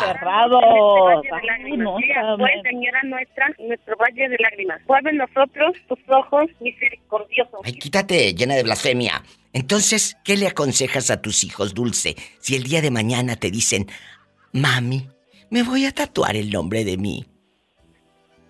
No, 1.77 1.97
pues, 2.37 2.61
Señora 2.63 3.01
nuestra, 3.03 3.47
nuestro 3.59 3.95
valle 3.97 4.29
de 4.29 4.37
lágrimas. 4.39 4.81
Vuelve 4.85 5.11
en 5.11 5.17
nosotros 5.17 5.75
tus 5.87 5.99
ojos 6.07 6.45
misericordiosos. 6.59 7.59
Ay, 7.63 7.73
quítate, 7.73 8.33
llena 8.33 8.55
de 8.55 8.63
blasfemia. 8.63 9.23
Entonces, 9.53 10.17
¿qué 10.23 10.37
le 10.37 10.47
aconsejas 10.47 11.09
a 11.09 11.21
tus 11.21 11.43
hijos, 11.43 11.73
Dulce, 11.73 12.15
si 12.39 12.55
el 12.55 12.63
día 12.63 12.81
de 12.81 12.91
mañana 12.91 13.35
te 13.35 13.49
dicen, 13.49 13.87
mami, 14.53 15.07
me 15.49 15.63
voy 15.63 15.85
a 15.85 15.91
tatuar 15.91 16.35
el 16.35 16.51
nombre 16.51 16.83
de 16.83 16.97
mi 16.97 17.25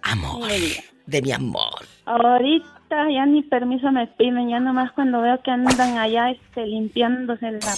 amor, 0.01 0.49
diva. 0.51 0.83
de 1.05 1.21
mi 1.21 1.31
amor? 1.31 1.85
Ahorita 2.05 2.78
ya 2.89 3.25
ni 3.25 3.43
permiso 3.43 3.91
me 3.91 4.07
piden, 4.07 4.49
ya 4.49 4.59
nomás 4.59 4.91
cuando 4.91 5.21
veo 5.21 5.41
que 5.41 5.51
andan 5.51 5.97
allá 5.97 6.31
este, 6.31 6.65
limpiándose 6.65 7.51
la... 7.51 7.75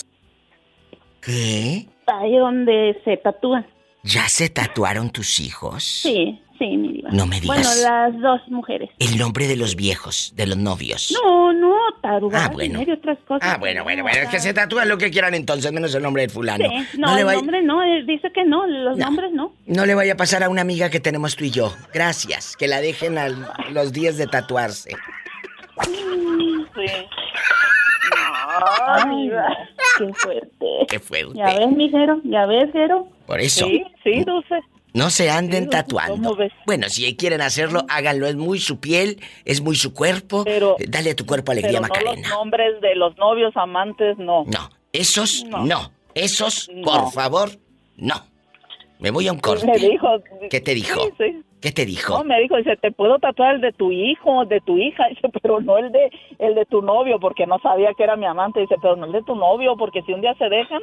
¿Qué? 1.22 1.88
Ahí 2.08 2.38
donde 2.38 3.00
se 3.06 3.18
tatúan. 3.18 3.66
¿Ya 4.04 4.28
se 4.28 4.50
tatuaron 4.50 5.12
tus 5.12 5.40
hijos? 5.40 5.84
Sí, 5.84 6.42
sí, 6.62 6.78
mi 6.78 6.94
diva. 6.94 7.10
No 7.12 7.26
me 7.26 7.40
digas. 7.42 7.58
Bueno, 7.58 7.70
las 7.90 8.22
dos 8.22 8.42
mujeres. 8.50 8.90
El 9.00 9.18
nombre 9.18 9.48
de 9.48 9.56
los 9.56 9.76
viejos, 9.76 10.32
de 10.36 10.46
los 10.46 10.58
novios. 10.58 11.12
No, 11.24 11.52
no, 11.54 11.76
tarugas. 12.02 12.44
Ah, 12.46 12.50
bueno. 12.54 12.76
en 12.76 12.80
serio, 12.82 12.94
otras 12.96 13.18
cosas. 13.28 13.50
Ah, 13.50 13.58
bueno, 13.60 13.84
bueno, 13.84 14.04
No, 14.04 14.10
bueno, 14.10 14.22
es 14.24 14.30
que 14.30 14.40
se 14.40 14.54
tatúan 14.54 14.88
lo 14.88 14.98
que 15.00 15.10
quieran 15.10 15.34
entonces, 15.34 15.72
menos 15.72 15.94
el 15.96 16.04
nombre 16.04 16.22
del 16.22 16.30
fulano. 16.32 16.70
Sí, 16.70 17.00
no, 17.00 17.18
el 17.18 17.26
vaya- 17.26 17.38
nombre 17.40 17.62
no, 17.64 17.82
él 17.84 18.06
dice 18.06 18.32
que 18.32 18.44
no, 18.46 18.68
los 18.68 18.98
No. 18.98 19.06
nombres 19.06 19.32
no. 19.34 19.54
no 19.66 19.86
le 19.86 19.96
vaya 19.96 20.14
a 20.14 20.18
pasar 20.18 20.44
a 20.44 20.50
una 20.50 20.62
amiga 20.62 20.90
que 20.92 21.00
tenemos 21.00 21.36
tú 21.36 21.44
y 21.46 21.50
yo. 21.52 21.74
Gracias, 21.94 22.56
que 22.56 22.68
la 22.68 22.80
dejen 22.82 23.18
a 23.18 23.30
los 23.72 23.92
días 23.92 24.18
de 24.18 24.28
tatuarse. 24.28 24.92
Sí. 26.76 26.86
Ay, 28.88 29.32
qué 29.98 30.14
fuerte. 30.14 30.66
Qué 30.90 31.00
fuerte. 31.00 31.34
Ya 31.38 31.46
ves, 31.46 31.72
mijero, 31.72 32.20
ya 32.24 32.46
ves, 32.46 32.70
Jero. 32.74 33.08
Por 33.26 33.40
eso. 33.40 33.66
Sí, 33.66 33.84
sí, 34.04 34.24
Dulce. 34.24 34.60
No 34.94 35.10
se 35.10 35.30
anden 35.30 35.64
Sí, 35.66 35.70
tatuando. 35.70 36.38
Bueno, 36.66 36.90
si 36.90 37.16
quieren 37.16 37.42
hacerlo, 37.42 37.84
háganlo. 37.90 38.28
Es 38.28 38.36
muy 38.36 38.60
su 38.60 38.80
piel, 38.80 39.22
es 39.46 39.62
muy 39.62 39.76
su 39.76 39.94
cuerpo. 39.94 40.44
Pero- 40.44 40.76
Dale 40.88 41.12
a 41.12 41.16
tu 41.16 41.26
cuerpo 41.26 41.52
alegría, 41.54 41.80
Pero 41.80 41.88
no 41.88 41.88
Macarena. 41.94 42.28
los 42.30 42.38
nombres 42.38 42.82
de 42.82 42.96
los 42.96 43.18
novios 43.18 43.56
amantes, 43.56 44.18
no. 44.18 44.44
No, 44.46 44.70
esos 44.92 45.46
no. 45.46 45.66
No. 45.66 45.92
Esos, 46.14 46.70
No. 46.74 46.82
por 46.84 47.12
favor, 47.14 47.50
no. 47.96 48.16
Me 49.00 49.12
voy 49.12 49.28
a 49.30 49.32
un 49.32 49.40
corte. 49.40 49.66
Me 49.66 49.78
dijo. 49.78 50.08
¿Qué 50.50 50.60
te 50.60 50.74
dijo? 50.74 51.02
Sí, 51.06 51.12
sí. 51.18 51.42
¿Qué 51.62 51.72
te 51.72 51.86
dijo? 51.86 52.18
No, 52.18 52.24
me 52.24 52.40
dijo, 52.42 52.58
dice, 52.58 52.76
te 52.76 52.92
puedo 52.92 53.18
tatuar 53.20 53.56
el 53.56 53.62
de 53.62 53.72
tu 53.72 53.92
hijo, 53.92 54.46
de 54.46 54.60
tu 54.62 54.78
hija, 54.78 55.06
dice, 55.10 55.30
pero 55.42 55.62
no 55.62 55.78
el 55.78 55.92
de 55.92 56.12
el 56.40 56.56
de 56.56 56.66
tu 56.66 56.82
novio, 56.82 57.20
porque 57.20 57.46
no 57.48 57.60
sabía 57.60 57.94
que 57.96 58.04
era 58.04 58.16
mi 58.18 58.26
amante, 58.26 58.60
dice, 58.60 58.76
pero 58.82 58.96
no 58.96 59.06
el 59.06 59.12
de 59.14 59.22
tu 59.24 59.36
novio, 59.36 59.76
porque 59.78 60.02
si 60.02 60.12
un 60.12 60.22
día 60.22 60.34
se 60.40 60.50
dejan, 60.50 60.82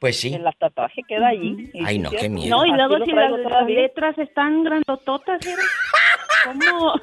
Pues 0.00 0.18
sí. 0.18 0.32
el 0.34 0.42
tatuaje 0.58 1.02
queda 1.06 1.28
allí. 1.28 1.70
Ay, 1.84 1.98
no, 1.98 2.10
qué 2.10 2.28
miedo. 2.30 2.56
No, 2.56 2.64
y 2.64 2.70
luego 2.72 3.04
si 3.04 3.12
las, 3.12 3.30
letras 3.68 4.16
están 4.18 4.64
grandototas, 4.64 5.38
Jero. 5.44 5.62
¿Cómo? 6.46 6.94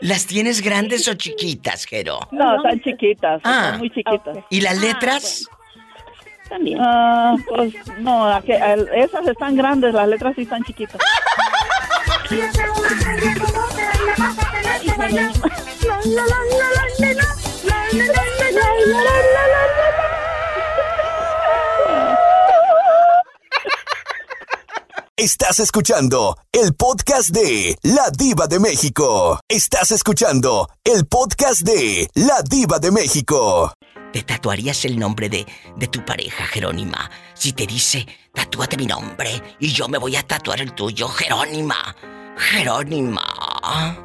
¿Las 0.00 0.26
tienes 0.26 0.62
grandes 0.62 1.06
o 1.06 1.14
chiquitas, 1.14 1.84
Jero? 1.86 2.18
No, 2.32 2.56
están 2.56 2.80
chiquitas, 2.80 3.40
Ah. 3.44 3.62
están 3.66 3.78
muy 3.78 3.90
chiquitas. 3.90 4.38
¿Y 4.50 4.60
las 4.62 4.80
letras? 4.80 5.48
También. 6.48 6.78
Ah, 6.80 7.36
pues 7.48 7.72
no, 8.00 8.26
a 8.26 8.42
que- 8.42 8.54
a- 8.56 8.74
esas 8.74 9.24
están 9.28 9.54
grandes, 9.56 9.94
las 9.94 10.08
letras 10.08 10.34
sí 10.34 10.42
están 10.42 10.64
chiquitas. 10.64 11.00
Estás 25.20 25.60
escuchando 25.60 26.38
el 26.50 26.72
podcast 26.72 27.28
de 27.28 27.76
La 27.82 28.08
Diva 28.08 28.46
de 28.46 28.58
México. 28.58 29.38
Estás 29.50 29.90
escuchando 29.90 30.66
el 30.82 31.04
podcast 31.04 31.60
de 31.60 32.08
La 32.14 32.40
Diva 32.40 32.78
de 32.78 32.90
México. 32.90 33.70
¿Te 34.14 34.22
tatuarías 34.22 34.82
el 34.86 34.98
nombre 34.98 35.28
de, 35.28 35.44
de 35.76 35.86
tu 35.88 36.02
pareja, 36.06 36.46
Jerónima? 36.46 37.10
Si 37.34 37.52
te 37.52 37.66
dice, 37.66 38.06
tatúate 38.32 38.78
mi 38.78 38.86
nombre 38.86 39.42
y 39.58 39.70
yo 39.70 39.88
me 39.88 39.98
voy 39.98 40.16
a 40.16 40.22
tatuar 40.22 40.62
el 40.62 40.72
tuyo, 40.72 41.06
Jerónima. 41.08 41.94
Jerónima. 42.38 44.00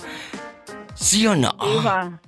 ¿Sí 0.95 1.26
o 1.28 1.34
no? 1.34 1.55
Diva. 1.66 2.22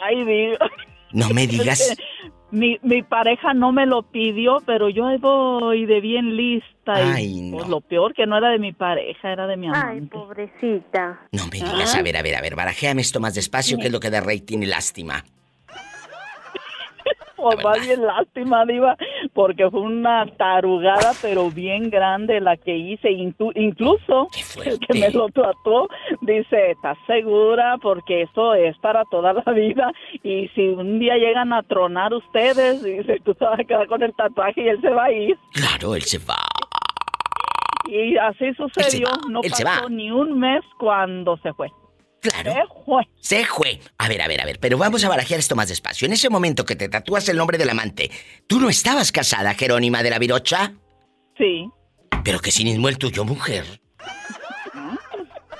Ay, 0.00 0.24
diva. 0.24 0.70
No 1.12 1.28
me 1.28 1.46
digas. 1.46 1.94
Mi, 2.52 2.78
mi 2.82 3.02
pareja 3.02 3.54
no 3.54 3.72
me 3.72 3.86
lo 3.86 4.02
pidió, 4.02 4.58
pero 4.66 4.88
yo 4.88 5.06
ahí 5.06 5.18
voy 5.18 5.86
de 5.86 6.00
bien 6.00 6.36
lista. 6.36 7.00
Y, 7.00 7.12
Ay, 7.14 7.50
pues, 7.50 7.66
lo 7.68 7.80
peor 7.80 8.14
que 8.14 8.26
no 8.26 8.36
era 8.36 8.50
de 8.50 8.58
mi 8.58 8.72
pareja, 8.72 9.32
era 9.32 9.46
de 9.46 9.56
mi 9.56 9.68
amante. 9.68 10.00
Ay, 10.02 10.06
pobrecita. 10.06 11.20
No 11.32 11.46
me 11.46 11.58
digas, 11.58 11.96
a 11.96 12.02
ver, 12.02 12.16
a 12.16 12.22
ver, 12.22 12.36
a 12.36 12.40
ver, 12.40 12.54
barajéame 12.54 13.00
esto 13.00 13.20
más 13.20 13.34
despacio, 13.34 13.78
que 13.78 13.86
es 13.86 13.92
lo 13.92 14.00
que 14.00 14.10
da 14.10 14.20
rating 14.20 14.58
y 14.58 14.66
lástima. 14.66 15.24
Pues 17.42 17.64
más 17.64 17.84
bien 17.84 18.06
lástima, 18.06 18.64
Diva, 18.64 18.96
porque 19.34 19.68
fue 19.68 19.80
una 19.80 20.26
tarugada, 20.36 21.10
pero 21.20 21.50
bien 21.50 21.90
grande 21.90 22.40
la 22.40 22.56
que 22.56 22.76
hice. 22.76 23.10
Incluso 23.10 24.28
el 24.64 24.78
que 24.78 25.00
me 25.00 25.10
lo 25.10 25.26
trató 25.30 25.88
dice: 26.20 26.70
¿Estás 26.70 26.96
segura? 27.08 27.78
Porque 27.82 28.22
eso 28.22 28.54
es 28.54 28.78
para 28.78 29.04
toda 29.06 29.32
la 29.32 29.52
vida. 29.52 29.90
Y 30.22 30.48
si 30.54 30.68
un 30.68 31.00
día 31.00 31.16
llegan 31.16 31.52
a 31.52 31.64
tronar 31.64 32.14
ustedes, 32.14 32.84
dice: 32.84 33.18
Tú 33.24 33.34
te 33.34 33.44
vas 33.44 33.58
a 33.58 33.64
quedar 33.64 33.88
con 33.88 34.04
el 34.04 34.14
tatuaje 34.14 34.62
y 34.62 34.68
él 34.68 34.80
se 34.80 34.90
va 34.90 35.04
a 35.06 35.12
ir. 35.12 35.36
Claro, 35.52 35.96
él 35.96 36.02
se 36.02 36.18
va. 36.18 36.38
Y 37.88 38.16
así 38.18 38.54
sucedió. 38.54 39.08
No 39.28 39.40
él 39.42 39.50
pasó 39.50 39.88
ni 39.88 40.12
un 40.12 40.38
mes 40.38 40.62
cuando 40.78 41.36
se 41.38 41.52
fue. 41.54 41.72
Claro. 42.22 42.52
Se 42.52 42.84
fue. 42.84 43.08
Se 43.20 43.44
fue. 43.44 43.80
A 43.98 44.08
ver, 44.08 44.22
a 44.22 44.28
ver, 44.28 44.40
a 44.40 44.44
ver, 44.44 44.60
pero 44.60 44.78
vamos 44.78 45.04
a 45.04 45.08
barajear 45.08 45.40
esto 45.40 45.56
más 45.56 45.68
despacio. 45.68 46.06
En 46.06 46.12
ese 46.12 46.30
momento 46.30 46.64
que 46.64 46.76
te 46.76 46.88
tatúas 46.88 47.28
el 47.28 47.36
nombre 47.36 47.58
del 47.58 47.68
amante, 47.68 48.10
¿tú 48.46 48.60
no 48.60 48.70
estabas 48.70 49.10
casada, 49.10 49.54
Jerónima 49.54 50.04
de 50.04 50.10
la 50.10 50.20
Virocha? 50.20 50.72
Sí. 51.36 51.68
Pero 52.22 52.38
que 52.38 52.52
sin 52.52 52.68
mismo 52.68 52.88
el 52.88 52.96
tuyo, 52.96 53.24
mujer. 53.24 53.64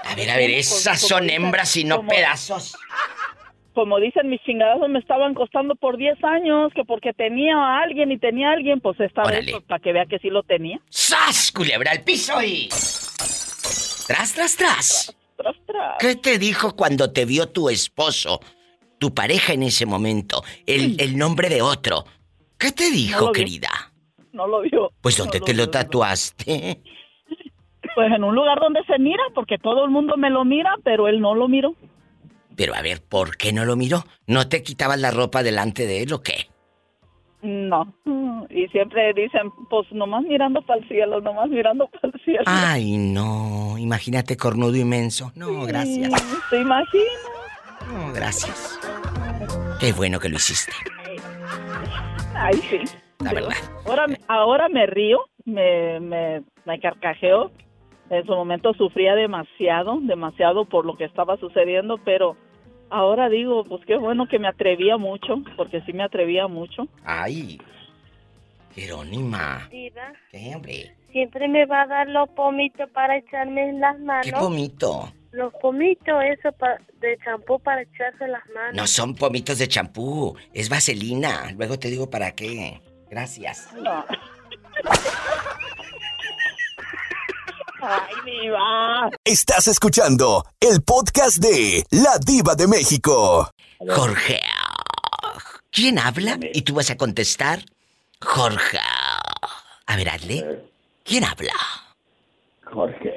A 0.04 0.14
ver, 0.14 0.30
a 0.30 0.36
ver, 0.36 0.50
esas 0.50 1.00
son 1.00 1.28
hembras 1.28 1.76
y 1.76 1.84
no 1.84 2.06
pedazos. 2.06 2.76
como 3.74 3.98
dicen 3.98 4.28
mis 4.28 4.40
chingadazos 4.42 4.88
me 4.88 5.00
estaban 5.00 5.34
costando 5.34 5.74
por 5.74 5.96
10 5.96 6.22
años, 6.22 6.72
que 6.74 6.84
porque 6.84 7.12
tenía 7.12 7.56
a 7.56 7.82
alguien 7.82 8.12
y 8.12 8.18
tenía 8.18 8.50
a 8.50 8.52
alguien, 8.52 8.80
pues 8.80 9.00
esta 9.00 9.22
vez 9.24 9.50
pues, 9.50 9.64
para 9.64 9.80
que 9.80 9.92
vea 9.92 10.06
que 10.06 10.20
sí 10.20 10.30
lo 10.30 10.44
tenía. 10.44 10.80
¡Sas! 10.90 11.50
Culebra 11.50 11.90
al 11.90 12.02
piso 12.02 12.40
y. 12.40 12.68
Tras, 14.06 14.32
tras, 14.34 14.56
tras. 14.56 15.16
Tras, 15.42 15.56
tras. 15.66 15.96
¿Qué 15.98 16.16
te 16.16 16.38
dijo 16.38 16.76
cuando 16.76 17.12
te 17.12 17.24
vio 17.24 17.48
tu 17.48 17.68
esposo, 17.68 18.40
tu 18.98 19.12
pareja 19.12 19.52
en 19.52 19.64
ese 19.64 19.86
momento, 19.86 20.42
el, 20.66 21.00
el 21.00 21.18
nombre 21.18 21.48
de 21.48 21.62
otro? 21.62 22.04
¿Qué 22.58 22.70
te 22.70 22.90
dijo, 22.90 23.26
lo 23.26 23.32
querida? 23.32 23.92
No 24.32 24.46
lo 24.46 24.60
vio. 24.60 24.92
Pues 25.00 25.16
¿dónde 25.16 25.40
te 25.40 25.52
lo 25.52 25.68
tatuaste? 25.68 26.80
Pues 27.94 28.10
en 28.10 28.24
un 28.24 28.34
lugar 28.34 28.58
donde 28.60 28.80
se 28.84 28.98
mira, 28.98 29.22
porque 29.34 29.58
todo 29.58 29.84
el 29.84 29.90
mundo 29.90 30.16
me 30.16 30.30
lo 30.30 30.44
mira, 30.44 30.76
pero 30.82 31.08
él 31.08 31.20
no 31.20 31.34
lo 31.34 31.48
miró. 31.48 31.74
Pero 32.56 32.74
a 32.74 32.82
ver, 32.82 33.02
¿por 33.02 33.36
qué 33.36 33.52
no 33.52 33.64
lo 33.64 33.76
miró? 33.76 34.04
¿No 34.26 34.48
te 34.48 34.62
quitabas 34.62 35.00
la 35.00 35.10
ropa 35.10 35.42
delante 35.42 35.86
de 35.86 36.02
él 36.02 36.12
o 36.12 36.22
qué? 36.22 36.51
No. 37.42 37.92
Y 38.50 38.66
siempre 38.68 39.12
dicen, 39.14 39.50
pues 39.70 39.90
nomás 39.92 40.24
mirando 40.24 40.60
para 40.62 40.80
el 40.80 40.88
cielo, 40.88 41.20
nomás 41.20 41.48
mirando 41.48 41.86
para 41.86 42.12
el 42.12 42.20
cielo. 42.22 42.42
Ay, 42.44 42.98
no. 42.98 43.78
Imagínate 43.78 44.36
cornudo 44.36 44.76
inmenso. 44.76 45.32
No, 45.36 45.64
gracias. 45.64 46.12
¿Te 46.50 46.60
imaginas? 46.60 47.30
No, 47.88 48.12
gracias. 48.12 48.78
Qué 49.80 49.92
bueno 49.92 50.18
que 50.18 50.28
lo 50.28 50.36
hiciste. 50.36 50.72
Ay, 52.34 52.54
sí. 52.68 52.80
La 53.20 53.32
verdad. 53.32 53.54
Ahora, 53.86 54.06
ahora 54.28 54.68
me 54.68 54.86
río, 54.86 55.20
me, 55.44 56.00
me, 56.00 56.42
me 56.66 56.80
carcajeo. 56.80 57.52
En 58.10 58.26
su 58.26 58.32
momento 58.32 58.74
sufría 58.74 59.14
demasiado, 59.14 59.98
demasiado 60.02 60.66
por 60.66 60.84
lo 60.84 60.96
que 60.96 61.04
estaba 61.04 61.36
sucediendo, 61.38 61.98
pero 62.04 62.36
ahora 62.92 63.28
digo, 63.28 63.64
pues 63.64 63.84
qué 63.86 63.96
bueno 63.96 64.26
que 64.28 64.38
me 64.38 64.48
atrevía 64.48 64.96
mucho, 64.96 65.36
porque 65.56 65.80
sí 65.82 65.92
me 65.92 66.02
atrevía 66.04 66.46
mucho. 66.48 66.86
Ay. 67.04 67.60
Jerónima. 68.74 69.68
Diva, 69.70 70.12
¿Qué, 70.30 70.52
hombre? 70.54 70.94
siempre 71.10 71.46
me 71.48 71.66
va 71.66 71.82
a 71.82 71.86
dar 71.86 72.08
los 72.08 72.28
pomitos 72.30 72.88
para 72.90 73.16
echarme 73.18 73.68
en 73.68 73.80
las 73.80 73.98
manos. 74.00 74.24
¿Qué 74.26 74.32
pomito? 74.32 75.12
Los 75.32 75.52
pomitos, 75.54 76.22
eso 76.24 76.52
pa- 76.52 76.78
de 77.00 77.18
champú 77.24 77.58
para 77.60 77.82
echarse 77.82 78.24
en 78.24 78.32
las 78.32 78.46
manos. 78.54 78.74
No 78.74 78.86
son 78.86 79.14
pomitos 79.14 79.58
de 79.58 79.68
champú, 79.68 80.36
es 80.54 80.68
vaselina. 80.68 81.52
Luego 81.56 81.78
te 81.78 81.88
digo 81.88 82.08
para 82.08 82.32
qué. 82.32 82.80
Gracias. 83.10 83.72
No. 83.74 84.04
Ay, 87.84 88.14
diva. 88.24 89.10
Estás 89.24 89.66
escuchando 89.66 90.44
el 90.60 90.82
podcast 90.82 91.38
de 91.38 91.84
La 91.90 92.16
Diva 92.24 92.54
de 92.54 92.68
México. 92.68 93.50
Jorge. 93.88 94.40
¿Quién 95.72 95.98
habla? 95.98 96.38
Y 96.54 96.62
tú 96.62 96.74
vas 96.74 96.90
a 96.90 96.96
contestar. 96.96 97.64
Jorge. 98.20 98.78
A 99.86 99.96
ver, 99.96 100.10
hazle. 100.10 100.60
¿Quién 101.02 101.24
habla? 101.24 101.54
Jorge. 102.72 103.12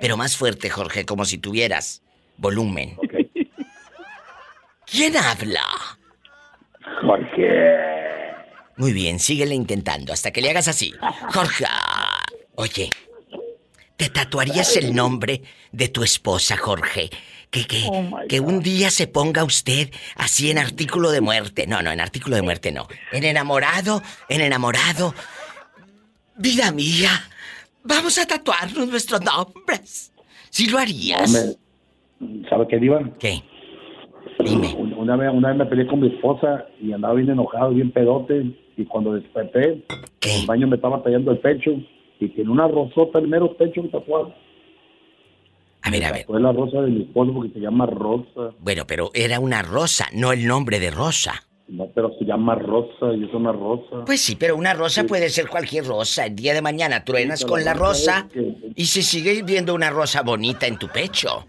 Pero 0.00 0.16
más 0.16 0.36
fuerte, 0.36 0.70
Jorge, 0.70 1.04
como 1.04 1.24
si 1.24 1.38
tuvieras 1.38 2.02
volumen. 2.36 2.96
¿Quién 4.86 5.16
habla? 5.16 5.64
Jorge. 7.02 7.78
Muy 8.76 8.92
bien, 8.92 9.18
síguele 9.18 9.56
intentando 9.56 10.12
hasta 10.12 10.30
que 10.30 10.40
le 10.40 10.50
hagas 10.50 10.68
así. 10.68 10.94
Jorge. 11.34 11.64
Oye, 12.54 12.90
¿te 13.98 14.08
tatuarías 14.08 14.76
el 14.76 14.94
nombre 14.94 15.42
de 15.72 15.88
tu 15.88 16.02
esposa, 16.02 16.56
Jorge? 16.56 17.10
Que, 17.50 17.64
que, 17.66 17.82
que 18.28 18.40
un 18.40 18.62
día 18.62 18.90
se 18.90 19.06
ponga 19.06 19.42
usted 19.42 19.90
así 20.16 20.50
en 20.50 20.58
artículo 20.58 21.10
de 21.10 21.20
muerte. 21.20 21.66
No, 21.66 21.82
no, 21.82 21.90
en 21.90 22.00
artículo 22.00 22.36
de 22.36 22.42
muerte 22.42 22.72
no. 22.72 22.86
En 23.12 23.24
enamorado, 23.24 24.02
en 24.28 24.40
enamorado. 24.40 25.14
Vida 26.36 26.70
mía, 26.70 27.10
vamos 27.82 28.18
a 28.18 28.26
tatuarnos 28.26 28.88
nuestros 28.88 29.20
nombres. 29.22 30.12
¿Sí 30.50 30.68
lo 30.68 30.78
harías? 30.78 31.34
Hombre, 31.34 32.48
¿sabe 32.48 32.68
qué, 32.68 32.78
Diva? 32.78 33.10
¿Qué? 33.18 33.42
Dime. 34.44 34.74
Una 34.76 35.16
vez, 35.16 35.30
una 35.32 35.48
vez 35.48 35.58
me 35.58 35.66
peleé 35.66 35.86
con 35.88 36.00
mi 36.00 36.14
esposa 36.14 36.66
y 36.80 36.92
andaba 36.92 37.14
bien 37.14 37.30
enojado, 37.30 37.70
bien 37.70 37.90
pedote. 37.90 38.54
Y 38.76 38.84
cuando 38.84 39.14
desperté, 39.14 39.84
en 40.20 40.40
el 40.40 40.46
baño 40.46 40.68
me 40.68 40.76
estaba 40.76 41.02
tallando 41.02 41.32
el 41.32 41.38
pecho 41.38 41.72
y 42.20 42.28
tiene 42.28 42.50
una 42.50 42.66
rosota, 42.68 43.18
el 43.18 43.28
mero 43.28 43.54
pecho 43.56 43.82
tatuado. 43.90 44.34
A 45.82 45.90
ver, 45.90 46.04
a 46.04 46.12
ver. 46.12 46.26
Fue 46.26 46.40
la 46.40 46.52
rosa 46.52 46.82
de 46.82 46.90
mi 46.90 47.02
esposo 47.02 47.32
porque 47.32 47.50
se 47.52 47.60
llama 47.60 47.86
Rosa. 47.86 48.52
Bueno, 48.60 48.84
pero 48.86 49.10
era 49.14 49.38
una 49.40 49.62
rosa, 49.62 50.06
no 50.12 50.32
el 50.32 50.46
nombre 50.46 50.80
de 50.80 50.90
rosa. 50.90 51.44
No, 51.68 51.86
pero 51.94 52.10
se 52.18 52.24
llama 52.24 52.54
Rosa 52.54 53.12
y 53.14 53.24
es 53.24 53.34
una 53.34 53.52
rosa. 53.52 54.02
Pues 54.06 54.22
sí, 54.22 54.36
pero 54.36 54.56
una 54.56 54.72
rosa 54.72 55.04
puede 55.04 55.28
ser 55.28 55.48
cualquier 55.48 55.84
rosa. 55.84 56.24
El 56.24 56.34
día 56.34 56.54
de 56.54 56.62
mañana 56.62 57.04
truenas 57.04 57.40
Sí, 57.40 57.46
con 57.46 57.62
la 57.62 57.74
rosa 57.74 58.26
es 58.28 58.32
que- 58.32 58.54
y 58.74 58.84
se 58.86 59.02
sigue 59.02 59.42
viendo 59.42 59.74
una 59.74 59.90
rosa 59.90 60.22
bonita 60.22 60.66
en 60.66 60.78
tu 60.78 60.88
pecho. 60.88 61.44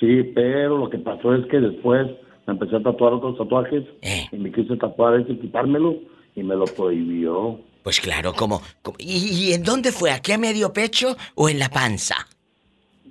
Sí, 0.00 0.22
pero 0.34 0.78
lo 0.78 0.88
que 0.88 0.96
pasó 0.98 1.34
es 1.34 1.44
que 1.48 1.60
después 1.60 2.06
me 2.46 2.54
empecé 2.54 2.76
a 2.76 2.82
tatuar 2.82 3.12
otros 3.12 3.36
tatuajes 3.36 3.84
Eh. 4.00 4.26
y 4.32 4.36
me 4.36 4.50
quise 4.50 4.74
tatuar 4.78 5.20
ese 5.20 5.32
y 5.32 5.36
quitármelo 5.38 5.96
y 6.34 6.42
me 6.42 6.56
lo 6.56 6.64
prohibió. 6.64 7.60
Pues 7.86 8.00
claro, 8.00 8.32
como... 8.34 8.60
como- 8.82 8.96
¿Y, 8.98 9.28
y 9.28 9.52
en 9.52 9.62
dónde 9.62 9.92
fue? 9.92 10.10
¿Aquí 10.10 10.32
a 10.32 10.38
medio 10.38 10.72
pecho 10.72 11.16
o 11.36 11.48
en 11.48 11.60
la 11.60 11.68
panza? 11.68 12.16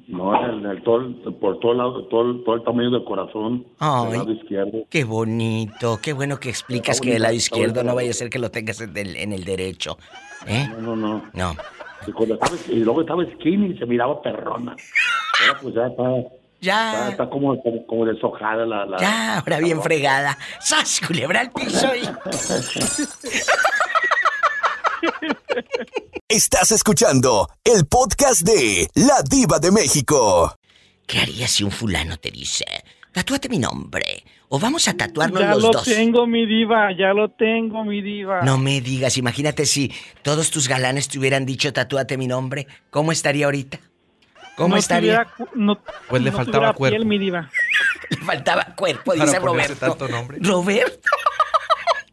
No, 0.09 0.35
en 0.49 0.65
el, 0.65 0.83
todo, 0.83 1.13
por 1.39 1.61
todo 1.61 1.71
el 1.71 1.77
lado, 1.77 2.03
todo 2.09 2.29
el, 2.29 2.43
todo 2.43 2.55
el 2.55 2.63
tamaño 2.65 2.91
del 2.91 3.05
corazón, 3.05 3.65
Ay. 3.79 4.09
del 4.09 4.17
lado 4.17 4.31
izquierdo. 4.33 4.79
Qué 4.89 5.05
bonito, 5.05 5.97
qué 6.03 6.11
bueno 6.11 6.41
que 6.41 6.49
explicas 6.49 6.99
que 6.99 7.11
del 7.13 7.21
lado 7.21 7.33
izquierdo 7.33 7.85
no 7.85 7.95
vaya 7.95 8.09
a 8.09 8.13
ser 8.13 8.29
que 8.29 8.37
lo 8.37 8.51
tengas 8.51 8.81
en 8.81 8.97
el, 8.97 9.15
en 9.15 9.31
el 9.31 9.45
derecho. 9.45 9.97
¿Eh? 10.45 10.67
No, 10.71 10.81
no, 10.81 10.95
no. 10.97 11.23
No. 11.31 11.55
Y, 12.05 12.11
cuando 12.11 12.33
estaba- 12.33 12.57
y 12.67 12.75
luego 12.81 12.99
estaba 12.99 13.23
skinny 13.35 13.67
y 13.67 13.77
se 13.77 13.85
miraba 13.85 14.21
perrona. 14.21 14.75
Ahora 15.47 15.59
pues 15.61 15.73
ya 15.73 15.87
está, 15.87 16.03
Ya. 16.59 16.91
está, 16.91 17.09
está 17.11 17.29
como, 17.29 17.63
como, 17.63 17.87
como 17.87 18.05
deshojada 18.05 18.65
la... 18.65 18.85
la 18.85 18.97
Ya, 18.97 19.37
ahora 19.39 19.57
bien 19.59 19.81
fregada. 19.81 20.37
¡Sas, 20.59 20.99
culebra 21.07 21.39
al 21.39 21.51
piso 21.51 21.87
y... 21.95 22.01
Estás 26.27 26.71
escuchando 26.71 27.49
el 27.63 27.85
podcast 27.85 28.41
de 28.41 28.89
La 28.95 29.21
Diva 29.29 29.59
de 29.59 29.71
México. 29.71 30.55
¿Qué 31.07 31.19
harías 31.19 31.51
si 31.51 31.63
un 31.63 31.71
fulano 31.71 32.17
te 32.17 32.31
dice, 32.31 32.65
Tatúate 33.11 33.47
mi 33.47 33.59
nombre. 33.59 34.23
O 34.49 34.59
vamos 34.59 34.87
a 34.87 34.93
tatuarnos 34.95 35.39
ya 35.41 35.53
los 35.53 35.63
lo 35.63 35.71
dos. 35.71 35.83
tengo, 35.85 36.27
mi 36.27 36.45
diva, 36.45 36.89
ya 36.97 37.13
lo 37.13 37.29
tengo, 37.31 37.83
mi 37.85 38.01
diva. 38.01 38.41
No 38.43 38.57
me 38.57 38.81
digas, 38.81 39.17
imagínate 39.17 39.65
si 39.65 39.91
todos 40.21 40.51
tus 40.51 40.67
galanes 40.67 41.07
te 41.07 41.17
hubieran 41.17 41.45
dicho 41.45 41.71
tatúate 41.73 42.17
mi 42.17 42.27
nombre. 42.27 42.67
¿Cómo 42.89 43.11
estaría 43.11 43.45
ahorita? 43.45 43.79
¿Cómo 44.57 44.75
No 44.75 44.77
estaría? 44.77 45.25
tuviera 45.25 45.49
no- 45.55 45.79
Pues 46.09 46.21
le 46.23 46.31
no 46.31 46.37
faltaba 46.37 46.73
cuerpo. 46.73 46.95
piel, 46.97 47.05
mi 47.07 47.17
diva. 47.17 47.49
Le 48.09 48.17
faltaba 48.17 48.65
cuerpo, 48.75 49.13
Para 49.13 49.25
dice 49.25 49.39
Roberto. 49.39 49.75
tanto 49.77 50.07
nombre. 50.07 50.37
Roberto. 50.41 51.09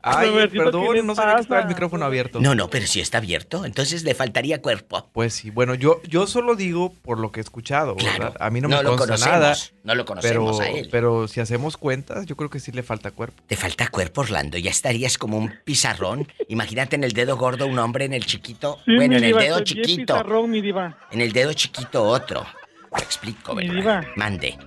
Ay, 0.03 0.31
Robertito, 0.31 0.65
¿qué 0.65 0.71
perdón, 0.71 1.07
no 1.07 1.15
sabía 1.15 1.37
que 1.37 1.41
estaba 1.43 1.61
el 1.63 1.69
micrófono 1.69 2.05
abierto. 2.05 2.41
No, 2.41 2.55
no, 2.55 2.69
pero 2.69 2.87
si 2.87 3.01
está 3.01 3.19
abierto, 3.19 3.65
entonces 3.65 4.03
le 4.03 4.15
faltaría 4.15 4.61
cuerpo. 4.61 5.09
Pues 5.13 5.33
sí, 5.35 5.51
bueno, 5.51 5.75
yo, 5.75 6.03
yo 6.09 6.27
solo 6.27 6.57
digo 6.57 6.93
por 7.03 7.19
lo 7.21 7.31
que 7.31 7.41
he 7.41 7.43
escuchado, 7.43 7.95
¿verdad? 7.95 8.35
A 8.41 8.51
mí 8.51 8.61
no, 8.61 8.69
No 8.69 8.79
me 8.79 8.83
lo 8.83 8.89
consta 8.97 9.07
conocemos, 9.07 9.33
nada. 9.41 9.57
no 9.85 9.95
lo 9.95 10.05
conocemos 10.05 10.59
pero, 10.59 10.75
a 10.75 10.79
él. 10.79 10.89
Pero 10.91 11.29
si 11.29 11.41
hacemos 11.41 11.77
cuentas, 11.77 12.27
yo 12.27 12.37
creo 12.37 12.51
que 12.51 12.59
sí 12.59 12.73
le 12.73 12.83
falta 12.83 13.13
cuerpo. 13.13 13.43
Te 13.47 13.57
falta 13.57 13.87
cuerpo, 13.89 14.23
Orlando. 14.23 14.59
Ya 14.59 14.71
estarías 14.71 15.19
como 15.19 15.39
un 15.39 15.55
pizarrón. 15.65 16.27
Imagínate 16.49 16.97
en 16.97 17.05
el 17.05 17.13
dedo 17.13 17.37
gordo 17.37 17.67
un 17.67 17.79
hombre, 17.79 18.05
en 18.05 18.13
el 18.15 18.27
chiquito. 18.27 18.79
Sí, 18.85 18.97
bueno, 18.97 19.11
mi 19.11 19.17
en 19.19 19.25
el 19.25 19.29
diva, 19.29 19.43
dedo 19.43 19.61
chiquito. 19.61 20.15
pizarrón, 20.15 20.51
mi 20.51 20.61
diva. 20.61 20.99
En 21.13 21.21
el 21.21 21.33
dedo 21.33 21.53
chiquito 21.53 22.03
otro. 22.03 22.45
Me 22.93 23.03
explico, 23.03 23.55
Mi 23.55 23.69
¿verdad? 23.69 24.01
diva. 24.03 24.07
Mande. 24.17 24.59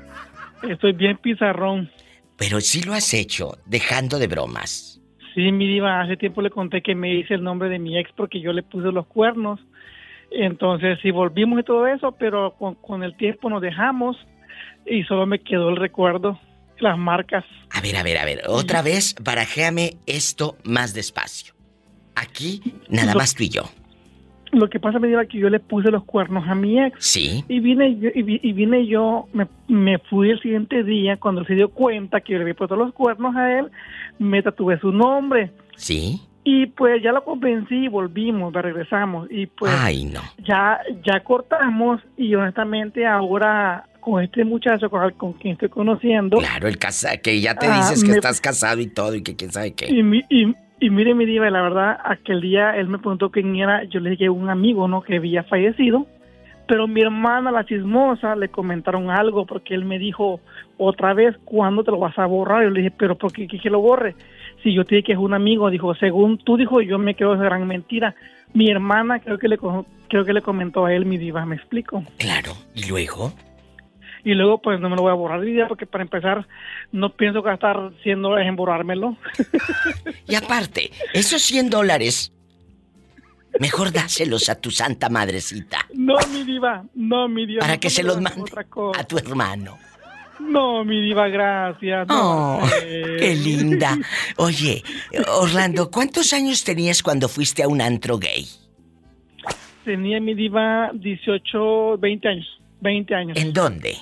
Estoy 0.64 0.94
bien 0.94 1.18
pizarrón. 1.18 1.92
Pero 2.38 2.60
sí 2.62 2.82
lo 2.82 2.94
has 2.94 3.14
hecho, 3.14 3.58
dejando 3.66 4.18
de 4.20 4.28
bromas. 4.28 4.95
Sí, 5.36 5.52
mi 5.52 5.68
diva, 5.68 6.02
hace 6.02 6.16
tiempo 6.16 6.42
le 6.42 6.50
conté 6.50 6.82
que 6.82 6.96
me 6.96 7.14
hice 7.14 7.34
el 7.34 7.44
nombre 7.44 7.68
de 7.68 7.78
mi 7.78 7.98
ex 8.00 8.10
porque 8.16 8.40
yo 8.40 8.54
le 8.54 8.64
puse 8.64 8.92
los 8.92 9.06
cuernos. 9.06 9.60
Entonces, 10.32 10.98
sí, 11.02 11.12
volvimos 11.12 11.60
y 11.60 11.64
todo 11.64 11.86
eso, 11.88 12.14
pero 12.14 12.56
con, 12.58 12.76
con 12.76 13.04
el 13.04 13.16
tiempo 13.18 13.50
nos 13.50 13.62
dejamos 13.62 14.18
y 14.86 15.04
solo 15.04 15.26
me 15.26 15.40
quedó 15.40 15.70
el 15.70 15.76
recuerdo, 15.76 16.40
las 16.80 16.98
marcas. 16.98 17.44
A 17.70 17.82
ver, 17.82 17.98
a 17.98 18.04
ver, 18.04 18.18
a 18.18 18.26
ver. 18.26 18.42
Otra 18.48 18.82
vez, 18.82 19.14
barajéame 19.22 19.98
esto 20.06 20.58
más 20.64 20.94
despacio. 20.94 21.54
Aquí, 22.16 22.62
nada 22.90 23.14
más 23.14 23.36
tú 23.36 23.44
y 23.44 23.50
yo. 23.50 23.64
Lo 24.52 24.70
que 24.70 24.80
pasa, 24.80 25.00
diva, 25.00 25.26
que 25.26 25.38
yo 25.40 25.50
le 25.50 25.60
puse 25.60 25.92
los 25.92 26.04
cuernos 26.06 26.48
a 26.48 26.56
mi 26.56 26.80
ex. 26.80 26.96
Sí. 27.04 27.44
Y 27.50 27.60
vine 27.60 27.98
yo, 28.00 28.10
y, 28.14 28.22
vi- 28.22 28.40
y 28.42 28.54
vine 28.54 28.86
yo 28.88 29.26
me, 29.34 29.48
me 29.68 29.98
fui 29.98 30.30
el 30.30 30.40
siguiente 30.40 30.84
día, 30.84 31.18
cuando 31.18 31.42
él 31.42 31.48
se 31.48 31.56
dio 31.56 31.70
cuenta 31.70 32.22
que 32.22 32.34
yo 32.34 32.38
le 32.38 32.44
había 32.44 32.54
puesto 32.54 32.76
los 32.76 32.94
cuernos 32.94 33.36
a 33.36 33.60
él, 33.60 33.68
me 34.20 34.42
tatué 34.42 34.80
su 34.80 34.92
nombre. 34.92 35.52
Sí. 35.76 36.22
Y 36.44 36.68
pues 36.68 37.02
ya 37.02 37.12
lo 37.12 37.24
convencí 37.24 37.86
y 37.86 37.88
volvimos, 37.88 38.54
regresamos. 38.54 39.28
Y 39.32 39.48
pues 39.48 39.74
Ay, 39.78 40.06
no. 40.06 40.22
ya, 40.46 40.80
ya 41.04 41.20
cortamos 41.22 42.00
y 42.18 42.36
honestamente 42.36 43.06
ahora 43.06 43.86
con 44.06 44.24
este 44.24 44.46
muchacho 44.46 44.88
con, 44.90 45.10
con 45.14 45.34
quien 45.34 45.54
estoy 45.54 45.70
conociendo. 45.70 46.38
Claro, 46.38 46.68
el 46.68 46.78
casa 46.78 47.18
que 47.18 47.42
ya 47.42 47.56
te 47.56 47.66
Ah, 47.68 47.76
dices 47.76 48.04
que 48.04 48.12
me- 48.12 48.16
estás 48.18 48.40
casado 48.40 48.80
y 48.80 48.88
todo 48.88 49.16
y 49.16 49.24
que 49.24 49.36
quién 49.36 49.52
sabe 49.52 49.74
qué. 49.74 49.88
Y, 49.92 50.04
mi- 50.04 50.24
y, 50.30 50.54
y 50.80 50.90
mire 50.92 51.16
mi 51.16 51.26
diva, 51.26 51.50
la 51.50 51.64
verdad, 51.64 51.98
aquel 52.06 52.40
día 52.42 52.78
él 52.78 52.88
me 52.88 53.00
preguntó 53.00 53.32
quién 53.32 53.56
era, 53.56 53.84
yo 53.86 54.00
le 54.00 54.12
dije 54.12 54.30
un 54.30 54.50
amigo, 54.52 54.88
¿no? 54.88 55.02
Que 55.02 55.16
había 55.18 55.44
fallecido. 55.44 56.06
Pero 56.68 56.88
mi 56.88 57.02
hermana, 57.02 57.52
la 57.52 57.66
chismosa, 57.66 58.36
le 58.36 58.50
comentaron 58.50 59.10
algo 59.10 59.46
porque 59.46 59.74
él 59.76 59.86
me 59.86 59.98
dijo 60.00 60.40
otra 60.78 61.14
vez, 61.14 61.36
¿cuándo 61.44 61.84
te 61.84 61.92
lo 61.92 61.98
vas 62.00 62.18
a 62.20 62.26
borrar? 62.28 62.64
Yo 62.64 62.70
le 62.70 62.82
dije, 62.82 62.94
¿pero 62.98 63.16
por 63.18 63.34
qué, 63.34 63.48
qué 63.48 63.60
que 63.60 63.70
lo 63.70 63.80
borre? 63.82 64.16
Si 64.64 64.74
yo 64.74 64.84
te 64.86 64.96
dije 64.96 65.06
que 65.08 65.12
es 65.14 65.20
un 65.20 65.34
amigo, 65.34 65.70
dijo, 65.70 65.94
según 65.96 66.38
tú, 66.40 66.58
dijo, 66.58 66.82
yo 66.82 66.98
me 67.00 67.14
quedo 67.16 67.34
esa 67.36 67.44
gran 67.44 67.68
mentira. 67.68 68.16
Mi 68.54 68.70
hermana 68.72 69.20
creo 69.20 69.38
que 69.38 69.48
le 69.48 69.58
creo 70.10 70.26
que 70.26 70.34
le 70.34 70.42
comentó 70.42 70.86
a 70.86 70.94
él, 70.94 71.06
mi 71.06 71.18
diva, 71.18 71.46
¿me 71.46 71.56
explico? 71.56 72.04
Claro. 72.18 72.54
¿Y 72.76 72.88
luego? 72.90 73.32
Y 74.26 74.34
luego, 74.34 74.60
pues 74.60 74.80
no 74.80 74.90
me 74.90 74.96
lo 74.96 75.04
voy 75.04 75.12
a 75.12 75.16
borrar 75.16 75.42
día 75.42 75.68
porque 75.68 75.86
para 75.86 76.04
empezar, 76.04 76.48
no 76.92 77.16
pienso 77.16 77.44
gastar 77.44 77.92
100 78.02 78.22
dólares 78.24 78.48
en 78.50 78.56
borrármelo. 78.56 79.16
Y 80.28 80.34
aparte, 80.34 80.90
esos 81.14 81.44
100 81.44 81.70
dólares, 81.70 82.34
mejor 83.60 83.92
dáselos 83.92 84.50
a 84.50 84.60
tu 84.60 84.72
santa 84.72 85.08
madrecita. 85.10 85.86
No, 85.94 86.16
mi 86.34 86.44
diva, 86.44 86.84
no, 86.96 87.30
mi 87.30 87.46
diva. 87.46 87.62
Para 87.62 87.76
no 87.76 87.80
que 87.80 87.92
se 87.92 88.02
los 88.02 88.20
mande 88.20 88.52
a 88.98 89.04
tu 89.04 89.18
hermano. 89.20 89.78
No, 90.40 90.84
mi 90.84 91.02
diva, 91.02 91.28
gracias. 91.28 92.08
no, 92.08 92.58
Oh, 92.58 92.68
eh. 92.84 93.18
qué 93.20 93.36
linda. 93.36 93.96
Oye, 94.38 94.84
Orlando, 95.40 95.92
¿cuántos 95.92 96.34
años 96.34 96.64
tenías 96.64 97.04
cuando 97.04 97.30
fuiste 97.30 97.62
a 97.62 97.68
un 97.68 97.80
antro 97.80 98.18
gay? 98.18 98.48
Tenía 99.84 100.20
mi 100.20 100.34
diva 100.34 100.90
18, 100.96 102.00
20 102.00 102.28
años. 102.28 102.48
20 102.82 103.16
años. 103.16 103.38
¿En 103.38 103.54
dónde? 103.54 103.98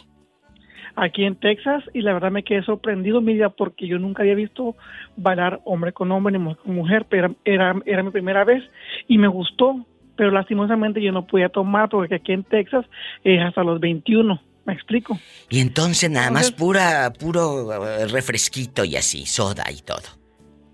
Aquí 0.96 1.24
en 1.24 1.36
Texas 1.36 1.84
y 1.94 2.02
la 2.02 2.14
verdad 2.14 2.32
me 2.32 2.44
quedé 2.44 2.64
sorprendido, 2.64 3.22
porque 3.58 3.88
yo 3.88 3.98
nunca 3.98 4.22
había 4.22 4.36
visto 4.36 4.76
bailar 5.16 5.60
hombre 5.66 5.92
con 5.92 6.12
hombre 6.12 6.34
ni 6.34 6.40
mujer 6.40 6.58
con 6.64 6.76
mujer, 6.76 7.06
pero 7.10 7.26
era, 7.26 7.36
era, 7.46 7.82
era 7.86 8.04
mi 8.04 8.12
primera 8.12 8.44
vez 8.44 8.64
y 9.08 9.18
me 9.18 9.28
gustó, 9.28 9.86
pero 10.16 10.32
lastimosamente 10.32 11.02
yo 11.02 11.12
no 11.12 11.26
podía 11.26 11.50
tomar 11.50 11.90
porque 11.90 12.16
aquí 12.16 12.32
en 12.32 12.44
Texas 12.44 12.86
es 13.24 13.42
hasta 13.42 13.64
los 13.64 13.80
21. 13.80 14.40
¿Me 14.66 14.74
explico? 14.74 15.20
Y 15.50 15.60
entonces 15.60 16.10
nada 16.10 16.32
más 16.32 16.52
pura, 16.52 17.12
puro 17.20 17.74
eh, 17.74 18.08
refresquito 18.08 18.86
y 18.86 18.96
así, 18.96 19.26
soda 19.26 19.66
y 19.70 19.82
todo. 19.82 20.23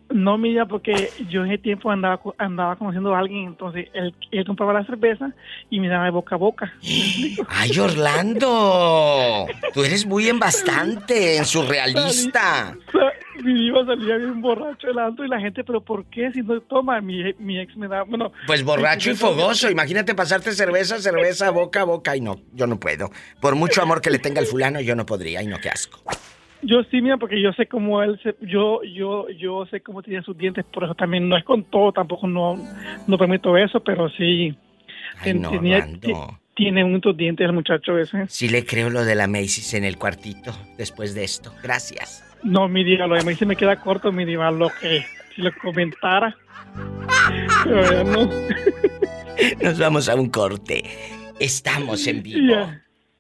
No, 0.10 0.38
mira, 0.38 0.66
porque 0.66 1.12
yo 1.30 1.46
en 1.46 1.52
ese 1.52 1.62
tiempo 1.62 1.92
andaba 1.92 2.20
andaba 2.38 2.76
conociendo 2.76 3.14
a 3.14 3.20
alguien, 3.20 3.46
entonces 3.46 3.88
él, 3.94 4.14
él 4.32 4.46
compraba 4.46 4.74
la 4.74 4.86
cerveza 4.86 5.32
y 5.70 5.80
me 5.80 5.88
daba 5.88 6.06
de 6.06 6.12
boca 6.12 6.36
a 6.36 6.38
boca. 6.38 6.74
¡Ay, 7.48 7.78
Orlando! 7.80 9.46
Tú 9.74 9.84
eres 9.84 10.06
muy 10.08 10.28
en 10.28 10.40
bastante, 10.40 11.38
en 11.38 11.46
surrealista. 11.46 12.76
Mi 13.44 13.54
diva 13.54 13.86
salía 13.86 14.18
bien 14.18 14.42
borracho 14.42 14.88
del 14.88 15.00
alto 15.00 15.24
y 15.24 15.30
la 15.30 15.40
gente, 15.40 15.64
pero 15.64 15.80
¿por 15.80 16.06
qué 16.06 16.32
si 16.32 16.42
no 16.42 16.60
toma? 16.62 17.00
Mi, 17.02 17.34
mi 17.38 17.60
ex 17.60 17.78
me 17.78 17.88
da, 17.88 18.04
bueno... 18.04 18.32
Pues 18.48 18.64
borracho 18.64 19.12
y 19.12 19.16
fogoso. 19.16 19.70
Imagínate 19.70 20.14
pasarte 20.16 20.52
cerveza, 20.52 21.00
cerveza, 21.00 21.50
boca 21.52 21.82
a 21.82 21.86
boca. 21.86 22.16
Y 22.18 22.22
no, 22.22 22.42
yo 22.54 22.68
no 22.68 22.80
puedo. 22.80 23.12
Por 23.40 23.56
mucho 23.56 23.82
amor 23.82 24.02
que 24.02 24.10
le 24.10 24.20
tenga 24.20 24.42
el 24.42 24.48
fulano, 24.48 24.82
yo 24.82 24.96
no 24.96 25.06
podría. 25.06 25.42
Y 25.42 25.48
no, 25.48 25.58
qué 25.60 25.70
asco. 25.70 26.02
Yo 26.62 26.84
sí, 26.92 27.02
mira, 27.02 27.18
porque 27.18 27.42
yo 27.42 27.54
sé 27.54 27.68
cómo 27.68 28.04
él, 28.04 28.20
se, 28.22 28.36
yo, 28.42 28.84
yo, 28.84 29.30
yo 29.30 29.66
sé 29.68 29.82
cómo 29.82 30.02
tiene 30.04 30.22
sus 30.24 30.38
dientes, 30.38 30.66
por 30.66 30.84
eso 30.84 30.94
también 30.94 31.30
no 31.30 31.38
es 31.38 31.44
con 31.46 31.64
todo, 31.64 31.94
tampoco 31.94 32.28
no, 32.28 32.58
no 33.08 33.18
permito 33.18 33.56
eso, 33.58 33.80
pero 33.82 34.10
sí. 34.10 34.58
Ay, 35.20 35.24
ten- 35.24 35.42
no, 35.42 35.52
tenía- 35.52 35.88
tiene 36.56 36.84
muchos 36.84 37.16
dientes 37.16 37.46
el 37.46 37.54
muchacho 37.54 37.98
ese. 37.98 38.28
Sí 38.28 38.50
le 38.50 38.66
creo 38.66 38.90
lo 38.90 39.06
de 39.06 39.16
la 39.16 39.28
Macy's 39.28 39.74
en 39.74 39.86
el 39.86 39.98
cuartito 39.98 40.52
después 40.78 41.16
de 41.16 41.24
esto. 41.24 41.54
Gracias. 41.64 42.26
No, 42.44 42.68
mi 42.68 42.84
diva, 42.84 43.08
lo 43.08 43.16
demás 43.16 43.38
se 43.38 43.46
me 43.46 43.56
queda 43.56 43.78
corto, 43.78 44.12
mi 44.12 44.26
diva, 44.26 44.52
lo 44.52 44.70
que, 44.82 45.06
si 45.34 45.42
lo 45.42 45.52
comentara. 45.62 46.36
Pero 47.64 47.84
ya 47.92 48.04
no. 48.04 48.30
Nos 49.64 49.80
vamos 49.80 50.10
a 50.10 50.16
un 50.16 50.30
corte. 50.30 50.84
Estamos 51.40 52.06
en 52.08 52.22
vivo. 52.22 52.56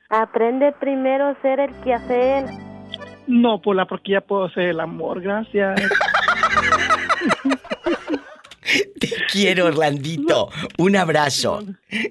Aprende 0.09 0.73
primero 0.73 1.27
a 1.27 1.41
ser 1.41 1.61
el 1.61 1.71
que 1.83 1.93
hacer. 1.93 2.45
No, 3.29 3.61
Pola, 3.61 3.85
porque 3.85 4.13
ya 4.13 4.21
puedo 4.21 4.45
hacer 4.45 4.69
el 4.69 4.79
amor, 4.79 5.21
gracias. 5.21 5.79
Te 8.99 9.09
quiero, 9.31 9.67
Orlandito. 9.67 10.49
Un 10.79 10.95
abrazo. 10.95 11.63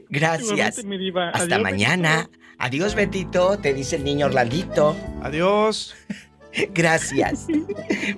Gracias. 0.09 0.79
Hasta 0.79 1.57
Adiós, 1.57 1.61
mañana. 1.61 2.31
Adiós, 2.59 2.95
Betito. 2.95 3.59
Te 3.59 3.75
dice 3.75 3.97
el 3.97 4.05
niño 4.05 4.27
Orlandito. 4.27 4.95
Adiós. 5.21 5.97
Gracias. 6.71 7.49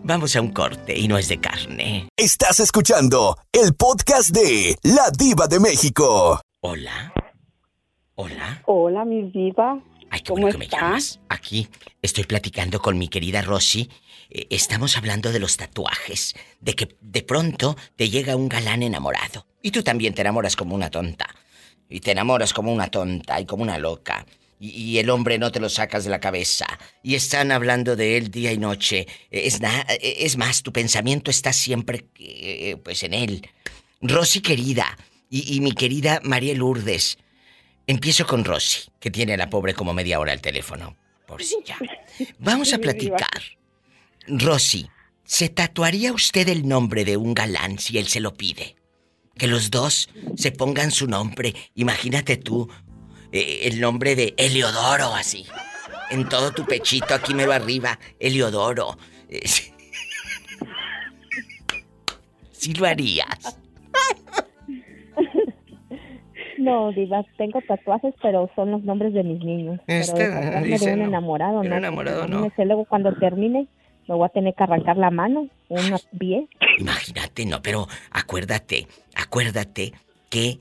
Vamos 0.05 0.37
a 0.37 0.43
un 0.43 0.53
corte 0.53 0.95
y 0.99 1.09
no 1.09 1.17
es 1.17 1.29
de 1.29 1.41
carne. 1.41 2.07
Estás 2.19 2.61
escuchando 2.61 3.39
el 3.51 3.75
podcast 3.75 4.29
de 4.29 4.77
La 4.83 5.11
Diva 5.11 5.47
de 5.47 5.59
México. 5.59 6.39
Hola. 6.61 7.15
Hola. 8.15 8.63
Hola, 8.67 9.07
mi 9.07 9.23
diva. 9.31 9.81
Ay, 10.11 10.21
qué 10.21 10.29
¿Cómo 10.29 10.43
bueno 10.43 10.53
que 10.53 10.59
me 10.59 10.65
está? 10.65 10.79
llamas. 10.81 11.21
Aquí 11.29 11.69
estoy 12.03 12.25
platicando 12.25 12.81
con 12.81 12.99
mi 12.99 13.09
querida 13.09 13.43
Rosy. 13.43 13.89
Eh, 14.31 14.47
Estamos 14.51 14.97
hablando 14.97 15.33
de 15.33 15.39
los 15.39 15.57
tatuajes, 15.57 16.35
de 16.61 16.75
que 16.75 16.97
de 17.01 17.23
pronto 17.23 17.77
te 17.97 18.11
llega 18.11 18.37
un 18.37 18.49
galán 18.49 18.83
enamorado. 18.83 19.47
Y 19.63 19.71
tú 19.71 19.83
también 19.83 20.15
te 20.15 20.23
enamoras 20.23 20.57
como 20.57 20.75
una 20.75 20.91
tonta. 20.91 21.27
Y 21.89 22.01
te 22.01 22.13
enamoras 22.13 22.53
como 22.53 22.73
una 22.73 22.89
tonta 22.89 23.41
y 23.41 23.47
como 23.47 23.63
una 23.63 23.79
loca. 23.79 24.27
Y, 24.59 24.69
y 24.71 24.99
el 24.99 25.11
hombre 25.11 25.39
no 25.39 25.51
te 25.53 25.61
lo 25.61 25.69
sacas 25.69 26.05
de 26.05 26.11
la 26.11 26.21
cabeza. 26.21 26.67
Y 27.03 27.15
están 27.15 27.51
hablando 27.53 27.97
de 27.97 28.17
él 28.17 28.31
día 28.31 28.53
y 28.53 28.59
noche. 28.59 29.07
Eh, 29.31 29.43
Es, 29.47 29.61
na- 29.61 29.87
eh, 29.89 30.17
es 30.21 30.37
más, 30.37 30.63
tu 30.63 30.73
pensamiento 30.73 31.31
está 31.31 31.53
siempre 31.53 32.07
eh, 32.19 32.77
pues 32.83 33.03
en 33.03 33.15
él. 33.15 33.49
Rosy 34.01 34.41
querida. 34.41 34.99
Y, 35.29 35.55
y 35.57 35.61
mi 35.61 35.73
querida 35.73 36.21
María 36.25 36.55
Lourdes. 36.55 37.19
Empiezo 37.91 38.25
con 38.25 38.45
Rosy, 38.45 38.89
que 39.01 39.11
tiene 39.11 39.35
a 39.35 39.37
la 39.37 39.51
pobre 39.51 39.75
como 39.75 39.93
media 39.93 40.21
hora 40.21 40.31
al 40.31 40.41
teléfono. 40.41 40.97
Por 41.27 41.43
si 41.43 41.57
ya. 41.65 41.77
Vamos 42.39 42.73
a 42.73 42.79
platicar. 42.79 43.43
Rosy, 44.29 44.89
¿se 45.25 45.49
tatuaría 45.49 46.13
usted 46.13 46.49
el 46.51 46.69
nombre 46.69 47.05
de 47.05 47.17
un 47.17 47.35
galán 47.35 47.81
si 47.81 47.99
él 47.99 48.07
se 48.07 48.21
lo 48.21 48.35
pide? 48.35 48.77
Que 49.37 49.49
los 49.49 49.73
dos 49.73 50.09
se 50.37 50.53
pongan 50.53 50.93
su 50.93 51.09
nombre. 51.09 51.53
Imagínate 51.75 52.37
tú, 52.37 52.71
eh, 53.33 53.63
el 53.65 53.81
nombre 53.81 54.15
de 54.15 54.35
Eleodoro, 54.37 55.13
así. 55.13 55.45
en 56.11 56.29
todo 56.29 56.53
tu 56.53 56.65
pechito, 56.65 57.13
aquí 57.13 57.35
mero 57.35 57.53
arriba, 57.53 57.99
Eliodoro. 58.21 58.97
Eh, 59.29 59.49
sí 62.53 62.73
lo 62.73 62.87
harías. 62.87 63.57
No, 66.61 66.93
Diva, 66.93 67.25
tengo 67.39 67.61
tatuajes, 67.67 68.15
pero 68.21 68.51
son 68.55 68.71
los 68.71 68.83
nombres 68.83 69.15
de 69.15 69.23
mis 69.23 69.43
niños. 69.43 69.81
Este, 69.87 70.29
pero 70.29 70.61
dice 70.65 70.87
de 70.89 70.95
un 70.95 71.03
enamorado, 71.03 71.63
¿no? 71.63 71.77
enamorado, 71.77 72.29
no. 72.29 72.51
sé, 72.55 72.67
luego 72.67 72.85
cuando 72.85 73.15
termine, 73.15 73.67
me 74.07 74.15
voy 74.15 74.27
a 74.27 74.29
tener 74.29 74.55
que 74.55 74.63
arrancar 74.63 74.99
la 74.99 75.11
mano, 75.11 75.49
una 75.71 75.97
pie. 76.19 76.47
Imagínate, 76.79 77.47
no, 77.47 77.63
pero 77.63 77.89
acuérdate, 78.11 78.87
acuérdate 79.15 79.93
que 80.29 80.59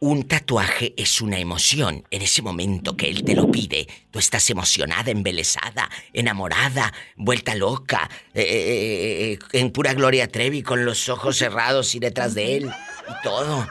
un 0.00 0.22
tatuaje 0.28 0.94
es 0.96 1.20
una 1.20 1.38
emoción. 1.38 2.04
En 2.12 2.22
ese 2.22 2.40
momento 2.40 2.96
que 2.96 3.08
él 3.08 3.24
te 3.24 3.34
lo 3.34 3.50
pide, 3.50 3.88
tú 4.12 4.20
estás 4.20 4.48
emocionada, 4.50 5.10
embelesada, 5.10 5.90
enamorada, 6.12 6.92
vuelta 7.16 7.56
loca, 7.56 8.08
eh, 8.34 8.42
eh, 8.42 9.32
eh, 9.32 9.38
en 9.58 9.70
pura 9.72 9.94
Gloria 9.94 10.28
Trevi, 10.28 10.62
con 10.62 10.84
los 10.84 11.08
ojos 11.08 11.36
cerrados 11.38 11.96
y 11.96 11.98
detrás 11.98 12.34
de 12.34 12.58
él 12.58 12.70
y 13.08 13.22
todo. 13.24 13.66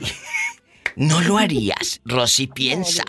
Y- 0.00 0.23
no 0.96 1.20
lo 1.22 1.38
harías, 1.38 2.00
Rosy, 2.04 2.46
piensa. 2.46 3.02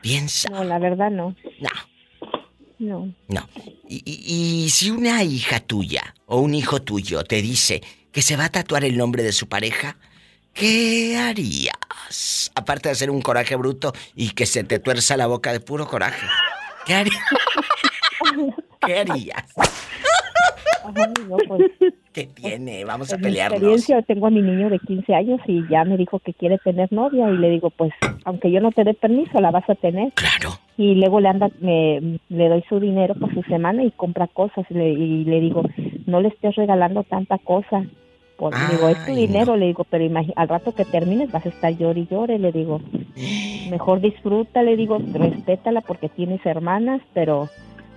Piensa. 0.00 0.48
No, 0.50 0.64
la 0.64 0.78
verdad 0.78 1.10
no. 1.10 1.34
No. 1.60 1.70
No. 2.78 3.14
No. 3.28 3.48
Y, 3.88 4.02
y- 4.04 4.64
y 4.64 4.70
si 4.70 4.90
una 4.90 5.22
hija 5.22 5.60
tuya 5.60 6.14
o 6.26 6.40
un 6.40 6.54
hijo 6.54 6.82
tuyo 6.82 7.24
te 7.24 7.40
dice 7.40 7.82
que 8.12 8.20
se 8.22 8.36
va 8.36 8.46
a 8.46 8.48
tatuar 8.50 8.84
el 8.84 8.96
nombre 8.96 9.22
de 9.22 9.32
su 9.32 9.48
pareja, 9.48 9.96
¿qué 10.52 11.16
harías? 11.16 12.50
Aparte 12.54 12.88
de 12.88 12.92
hacer 12.92 13.10
un 13.10 13.22
coraje 13.22 13.56
bruto 13.56 13.92
y 14.14 14.30
que 14.30 14.44
se 14.46 14.64
te 14.64 14.78
tuerza 14.78 15.16
la 15.16 15.26
boca 15.26 15.52
de 15.52 15.60
puro 15.60 15.86
coraje. 15.88 16.26
¿Qué 16.84 16.94
harías? 16.94 17.24
¿Qué 18.86 18.98
harías? 18.98 19.44
Ay, 20.84 21.12
no, 21.28 21.36
pues, 21.48 21.70
¿Qué 22.14 22.28
tiene? 22.28 22.84
Vamos 22.84 23.12
a 23.12 23.16
en 23.16 23.22
pelearnos. 23.22 23.56
experiencia 23.56 24.00
tengo 24.02 24.28
a 24.28 24.30
mi 24.30 24.40
niño 24.40 24.70
de 24.70 24.78
15 24.78 25.14
años 25.14 25.40
y 25.48 25.66
ya 25.68 25.84
me 25.84 25.96
dijo 25.96 26.20
que 26.20 26.32
quiere 26.32 26.58
tener 26.58 26.92
novia 26.92 27.28
y 27.28 27.36
le 27.36 27.50
digo, 27.50 27.70
pues, 27.70 27.92
aunque 28.24 28.52
yo 28.52 28.60
no 28.60 28.70
te 28.70 28.84
dé 28.84 28.94
permiso, 28.94 29.40
la 29.40 29.50
vas 29.50 29.68
a 29.68 29.74
tener. 29.74 30.12
Claro. 30.12 30.50
Y 30.76 30.94
luego 30.94 31.18
le 31.18 31.28
anda, 31.28 31.50
me, 31.60 32.20
le 32.28 32.48
doy 32.48 32.62
su 32.68 32.78
dinero 32.78 33.16
por 33.16 33.34
su 33.34 33.42
semana 33.42 33.82
y 33.82 33.90
compra 33.90 34.28
cosas 34.28 34.64
y 34.70 34.74
le, 34.74 34.90
y 34.90 35.24
le 35.24 35.40
digo, 35.40 35.62
no 36.06 36.20
le 36.20 36.28
estés 36.28 36.54
regalando 36.54 37.02
tanta 37.02 37.36
cosa. 37.38 37.84
Le 38.38 38.76
digo, 38.76 38.88
es 38.88 39.06
tu 39.06 39.14
dinero, 39.14 39.56
le 39.56 39.66
digo, 39.66 39.84
pero 39.84 40.04
al 40.36 40.48
rato 40.48 40.72
que 40.72 40.84
termines 40.84 41.32
vas 41.32 41.46
a 41.46 41.48
estar 41.48 41.76
llore 41.76 42.00
y 42.00 42.06
llore, 42.06 42.38
le 42.38 42.52
digo. 42.52 42.80
Mejor 43.70 44.00
disfruta, 44.00 44.62
le 44.62 44.76
digo, 44.76 44.98
respétala 45.12 45.80
porque 45.80 46.08
tienes 46.08 46.44
hermanas, 46.46 47.00
pero 47.12 47.48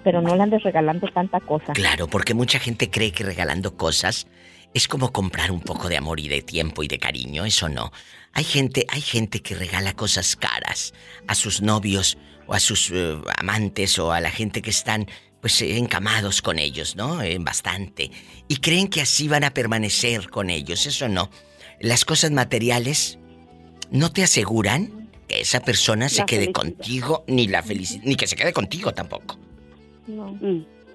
pero 0.08 0.22
no 0.22 0.38
le 0.38 0.42
andes 0.42 0.64
regalando 0.64 1.06
tanta 1.10 1.42
cosa. 1.42 1.74
Claro, 1.74 2.08
porque 2.08 2.34
mucha 2.34 2.60
gente 2.60 2.90
cree 2.90 3.12
que 3.12 3.26
regalando 3.26 3.76
cosas 3.76 4.26
es 4.74 4.88
como 4.88 5.12
comprar 5.12 5.52
un 5.52 5.60
poco 5.60 5.90
de 5.90 5.98
amor 5.98 6.22
y 6.22 6.30
de 6.30 6.42
tiempo 6.42 6.82
y 6.82 6.88
de 6.88 6.98
cariño, 6.98 7.44
eso 7.44 7.68
no. 7.68 7.92
Hay 8.32 8.46
gente, 8.46 8.86
hay 8.88 9.02
gente 9.02 9.42
que 9.42 9.54
regala 9.54 9.92
cosas 9.92 10.38
caras 10.38 10.94
a 11.28 11.36
sus 11.36 11.62
novios 11.62 12.18
o 12.46 12.54
a 12.54 12.62
sus 12.62 12.90
eh, 12.94 13.18
amantes 13.38 14.00
o 14.00 14.14
a 14.14 14.22
la 14.22 14.32
gente 14.32 14.62
que 14.62 14.70
están 14.70 15.08
pues 15.42 15.62
encamados 15.62 16.42
con 16.42 16.58
ellos, 16.58 16.96
¿no? 16.96 17.22
Eh, 17.22 17.38
bastante. 17.42 18.10
Y 18.48 18.62
creen 18.62 18.88
que 18.88 19.02
así 19.02 19.28
van 19.28 19.44
a 19.44 19.54
permanecer 19.54 20.30
con 20.30 20.50
ellos, 20.50 20.86
eso 20.86 21.10
no. 21.10 21.30
Las 21.82 22.06
cosas 22.06 22.32
materiales 22.32 23.20
no 23.92 24.10
te 24.14 24.24
aseguran 24.24 25.10
que 25.28 25.42
esa 25.42 25.60
persona 25.60 26.08
se 26.08 26.20
La 26.20 26.26
quede 26.28 26.46
felicidad. 26.46 26.62
contigo 26.64 27.26
ni 27.28 27.50
la 27.50 27.62
felicidad 27.62 28.04
ni 28.06 28.16
que 28.16 28.28
se 28.28 28.38
quede 28.38 28.54
contigo 28.54 28.94
tampoco. 28.94 29.38
No. 30.08 30.38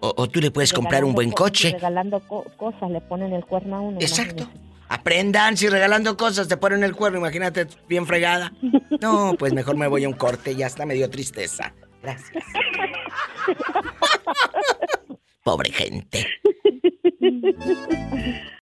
O, 0.00 0.12
o 0.16 0.28
tú 0.28 0.40
le 0.40 0.50
puedes 0.50 0.72
comprar 0.72 1.04
un 1.04 1.14
buen 1.14 1.30
co- 1.30 1.44
coche. 1.44 1.72
Regalando 1.72 2.20
co- 2.26 2.44
cosas, 2.56 2.90
le 2.90 3.00
ponen 3.00 3.32
el 3.32 3.44
cuerno 3.44 3.76
a 3.76 3.80
uno. 3.80 3.98
Exacto. 4.00 4.48
Aprendan, 4.88 5.56
si 5.56 5.68
regalando 5.68 6.16
cosas 6.16 6.48
te 6.48 6.56
ponen 6.56 6.82
el 6.84 6.94
cuerno, 6.94 7.18
imagínate, 7.18 7.66
bien 7.88 8.06
fregada. 8.06 8.52
No, 9.00 9.34
pues 9.38 9.52
mejor 9.54 9.76
me 9.76 9.86
voy 9.86 10.04
a 10.04 10.08
un 10.08 10.14
corte, 10.14 10.54
ya 10.56 10.66
está, 10.66 10.84
me 10.84 10.94
dio 10.94 11.08
tristeza. 11.08 11.72
Gracias. 12.02 12.44
Pobre 15.44 15.72
gente. 15.72 16.26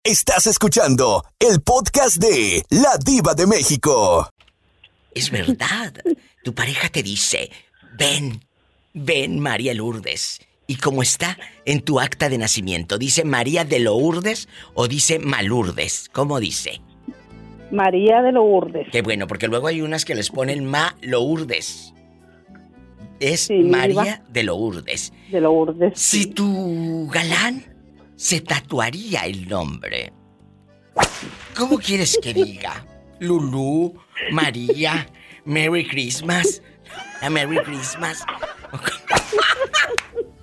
Estás 0.05 0.46
escuchando 0.46 1.24
el 1.38 1.61
podcast 1.62 2.16
de 2.18 2.62
La 2.70 2.96
Diva 3.05 3.34
de 3.34 3.46
México. 3.46 4.28
Es 5.14 5.30
verdad. 5.30 5.92
Tu 6.44 6.55
pareja 6.55 6.88
te 6.88 7.03
dice, 7.03 7.51
ven, 7.99 8.40
ven 8.99 9.40
María 9.40 9.74
Lourdes. 9.74 10.40
¿Y 10.66 10.76
cómo 10.76 11.03
está 11.03 11.38
en 11.64 11.80
tu 11.80 11.99
acta 11.99 12.28
de 12.28 12.36
nacimiento? 12.36 12.99
¿Dice 12.99 13.24
María 13.24 13.64
de 13.64 13.80
Lourdes 13.80 14.49
o 14.74 14.86
dice 14.86 15.18
Malurdes? 15.18 16.11
¿Cómo 16.12 16.40
dice? 16.40 16.82
María 17.70 18.20
de 18.22 18.32
Lourdes. 18.32 18.86
Qué 18.92 19.03
bueno, 19.03 19.26
porque 19.26 19.49
luego 19.49 19.66
hay 19.66 19.80
unas 19.80 20.05
que 20.05 20.14
les 20.14 20.30
ponen 20.30 20.66
Ma 20.66 20.94
Lourdes. 21.01 21.94
Es 23.20 23.40
Sí, 23.46 23.55
María 23.55 24.22
de 24.28 24.42
Lourdes. 24.42 25.12
De 25.30 25.40
Lourdes. 25.40 25.99
Si 25.99 26.26
tu 26.26 27.09
galán 27.12 27.64
se 28.16 28.40
tatuaría 28.40 29.22
el 29.22 29.49
nombre, 29.49 30.12
¿cómo 31.57 31.78
quieres 31.78 32.18
que 32.22 32.34
diga? 32.34 32.86
Lulú, 33.20 33.94
María, 34.30 35.09
Merry 35.44 35.86
Christmas, 35.86 36.62
a 37.20 37.30
Merry 37.30 37.59
Christmas. 37.59 38.24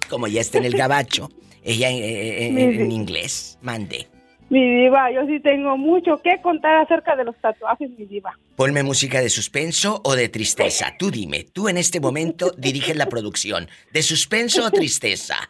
Como 0.09 0.27
ya 0.27 0.41
está 0.41 0.57
en 0.59 0.65
el 0.65 0.77
gabacho, 0.77 1.29
ella 1.63 1.89
en, 1.89 2.57
en 2.57 2.91
inglés, 2.91 3.57
mande. 3.61 4.07
Mi 4.49 4.59
diva, 4.59 5.11
yo 5.11 5.25
sí 5.25 5.39
tengo 5.39 5.75
mucho 5.75 6.21
que 6.21 6.39
contar 6.41 6.75
acerca 6.75 7.15
de 7.15 7.23
los 7.23 7.35
tatuajes, 7.37 7.89
mi 7.97 8.05
diva. 8.05 8.37
Ponme 8.55 8.83
música 8.83 9.19
de 9.19 9.29
suspenso 9.29 10.01
o 10.03 10.15
de 10.15 10.29
tristeza. 10.29 10.93
Tú 10.99 11.09
dime, 11.09 11.45
tú 11.51 11.67
en 11.67 11.77
este 11.77 11.99
momento 11.99 12.51
diriges 12.57 12.95
la 12.95 13.07
producción. 13.07 13.67
¿De 13.91 14.03
suspenso 14.03 14.65
o 14.65 14.71
tristeza? 14.71 15.49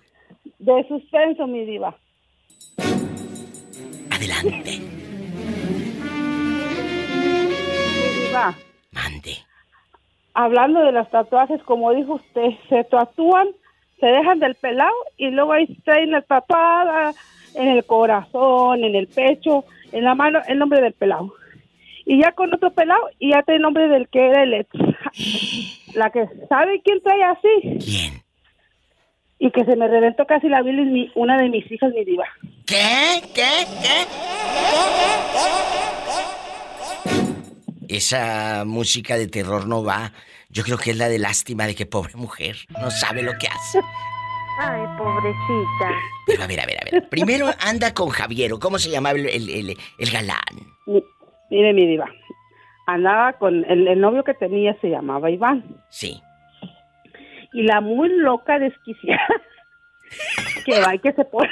De 0.59 0.85
suspenso, 0.87 1.45
mi 1.45 1.65
diva. 1.65 1.97
Adelante. 4.11 4.79
Mi 7.91 8.27
diva. 8.27 8.55
Mande. 8.91 9.37
Hablando 10.37 10.81
de 10.81 10.91
los 10.91 11.09
tatuajes, 11.09 11.63
como 11.63 11.93
dijo 11.93 12.15
usted, 12.15 12.49
se 12.67 12.83
tatúan, 12.83 13.47
se 14.01 14.07
dejan 14.07 14.39
del 14.39 14.55
pelado 14.55 14.93
y 15.15 15.29
luego 15.29 15.53
ahí 15.53 15.65
traen 15.85 16.11
la 16.11 16.21
tatuada 16.21 17.13
en 17.53 17.69
el 17.69 17.85
corazón, 17.85 18.83
en 18.83 18.95
el 18.95 19.07
pecho, 19.07 19.63
en 19.93 20.03
la 20.03 20.13
mano, 20.13 20.41
el 20.49 20.59
nombre 20.59 20.81
del 20.81 20.91
pelado. 20.91 21.33
Y 22.05 22.21
ya 22.21 22.33
con 22.33 22.53
otro 22.53 22.69
pelado 22.71 23.01
y 23.17 23.31
ya 23.31 23.43
trae 23.43 23.55
el 23.55 23.61
nombre 23.61 23.87
del 23.87 24.09
que 24.09 24.27
era 24.27 24.43
el 24.43 24.55
ex. 24.55 24.69
La 25.95 26.09
que 26.09 26.27
sabe 26.49 26.81
quién 26.83 27.01
trae 27.01 27.23
así. 27.23 27.79
¿Quién? 27.79 28.21
Y 29.39 29.51
que 29.51 29.63
se 29.63 29.77
me 29.77 29.87
reventó 29.87 30.25
casi 30.25 30.49
la 30.49 30.61
bilis 30.61 30.87
mi, 30.87 31.09
una 31.15 31.37
de 31.37 31.47
mis 31.47 31.71
hijas, 31.71 31.93
mi 31.93 32.03
diva. 32.03 32.25
¿Qué? 32.65 33.21
¿Qué? 33.33 33.65
¿Qué? 33.81 35.84
Esa 37.89 38.63
música 38.65 39.17
de 39.17 39.27
terror 39.27 39.67
no 39.67 39.83
va. 39.83 40.11
Yo 40.49 40.63
creo 40.63 40.77
que 40.77 40.91
es 40.91 40.97
la 40.97 41.09
de 41.09 41.19
lástima 41.19 41.65
de 41.67 41.75
que 41.75 41.85
pobre 41.85 42.13
mujer 42.15 42.55
no 42.81 42.89
sabe 42.91 43.21
lo 43.23 43.33
que 43.37 43.47
hace. 43.47 43.79
Ay, 44.59 44.81
pobrecita. 44.97 45.91
Pero 46.27 46.43
a 46.43 46.47
ver, 46.47 46.59
a 46.61 46.65
ver, 46.65 46.77
a 46.81 46.89
ver. 46.91 47.09
Primero 47.09 47.47
anda 47.59 47.93
con 47.93 48.09
Javiero. 48.09 48.57
¿Cómo 48.59 48.79
se 48.79 48.89
llamaba 48.89 49.17
el, 49.17 49.25
el- 49.27 49.49
el- 49.49 49.77
el 49.99 50.11
galán? 50.11 50.39
Mi- 50.85 51.03
mire, 51.51 51.73
mi 51.73 51.85
diva. 51.87 52.09
Andaba 52.87 53.33
con 53.33 53.65
el, 53.65 53.87
el 53.87 53.99
novio 53.99 54.23
que 54.23 54.33
tenía, 54.35 54.77
se 54.79 54.87
llamaba 54.89 55.29
Iván. 55.29 55.63
Sí. 55.89 56.21
Y 57.51 57.63
la 57.63 57.81
muy 57.81 58.09
loca 58.09 58.59
desquiciada 58.59 59.27
que 60.65 60.79
va 60.79 60.95
y 60.95 60.99
que 60.99 61.11
se 61.13 61.25
pone 61.25 61.49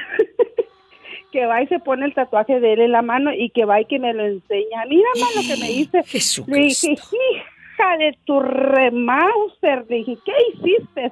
que 1.34 1.48
va 1.48 1.64
y 1.64 1.68
se 1.68 1.80
pone 1.80 2.06
el 2.06 2.14
tatuaje 2.14 2.60
de 2.60 2.74
él 2.74 2.82
en 2.82 2.92
la 2.92 3.02
mano 3.02 3.34
y 3.34 3.50
que 3.50 3.66
va 3.66 3.82
y 3.82 3.86
que 3.86 3.98
me 3.98 4.14
lo 4.14 4.24
enseña. 4.24 4.86
Mira, 4.88 5.10
mamá, 5.16 5.28
lo 5.36 5.42
que 5.42 5.60
me 5.60 5.72
hice. 5.72 6.04
Le 6.46 6.60
dije, 6.60 6.92
hija 6.92 7.98
de 7.98 8.16
tu 8.24 8.40
remauser. 8.40 9.84
Le 9.90 9.96
dije, 9.98 10.18
¿qué 10.24 10.32
hiciste? 10.54 11.12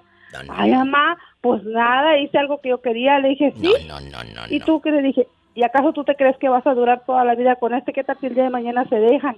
Ay, 0.50 0.72
mamá, 0.72 1.18
pues 1.42 1.64
nada, 1.64 2.20
hice 2.20 2.38
algo 2.38 2.62
que 2.62 2.70
yo 2.70 2.82
quería. 2.82 3.18
Le 3.18 3.30
dije, 3.30 3.52
sí. 3.60 3.74
No, 3.88 4.00
no, 4.00 4.24
no. 4.24 4.42
¿Y 4.50 4.60
tú 4.60 4.80
qué 4.80 4.92
le 4.92 5.02
dije? 5.02 5.28
¿Y 5.56 5.64
acaso 5.64 5.92
tú 5.92 6.04
te 6.04 6.16
crees 6.16 6.38
que 6.38 6.50
vas 6.50 6.66
a 6.68 6.76
durar 6.76 7.04
toda 7.04 7.26
la 7.26 7.34
vida 7.34 7.56
con 7.56 7.74
este? 7.74 7.92
¿Qué 7.92 8.04
tal 8.04 8.18
si 8.20 8.28
el 8.28 8.36
día 8.36 8.44
de 8.44 8.52
mañana 8.52 8.86
se 8.90 8.98
dejan? 9.00 9.38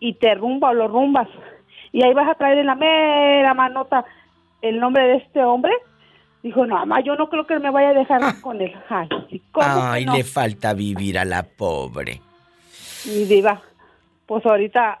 Y 0.00 0.14
te 0.14 0.34
rumba 0.34 0.70
o 0.70 0.74
lo 0.74 0.88
rumbas. 0.88 1.28
Y 1.92 2.02
ahí 2.02 2.14
vas 2.14 2.30
a 2.30 2.34
traer 2.34 2.58
en 2.58 2.66
la 2.66 2.74
mera 2.74 3.52
manota 3.52 4.06
el 4.62 4.80
nombre 4.80 5.06
de 5.06 5.16
este 5.16 5.44
hombre. 5.44 5.72
Dijo, 6.44 6.66
no, 6.66 6.74
mamá, 6.74 7.00
yo 7.00 7.16
no 7.16 7.30
creo 7.30 7.46
que 7.46 7.58
me 7.58 7.70
vaya 7.70 7.88
a 7.88 7.94
dejar 7.94 8.20
con 8.42 8.60
él. 8.60 8.70
Ay, 8.90 9.08
sí, 9.30 9.42
¿cómo 9.50 9.64
que 9.64 9.72
Ay, 9.80 10.04
no? 10.04 10.14
le 10.14 10.24
falta 10.24 10.74
vivir 10.74 11.18
a 11.18 11.24
la 11.24 11.42
pobre. 11.42 12.20
Mi 13.06 13.24
diva, 13.24 13.62
pues 14.26 14.44
ahorita, 14.44 15.00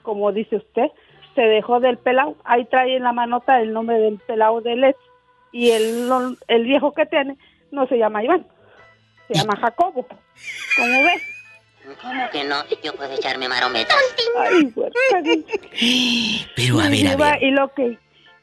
como 0.00 0.32
dice 0.32 0.56
usted, 0.56 0.86
se 1.34 1.42
dejó 1.42 1.80
del 1.80 1.98
pelao. 1.98 2.36
Ahí 2.42 2.64
trae 2.64 2.96
en 2.96 3.02
la 3.02 3.12
manota 3.12 3.60
el 3.60 3.74
nombre 3.74 3.98
del 3.98 4.16
pelao 4.16 4.62
del 4.62 4.82
ex. 4.82 4.98
Y 5.52 5.72
el, 5.72 6.08
el 6.48 6.64
viejo 6.64 6.94
que 6.94 7.04
tiene 7.04 7.36
no 7.70 7.86
se 7.86 7.98
llama 7.98 8.24
Iván, 8.24 8.46
se 9.26 9.34
llama 9.34 9.56
Jacobo. 9.56 10.06
¿Cómo 10.78 11.02
ves? 11.04 11.22
¿Cómo 12.00 12.30
que 12.30 12.44
no? 12.44 12.56
Yo 12.82 12.94
puedo 12.94 13.12
echarme 13.12 13.46
marometas. 13.46 13.94
Ay, 14.38 14.72
güey. 14.74 14.90
Pero 16.56 16.80
a 16.80 16.88
ver, 16.88 17.08
a 17.08 17.16
ver. 17.16 17.42
Y 17.42 17.50
lo 17.50 17.68
que 17.74 17.98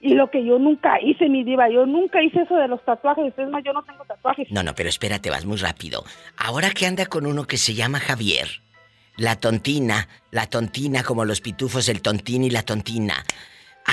y 0.05 0.13
lo 0.13 0.29
que 0.29 0.45
yo 0.45 0.59
nunca 0.59 1.01
hice, 1.01 1.27
mi 1.29 1.43
diva, 1.43 1.67
yo 1.69 1.85
nunca 1.87 2.21
hice 2.21 2.41
eso 2.43 2.55
de 2.55 2.67
los 2.67 2.83
tatuajes. 2.85 3.33
Es 3.37 3.49
más, 3.49 3.63
yo 3.63 3.73
no 3.73 3.81
tengo 3.83 4.05
tatuajes. 4.05 4.51
No, 4.51 4.61
no, 4.61 4.75
pero 4.75 4.87
espérate, 4.89 5.31
vas 5.31 5.45
muy 5.45 5.57
rápido. 5.57 6.03
Ahora 6.37 6.69
que 6.69 6.85
anda 6.85 7.07
con 7.07 7.25
uno 7.25 7.45
que 7.45 7.57
se 7.57 7.73
llama 7.73 7.99
Javier, 7.99 8.47
la 9.17 9.35
tontina, 9.39 10.07
la 10.29 10.45
tontina 10.45 11.03
como 11.03 11.25
los 11.25 11.41
pitufos, 11.41 11.89
el 11.89 12.01
tontín 12.03 12.43
y 12.43 12.51
la 12.51 12.61
tontina. 12.61 13.15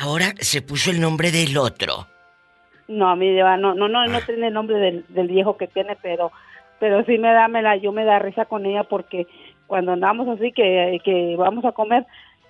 Ahora 0.03 0.35
se 0.39 0.61
puso 0.61 0.91
el 0.91 1.01
nombre 1.01 1.31
del 1.31 1.57
otro. 1.57 2.07
No, 2.89 3.17
mi 3.17 3.31
diva, 3.33 3.57
no, 3.57 3.75
no, 3.75 3.89
no, 3.89 4.01
Ah. 4.01 4.07
no 4.07 4.21
tiene 4.21 4.49
el 4.49 4.53
nombre 4.55 4.77
del, 4.79 5.05
del 5.09 5.29
viejo 5.29 5.57
que 5.57 5.67
tiene, 5.67 5.97
pero, 6.03 6.31
pero 6.79 7.05
sí 7.05 7.17
me 7.17 7.33
da, 7.33 7.49
me 7.49 7.63
la, 7.63 7.77
yo 7.77 7.91
me 7.93 8.05
da 8.05 8.19
risa 8.19 8.45
con 8.45 8.67
ella 8.67 8.85
porque 8.85 9.27
cuando 9.67 9.93
andamos 9.93 10.29
así 10.29 10.53
que, 10.53 11.01
que 11.05 11.37
vamos 11.39 11.65
a 11.65 11.73
comer 11.73 12.05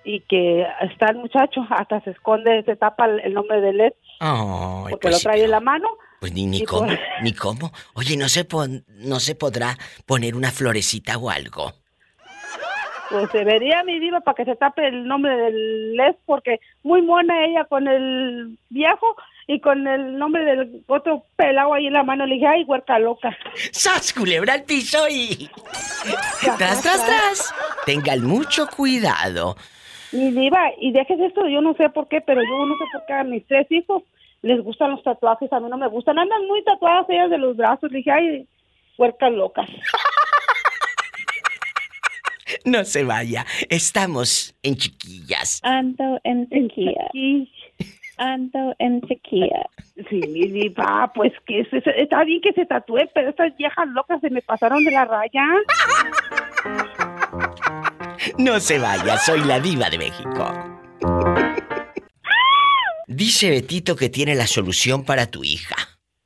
y 0.05 0.21
que 0.21 0.65
está 0.81 1.07
el 1.11 1.17
muchacho, 1.17 1.65
hasta 1.69 2.01
se 2.01 2.11
esconde, 2.11 2.63
se 2.63 2.75
tapa 2.75 3.05
el, 3.05 3.19
el 3.21 3.33
nombre 3.33 3.61
de 3.61 3.93
Ay, 4.19 4.91
porque 4.91 4.97
pues, 5.09 5.13
lo 5.15 5.19
trae 5.19 5.43
en 5.43 5.51
la 5.51 5.59
mano. 5.59 5.89
pues 6.19 6.33
ni, 6.33 6.45
ni 6.45 6.63
cómo, 6.63 6.87
por- 6.87 6.99
ni 7.21 7.33
cómo. 7.33 7.71
Oye, 7.95 8.17
¿no 8.17 8.29
se, 8.29 8.45
pon- 8.45 8.83
¿no 8.87 9.19
se 9.19 9.35
podrá 9.35 9.77
poner 10.05 10.35
una 10.35 10.51
florecita 10.51 11.17
o 11.17 11.29
algo? 11.29 11.71
Pues 13.09 13.31
debería 13.31 13.83
mi 13.83 13.99
diva 13.99 14.21
para 14.21 14.35
que 14.35 14.45
se 14.45 14.55
tape 14.55 14.87
el 14.87 15.05
nombre 15.07 15.35
del 15.35 15.95
Les 15.95 16.15
porque 16.25 16.59
muy 16.81 17.01
mona 17.01 17.45
ella 17.45 17.65
con 17.65 17.87
el 17.87 18.57
viejo 18.69 19.15
y 19.45 19.59
con 19.59 19.85
el 19.87 20.17
nombre 20.17 20.43
del 20.45 20.81
otro 20.87 21.25
pelado 21.35 21.73
ahí 21.75 21.85
en 21.87 21.93
la 21.93 22.03
mano. 22.03 22.25
Le 22.25 22.35
dije, 22.35 22.47
ay, 22.47 22.63
huerca 22.63 22.97
loca. 22.97 23.37
¡Sas, 23.71 24.13
culebra 24.13 24.53
al 24.53 24.63
piso 24.63 25.05
y... 25.09 25.49
¡Tras, 26.57 26.81
tras, 26.81 27.05
tras! 27.05 27.53
Tengan 27.85 28.23
mucho 28.23 28.67
cuidado. 28.67 29.57
Mi 30.13 30.31
diva, 30.31 30.71
y 30.79 30.91
dejes 30.91 31.19
esto, 31.19 31.47
yo 31.47 31.59
no 31.61 31.73
sé 31.73 31.89
por 31.89 32.07
qué, 32.07 32.21
pero 32.21 32.41
yo 32.41 32.65
no 32.65 32.75
sé 32.77 32.83
por 32.93 33.05
qué 33.07 33.13
a 33.13 33.23
mis 33.23 33.45
tres 33.47 33.65
hijos 33.71 34.03
les 34.43 34.61
gustan 34.61 34.91
los 34.91 35.01
tatuajes, 35.03 35.51
a 35.51 35.59
mí 35.59 35.69
no 35.69 35.77
me 35.77 35.87
gustan. 35.87 36.19
Andan 36.19 36.45
muy 36.47 36.63
tatuadas 36.63 37.09
ellas 37.09 37.29
de 37.29 37.37
los 37.37 37.55
brazos. 37.57 37.91
Le 37.91 37.97
dije, 37.99 38.11
ay, 38.11 38.47
huerca 38.97 39.29
loca. 39.29 39.65
No 42.65 42.85
se 42.85 43.03
vaya. 43.03 43.45
Estamos 43.69 44.55
en 44.63 44.75
chiquillas. 44.77 45.59
Ando 45.63 46.19
en 46.23 46.47
sequía. 46.49 47.09
Ando 48.17 48.73
en 48.79 49.05
sequía. 49.07 49.67
Sí, 50.09 50.21
mi 50.29 50.47
diva, 50.47 51.11
pues 51.13 51.33
que 51.45 51.65
se- 51.65 51.81
se- 51.81 52.01
está 52.01 52.23
bien 52.23 52.39
que 52.41 52.53
se 52.53 52.65
tatúe, 52.65 52.99
pero 53.13 53.29
estas 53.31 53.55
viejas 53.57 53.87
locas 53.89 54.21
se 54.21 54.29
me 54.29 54.41
pasaron 54.41 54.83
de 54.85 54.91
la 54.91 55.03
raya. 55.05 55.45
No 58.37 58.59
se 58.59 58.79
vaya, 58.79 59.17
soy 59.19 59.43
la 59.43 59.59
diva 59.59 59.89
de 59.89 59.97
México. 59.97 60.79
Dice 63.07 63.49
Betito 63.49 63.95
que 63.95 64.09
tiene 64.09 64.35
la 64.35 64.47
solución 64.47 65.03
para 65.03 65.27
tu 65.27 65.43
hija. 65.43 65.75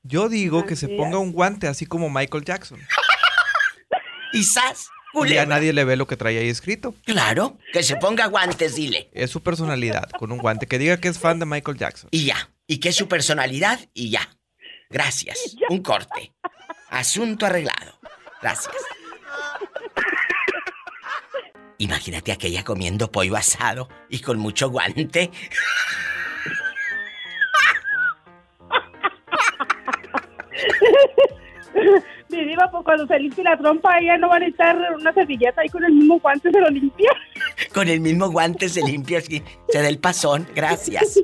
Yo 0.04 0.30
digo 0.30 0.66
que 0.66 0.76
se 0.76 0.88
ponga 0.88 1.18
un 1.18 1.34
guante 1.34 1.68
así 1.68 1.86
como 1.86 2.10
Michael 2.10 2.46
Jackson. 2.46 2.80
¿Y 4.34 4.44
sas? 4.44 4.90
Y 5.26 5.34
ya 5.34 5.46
nadie 5.46 5.74
le 5.74 5.84
ve 5.84 5.96
lo 5.96 6.06
que 6.06 6.16
trae 6.16 6.38
ahí 6.38 6.50
escrito. 6.50 6.94
Claro, 7.04 7.58
que 7.74 7.82
se 7.82 7.96
ponga 7.96 8.28
guantes, 8.28 8.76
dile. 8.76 9.10
Es 9.14 9.32
su 9.32 9.42
personalidad, 9.42 10.10
con 10.12 10.32
un 10.32 10.38
guante. 10.38 10.68
Que 10.68 10.78
diga 10.78 10.98
que 10.98 11.08
es 11.08 11.18
fan 11.18 11.40
de 11.40 11.46
Michael 11.46 11.78
Jackson. 11.78 12.10
Y 12.12 12.26
ya. 12.26 12.52
Y 12.68 12.80
que 12.80 12.90
es 12.90 12.96
su 12.96 13.08
personalidad 13.08 13.80
y 13.94 14.12
ya. 14.12 14.30
Gracias. 14.90 15.56
Un 15.70 15.82
corte. 15.82 16.34
Asunto 16.90 17.48
arreglado. 17.48 18.00
Gracias. 18.42 18.76
Imagínate 21.80 22.32
aquella 22.32 22.64
comiendo 22.64 23.12
pollo 23.12 23.36
asado 23.36 23.88
y 24.10 24.20
con 24.20 24.40
mucho 24.40 24.70
guante. 24.70 25.30
Mi 32.30 32.46
diva, 32.46 32.70
pues 32.72 32.84
cuando 32.84 33.08
se 33.08 33.20
limpie 33.20 33.44
la 33.44 33.58
trompa, 33.58 34.00
ella 34.00 34.18
no 34.18 34.30
va 34.30 34.38
a 34.38 34.40
necesitar 34.40 34.76
una 35.00 35.14
servilleta 35.14 35.62
ahí 35.62 35.70
con 35.70 35.84
el 35.86 35.94
mismo 35.94 36.20
guante, 36.20 36.52
se 36.52 36.60
lo 36.60 36.70
limpia. 36.70 37.12
Con 37.74 37.88
el 37.88 38.00
mismo 38.00 38.30
guante 38.30 38.70
se 38.70 38.82
limpia 38.82 39.20
así. 39.20 39.44
Se 39.70 39.82
da 39.82 39.88
el 39.88 40.00
pasón. 40.00 40.48
Gracias. 40.56 41.24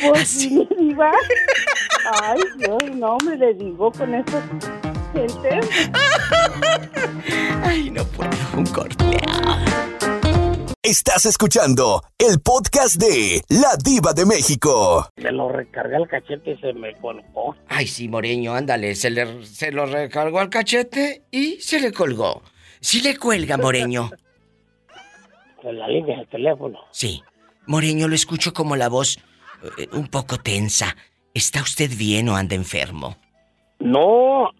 Pues 0.00 0.28
sí, 0.28 0.50
mi 0.50 0.66
diva. 0.76 1.12
Ay, 2.22 2.40
Dios, 2.56 2.84
no, 2.94 3.18
me 3.18 3.36
le 3.36 3.54
digo 3.54 3.92
con 3.92 4.14
estos 4.14 4.42
gente. 5.12 5.60
Ay, 7.62 7.90
no 7.90 8.04
puedo. 8.04 8.30
Un 8.56 8.66
corte. 8.66 9.04
Estás 10.82 11.26
escuchando 11.26 12.02
el 12.18 12.40
podcast 12.40 12.96
de 12.96 13.42
La 13.48 13.76
Diva 13.82 14.12
de 14.12 14.24
México. 14.24 15.08
Me 15.16 15.30
lo 15.30 15.48
recargué 15.50 15.96
el 15.96 16.08
cachete 16.08 16.52
y 16.52 16.56
se 16.56 16.72
me 16.72 16.94
colgó. 16.94 17.54
Ay, 17.68 17.86
sí, 17.86 18.08
Moreño, 18.08 18.54
ándale. 18.54 18.94
Se, 18.94 19.10
le, 19.10 19.44
se 19.44 19.70
lo 19.72 19.86
recargó 19.86 20.40
al 20.40 20.48
cachete 20.48 21.22
y 21.30 21.60
se 21.60 21.80
le 21.80 21.92
colgó. 21.92 22.42
Sí 22.80 23.02
le 23.02 23.16
cuelga, 23.16 23.56
Moreño. 23.58 24.10
En 25.62 25.78
la 25.78 25.86
línea 25.86 26.16
del 26.16 26.28
teléfono. 26.28 26.78
Sí. 26.90 27.22
Moreño, 27.66 28.08
lo 28.08 28.14
escucho 28.14 28.54
como 28.54 28.74
la 28.74 28.88
voz 28.88 29.18
eh, 29.78 29.86
un 29.92 30.08
poco 30.08 30.38
tensa. 30.38 30.96
¿Está 31.34 31.60
usted 31.62 31.90
bien 31.96 32.28
o 32.30 32.36
anda 32.36 32.56
enfermo? 32.56 33.16
No, 33.78 34.50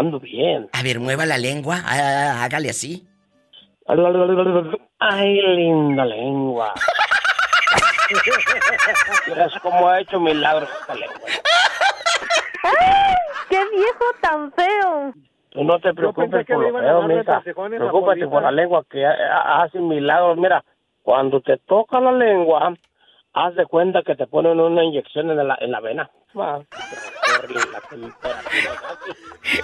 ando 0.00 0.18
bien. 0.20 0.68
A 0.72 0.82
ver, 0.82 0.98
mueva 1.00 1.24
la 1.26 1.38
lengua. 1.38 1.76
ah, 1.84 2.42
hágale 2.44 2.70
así. 2.70 3.06
Ay, 4.98 5.40
linda 5.56 6.04
lengua. 6.04 6.72
Miras 9.28 9.52
cómo 9.62 9.88
ha 9.88 10.00
hecho 10.00 10.18
milagros 10.20 10.68
esta 10.80 10.94
lengua. 10.94 11.18
¡Qué 13.48 13.56
viejo 13.70 14.04
tan 14.20 14.52
feo! 14.52 15.12
Tú 15.50 15.64
no 15.64 15.78
te 15.80 15.92
preocupes 15.94 16.46
por 16.46 16.62
lo 16.62 16.78
feo, 16.78 17.02
mija. 17.08 17.40
Preocúpate 17.78 18.20
por 18.28 18.42
la 18.42 18.50
lengua 18.52 18.84
que 18.88 19.04
ha- 19.04 19.10
ha- 19.12 19.62
hace 19.64 19.78
milagros. 19.80 20.36
Mira, 20.36 20.64
cuando 21.02 21.40
te 21.40 21.56
toca 21.58 21.98
la 22.00 22.12
lengua, 22.12 22.74
haz 23.32 23.54
de 23.56 23.66
cuenta 23.66 24.02
que 24.02 24.14
te 24.14 24.26
ponen 24.28 24.60
una 24.60 24.84
inyección 24.84 25.30
en 25.30 25.48
la, 25.48 25.58
en 25.60 25.72
la 25.72 25.80
vena. 25.80 26.10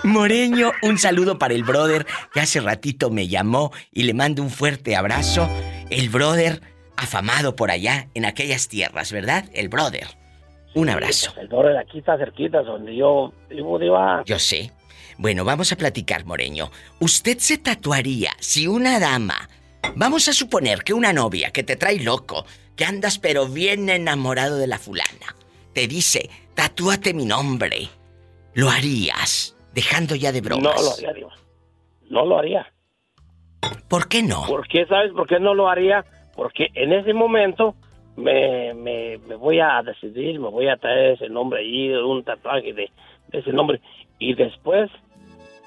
Moreño, 0.03 0.73
un 0.83 0.99
saludo 0.99 1.39
para 1.39 1.55
el 1.55 1.65
brother 1.65 2.07
que 2.33 2.41
hace 2.41 2.61
ratito 2.61 3.11
me 3.11 3.29
llamó 3.29 3.73
y 3.93 4.05
le 4.05 4.15
mando 4.15 4.43
un 4.43 4.51
fuerte 4.51 4.97
abrazo. 4.97 5.49
El 5.91 6.09
brother 6.09 6.61
afamado 6.97 7.57
por 7.57 7.71
allá 7.71 8.09
en 8.15 8.25
aquellas 8.25 8.69
tierras, 8.69 9.13
¿verdad? 9.13 9.45
El 9.53 9.69
brother. 9.69 10.07
Un 10.75 10.91
abrazo. 10.91 11.33
El 11.41 11.49
de 11.49 11.79
aquí 11.79 11.99
está 12.01 12.19
cerquita, 12.19 12.63
donde 12.63 12.95
yo 12.97 13.33
vivo. 13.49 13.79
Yo 14.25 14.39
sé. 14.39 14.73
Bueno, 15.19 15.45
vamos 15.45 15.73
a 15.73 15.77
platicar, 15.77 16.27
Moreño. 16.27 16.71
¿Usted 17.01 17.39
se 17.39 17.57
tatuaría 17.57 18.33
si 18.39 18.67
una 18.67 18.99
dama, 18.99 19.49
vamos 19.95 20.29
a 20.29 20.35
suponer 20.35 20.83
que 20.83 20.93
una 20.93 21.15
novia 21.15 21.51
que 21.51 21.63
te 21.63 21.77
trae 21.77 22.01
loco, 22.01 22.45
que 22.77 22.85
andas 22.85 23.19
pero 23.19 23.47
bien 23.47 23.89
enamorado 23.89 24.59
de 24.59 24.67
la 24.67 24.79
fulana, 24.79 25.36
te 25.77 25.87
dice, 25.87 26.31
tatúate 26.55 27.13
mi 27.13 27.27
nombre, 27.27 27.89
¿lo 28.55 28.71
harías? 28.71 29.55
Dejando 29.75 30.15
ya 30.15 30.33
de 30.33 30.41
bromas. 30.41 30.75
No 30.75 31.05
lo 31.05 31.11
haría. 31.11 31.27
No 32.09 32.25
lo 32.25 32.39
haría. 32.39 32.73
¿Por 33.87 34.09
qué 34.09 34.23
no? 34.23 34.47
¿Por 34.47 34.67
qué? 34.69 34.87
¿Sabes 34.87 35.13
por 35.13 35.29
qué 35.29 35.39
no 35.39 35.53
lo 35.53 35.69
haría? 35.69 36.03
Porque 36.35 36.69
en 36.73 36.95
ese 36.95 37.13
momento 37.13 37.75
me, 38.17 38.73
me, 38.73 39.19
me 39.29 39.35
voy 39.35 39.61
a 39.61 39.83
decidir, 39.83 40.41
me 40.41 40.49
voy 40.49 40.67
a 40.69 40.79
traer 40.79 41.13
ese 41.13 41.29
nombre 41.29 41.61
ahí, 41.61 41.91
un 41.93 42.25
tatuaje 42.25 42.73
de, 42.73 42.91
de 43.29 43.39
ese 43.39 43.53
nombre. 43.53 43.79
Y 44.19 44.33
después, 44.33 44.91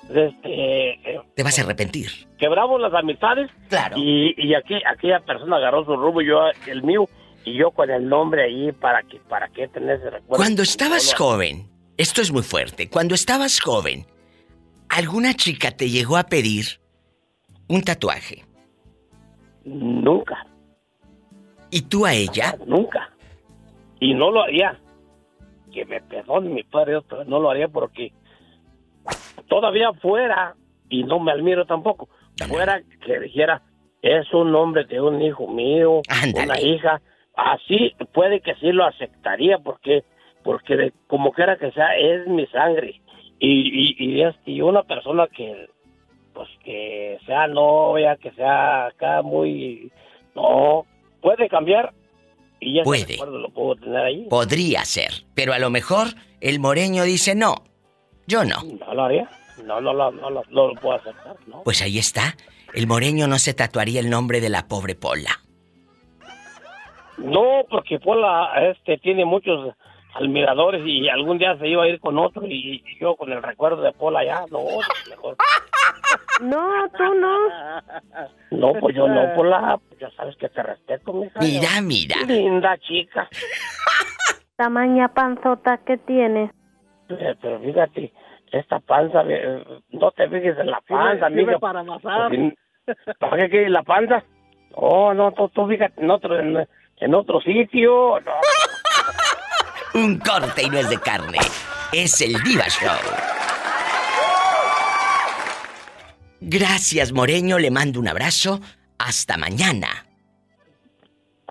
este, 0.09 1.21
Te 1.35 1.43
vas 1.43 1.59
a 1.59 1.61
arrepentir. 1.61 2.09
quebramos 2.39 2.81
las 2.81 2.95
amistades. 2.95 3.51
Claro. 3.69 3.95
Y, 3.95 4.33
y 4.37 4.55
aquí, 4.55 4.73
aquella 4.91 5.19
persona 5.19 5.57
agarró 5.57 5.85
su 5.85 5.95
rumbo, 5.95 6.23
yo 6.23 6.39
el 6.65 6.81
mío, 6.81 7.07
y 7.45 7.57
yo 7.57 7.71
con 7.71 7.89
el 7.89 8.07
nombre 8.07 8.43
ahí, 8.43 8.71
¿para 8.71 9.03
qué, 9.03 9.19
para 9.27 9.49
qué 9.49 9.67
tener 9.67 9.97
ese 9.97 10.09
recuerdo? 10.09 10.35
Cuando 10.35 10.61
estabas 10.61 11.13
joven, 11.13 11.69
esto 11.97 12.21
es 12.21 12.31
muy 12.31 12.43
fuerte, 12.43 12.89
cuando 12.89 13.15
estabas 13.15 13.59
joven, 13.59 14.05
¿alguna 14.89 15.33
chica 15.33 15.71
te 15.71 15.89
llegó 15.89 16.17
a 16.17 16.23
pedir 16.23 16.79
un 17.67 17.81
tatuaje? 17.81 18.45
Nunca. 19.63 20.45
¿Y 21.71 21.81
tú 21.81 22.05
a 22.05 22.13
ella? 22.13 22.55
Nunca. 22.65 23.09
Y 23.99 24.13
no 24.13 24.31
lo 24.31 24.43
haría. 24.43 24.79
Que 25.71 25.85
me 25.85 26.01
perdone 26.01 26.49
mi 26.49 26.63
padre, 26.63 26.99
pero 27.07 27.25
no 27.25 27.39
lo 27.39 27.51
haría 27.51 27.67
porque 27.67 28.11
todavía 29.47 29.93
fuera, 29.93 30.55
y 30.89 31.03
no 31.03 31.19
me 31.19 31.31
admiro 31.31 31.65
tampoco, 31.65 32.09
fuera 32.47 32.81
que 33.05 33.19
dijera, 33.19 33.61
es 34.01 34.33
un 34.33 34.51
nombre 34.51 34.85
de 34.85 35.01
un 35.01 35.21
hijo 35.21 35.47
mío, 35.47 36.01
una 36.35 36.59
hija, 36.59 37.01
así 37.45 37.93
puede 38.13 38.41
que 38.41 38.55
sí 38.55 38.71
lo 38.71 38.85
aceptaría 38.85 39.57
porque 39.59 40.03
porque 40.43 40.75
de, 40.75 40.93
como 41.07 41.31
quiera 41.31 41.57
que 41.57 41.71
sea 41.71 41.95
es 41.97 42.27
mi 42.27 42.45
sangre 42.47 43.01
y, 43.39 43.95
y, 43.95 43.95
y, 43.97 44.21
es, 44.23 44.35
y 44.45 44.61
una 44.61 44.83
persona 44.83 45.27
que 45.27 45.69
pues 46.33 46.49
que 46.63 47.17
sea 47.25 47.47
novia, 47.47 48.17
que 48.17 48.31
sea 48.31 48.87
acá 48.87 49.21
muy 49.21 49.91
no 50.35 50.85
puede 51.21 51.49
cambiar 51.49 51.93
y 52.61 52.75
ya 52.75 52.83
Puede. 52.83 53.17
lo 53.17 53.49
puedo 53.49 53.75
tener 53.75 54.01
ahí. 54.01 54.27
Podría 54.29 54.83
ser, 54.83 55.11
pero 55.33 55.53
a 55.53 55.59
lo 55.59 55.69
mejor 55.69 56.07
el 56.41 56.59
moreño 56.59 57.03
dice 57.03 57.35
no. 57.35 57.55
Yo 58.27 58.43
no. 58.43 58.61
No 58.63 58.93
lo 58.93 59.03
haría. 59.03 59.29
No, 59.65 59.81
no, 59.81 59.93
no, 59.93 60.11
no, 60.11 60.29
no, 60.29 60.41
no 60.49 60.67
lo 60.67 60.73
puedo 60.75 60.95
aceptar, 60.95 61.35
¿no? 61.47 61.63
Pues 61.63 61.81
ahí 61.81 61.97
está. 61.97 62.35
El 62.73 62.85
moreño 62.87 63.27
no 63.27 63.39
se 63.39 63.53
tatuaría 63.53 63.99
el 63.99 64.09
nombre 64.09 64.41
de 64.41 64.49
la 64.49 64.67
pobre 64.67 64.95
Pola. 64.95 65.39
No, 67.19 67.63
porque 67.69 67.99
Pola 67.99 68.51
este, 68.71 68.97
tiene 68.97 69.25
muchos 69.25 69.75
admiradores 70.15 70.81
y 70.85 71.07
algún 71.09 71.37
día 71.37 71.57
se 71.57 71.67
iba 71.67 71.83
a 71.83 71.87
ir 71.87 71.99
con 71.99 72.17
otro 72.17 72.45
y, 72.45 72.81
y 72.85 72.99
yo 72.99 73.15
con 73.15 73.31
el 73.31 73.43
recuerdo 73.43 73.81
de 73.81 73.91
Pola 73.91 74.23
ya, 74.23 74.45
no, 74.51 74.59
mejor. 75.09 75.35
No, 76.41 76.87
tú 76.97 77.03
no. 77.15 77.37
No, 78.51 78.73
pues 78.79 78.95
yo 78.95 79.07
no, 79.07 79.35
Pola, 79.35 79.77
ya 79.99 80.09
sabes 80.11 80.35
que 80.37 80.47
te 80.49 80.63
respeto, 80.63 81.11
mija. 81.13 81.37
Mira, 81.39 81.81
mira. 81.83 82.15
Linda 82.25 82.77
chica. 82.77 83.27
Tamaña 84.55 85.09
panzota 85.09 85.77
que 85.85 85.97
tienes. 85.97 86.49
Eh, 87.09 87.35
Pero 87.41 87.59
fíjate, 87.59 88.13
esta 88.51 88.79
panza, 88.79 89.23
eh, 89.27 89.63
no 89.89 90.11
te 90.11 90.29
fijes 90.29 90.57
en 90.57 90.71
la 90.71 90.81
panza, 90.87 91.27
Sirve 91.27 91.41
amigo. 91.43 91.59
para 91.59 91.81
amasar. 91.81 92.29
Pues, 92.29 92.97
¿Para 93.19 93.37
qué 93.37 93.49
quieres 93.49 93.71
la 93.71 93.83
panza? 93.83 94.23
Oh, 94.73 95.13
no, 95.13 95.31
tú, 95.33 95.49
tú 95.49 95.67
fíjate 95.67 96.01
en 96.01 96.09
otro, 96.09 96.39
en, 96.99 97.13
otro 97.13 97.41
sitio. 97.41 98.19
No. 98.21 98.31
Un 100.01 100.19
corte 100.19 100.63
y 100.63 100.69
no 100.69 100.77
es 100.77 100.89
de 100.89 100.99
carne. 100.99 101.39
Es 101.91 102.21
el 102.21 102.41
Diva 102.43 102.67
Show. 102.69 102.97
Gracias, 106.41 107.11
Moreño. 107.11 107.57
Le 107.57 107.71
mando 107.71 107.99
un 107.99 108.07
abrazo. 108.07 108.59
Hasta 108.97 109.37
mañana. 109.37 110.05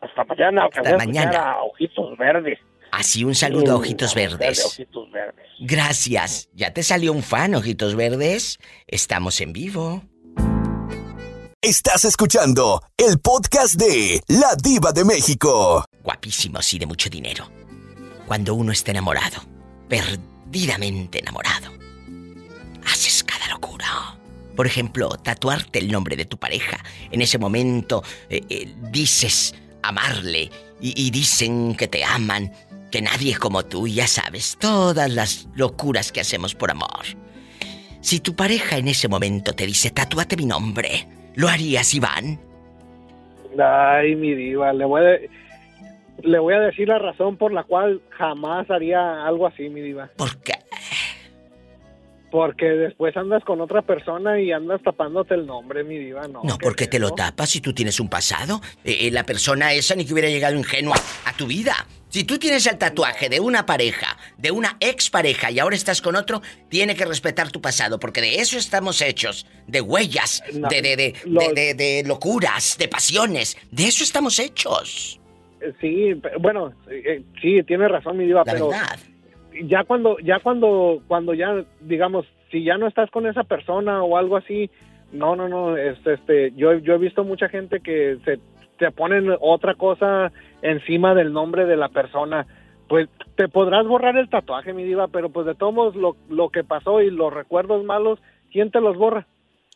Hasta 0.00 0.24
mañana, 0.24 0.66
Hasta 0.66 0.96
mañana. 0.96 1.52
a 1.52 1.62
Ojitos 1.62 2.16
Verdes. 2.16 2.58
Así 2.92 3.24
un 3.24 3.34
saludo 3.34 3.72
a 3.72 3.76
Ojitos 3.76 4.14
De 4.14 4.22
Verdes. 4.26 4.64
Ojitos 4.64 5.10
Verdes. 5.10 5.46
Gracias. 5.60 6.48
¿Ya 6.54 6.72
te 6.72 6.82
salió 6.82 7.12
un 7.12 7.22
fan, 7.22 7.54
Ojitos 7.54 7.96
Verdes? 7.96 8.58
Estamos 8.86 9.40
en 9.40 9.52
vivo. 9.52 10.02
Estás 11.60 12.04
escuchando 12.04 12.80
el 12.96 13.18
podcast 13.18 13.74
de 13.74 14.22
La 14.28 14.54
Diva 14.54 14.92
de 14.92 15.04
México. 15.04 15.84
Guapísimos 16.04 16.72
y 16.72 16.78
de 16.78 16.86
mucho 16.86 17.10
dinero. 17.10 17.50
Cuando 18.28 18.54
uno 18.54 18.70
está 18.70 18.92
enamorado, 18.92 19.42
perdidamente 19.88 21.18
enamorado, 21.18 21.72
haces 22.86 23.24
cada 23.24 23.48
locura. 23.48 24.16
Por 24.54 24.68
ejemplo, 24.68 25.08
tatuarte 25.08 25.80
el 25.80 25.90
nombre 25.90 26.14
de 26.14 26.26
tu 26.26 26.38
pareja. 26.38 26.78
En 27.10 27.22
ese 27.22 27.38
momento 27.38 28.04
eh, 28.30 28.40
eh, 28.48 28.72
dices 28.92 29.52
amarle 29.82 30.52
y, 30.80 31.06
y 31.06 31.10
dicen 31.10 31.74
que 31.74 31.88
te 31.88 32.04
aman, 32.04 32.52
que 32.92 33.02
nadie 33.02 33.36
como 33.36 33.64
tú, 33.64 33.88
ya 33.88 34.06
sabes, 34.06 34.56
todas 34.60 35.10
las 35.10 35.48
locuras 35.56 36.12
que 36.12 36.20
hacemos 36.20 36.54
por 36.54 36.70
amor. 36.70 37.04
Si 38.00 38.20
tu 38.20 38.36
pareja 38.36 38.76
en 38.78 38.86
ese 38.86 39.08
momento 39.08 39.54
te 39.54 39.66
dice, 39.66 39.90
tatúate 39.90 40.36
mi 40.36 40.46
nombre, 40.46 41.17
¿lo 41.38 41.48
harías, 41.48 41.94
Iván? 41.94 42.40
Ay, 43.58 44.16
mi 44.16 44.34
diva, 44.34 44.72
le 44.72 44.84
voy 44.84 45.02
a, 45.02 45.18
le 46.22 46.38
voy 46.38 46.54
a 46.54 46.60
decir 46.60 46.88
la 46.88 46.98
razón 46.98 47.36
por 47.36 47.52
la 47.52 47.62
cual 47.62 48.02
jamás 48.10 48.68
haría 48.70 49.24
algo 49.24 49.46
así, 49.46 49.68
mi 49.68 49.80
diva. 49.80 50.10
¿Por 50.16 50.36
qué? 50.38 50.54
Porque 52.30 52.66
después 52.66 53.16
andas 53.16 53.42
con 53.44 53.60
otra 53.60 53.82
persona 53.82 54.40
y 54.40 54.52
andas 54.52 54.82
tapándote 54.82 55.34
el 55.34 55.46
nombre, 55.46 55.84
mi 55.84 55.96
diva, 55.96 56.26
no. 56.26 56.42
No, 56.42 56.58
¿qué 56.58 56.64
porque 56.64 56.84
es 56.84 56.90
te 56.90 56.98
lo 56.98 57.12
tapas 57.12 57.48
si 57.48 57.60
tú 57.60 57.72
tienes 57.72 58.00
un 58.00 58.10
pasado. 58.10 58.60
Eh, 58.84 59.06
eh, 59.06 59.10
la 59.10 59.24
persona 59.24 59.72
esa 59.72 59.94
ni 59.94 60.04
que 60.04 60.12
hubiera 60.12 60.28
llegado 60.28 60.56
ingenua 60.56 60.96
a 61.24 61.32
tu 61.36 61.46
vida. 61.46 61.74
Si 62.08 62.24
tú 62.24 62.38
tienes 62.38 62.66
el 62.66 62.78
tatuaje 62.78 63.28
de 63.28 63.38
una 63.40 63.66
pareja, 63.66 64.16
de 64.38 64.50
una 64.50 64.76
expareja 64.80 65.50
y 65.50 65.58
ahora 65.58 65.76
estás 65.76 66.00
con 66.00 66.16
otro, 66.16 66.40
tiene 66.68 66.94
que 66.94 67.04
respetar 67.04 67.50
tu 67.50 67.60
pasado, 67.60 67.98
porque 68.00 68.20
de 68.22 68.36
eso 68.36 68.56
estamos 68.58 69.02
hechos. 69.02 69.46
De 69.66 69.80
huellas, 69.82 70.42
No, 70.54 70.68
de, 70.68 70.80
de, 70.82 70.96
de, 70.96 71.14
lo- 71.26 71.40
de, 71.52 71.74
de- 71.74 71.74
de 71.74 72.02
locuras, 72.06 72.76
de 72.78 72.88
pasiones. 72.88 73.56
De 73.70 73.84
eso 73.88 74.02
estamos 74.04 74.38
hechos. 74.38 75.20
Eh, 75.60 75.72
Sí, 75.80 76.14
bueno, 76.40 76.72
eh, 76.90 77.22
sí, 77.42 77.62
tiene 77.64 77.88
razón, 77.88 78.16
mi 78.16 78.24
diva, 78.24 78.42
La 78.46 78.52
pero 78.52 78.68
verdad. 78.68 78.98
ya 79.64 79.84
cuando, 79.84 80.18
ya 80.20 80.38
cuando, 80.40 81.02
cuando 81.08 81.34
ya, 81.34 81.62
digamos, 81.80 82.24
si 82.50 82.64
ya 82.64 82.78
no 82.78 82.86
estás 82.88 83.10
con 83.10 83.26
esa 83.26 83.44
persona 83.44 84.02
o 84.02 84.16
algo 84.16 84.36
así, 84.38 84.70
no, 85.12 85.36
no, 85.36 85.48
no, 85.48 85.76
este, 85.76 86.14
este, 86.14 86.52
yo, 86.56 86.74
yo 86.78 86.94
he 86.94 86.98
visto 86.98 87.22
mucha 87.24 87.48
gente 87.48 87.80
que 87.80 88.18
se, 88.24 88.38
te 88.78 88.90
ponen 88.90 89.34
otra 89.40 89.74
cosa 89.74 90.32
encima 90.62 91.14
del 91.14 91.32
nombre 91.32 91.66
de 91.66 91.76
la 91.76 91.88
persona. 91.88 92.46
Pues 92.88 93.08
te 93.36 93.48
podrás 93.48 93.86
borrar 93.86 94.16
el 94.16 94.30
tatuaje, 94.30 94.72
mi 94.72 94.84
diva, 94.84 95.08
pero 95.08 95.30
pues 95.30 95.46
de 95.46 95.54
todos 95.54 95.74
modos 95.74 95.96
lo, 95.96 96.16
lo 96.30 96.48
que 96.48 96.64
pasó 96.64 97.02
y 97.02 97.10
los 97.10 97.32
recuerdos 97.32 97.84
malos, 97.84 98.18
¿quién 98.50 98.70
te 98.70 98.80
los 98.80 98.96
borra? 98.96 99.26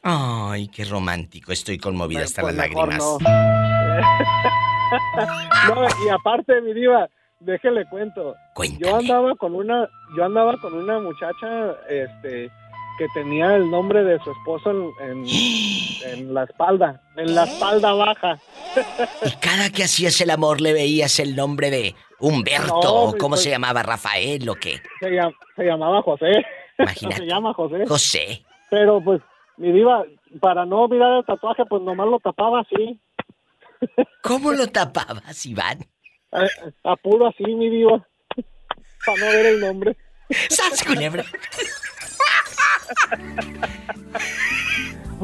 Ay, 0.02 0.68
qué 0.68 0.84
romántico. 0.84 1.52
Estoy 1.52 1.78
conmovida 1.78 2.22
hasta 2.22 2.40
Pues 2.42 2.56
las 2.56 2.68
lágrimas. 2.70 2.98
no. 2.98 3.18
No, 5.68 5.86
y 6.04 6.08
aparte, 6.10 6.60
mi 6.60 6.74
diva, 6.74 7.08
déjele 7.40 7.86
cuento. 7.88 8.34
Yo 8.78 8.96
andaba 8.96 9.34
con 9.36 9.54
una, 9.54 9.88
yo 10.16 10.24
andaba 10.24 10.56
con 10.58 10.74
una 10.74 10.98
muchacha, 10.98 11.72
este, 11.88 12.50
que 12.98 13.06
tenía 13.14 13.56
el 13.56 13.70
nombre 13.70 14.02
de 14.04 14.18
su 14.20 14.30
esposo 14.30 14.70
en, 14.70 14.92
en, 15.00 15.26
en 16.06 16.34
la 16.34 16.44
espalda, 16.44 17.02
en 17.16 17.34
la 17.34 17.44
espalda 17.44 17.92
baja. 17.94 18.38
Y 19.26 19.30
cada 19.40 19.70
que 19.70 19.84
hacías 19.84 20.18
el 20.22 20.30
amor 20.30 20.60
le 20.60 20.72
veías 20.72 21.18
el 21.20 21.36
nombre 21.36 21.70
de 21.70 21.94
Humberto, 22.20 22.80
No, 22.82 23.02
o 23.04 23.16
cómo 23.18 23.36
se 23.36 23.50
llamaba, 23.50 23.82
Rafael 23.82 24.48
o 24.48 24.54
qué. 24.54 24.80
Se, 25.00 25.10
llam- 25.10 25.34
se 25.56 25.64
llamaba 25.64 26.00
José. 26.02 26.32
Imagínate. 26.78 27.16
se 27.18 27.26
llama 27.26 27.52
José. 27.54 27.84
José. 27.86 28.42
Pero 28.70 29.02
pues, 29.04 29.20
mi 29.58 29.70
diva, 29.72 30.04
para 30.40 30.64
no 30.64 30.82
olvidar 30.84 31.18
el 31.18 31.24
tatuaje, 31.26 31.64
pues 31.68 31.82
nomás 31.82 32.06
lo 32.08 32.18
tapaba 32.20 32.60
así, 32.60 32.98
¿Cómo 34.22 34.52
lo 34.52 34.68
tapabas, 34.68 35.44
Iván? 35.44 35.80
a, 36.32 36.46
a 36.92 36.96
puro 36.96 37.26
así, 37.26 37.44
mi 37.44 37.68
diva, 37.68 38.06
para 39.04 39.18
no 39.18 39.26
ver 39.26 39.46
el 39.46 39.60
nombre. 39.60 39.96
¡Sas, 40.48 40.82
culebra! 40.84 41.24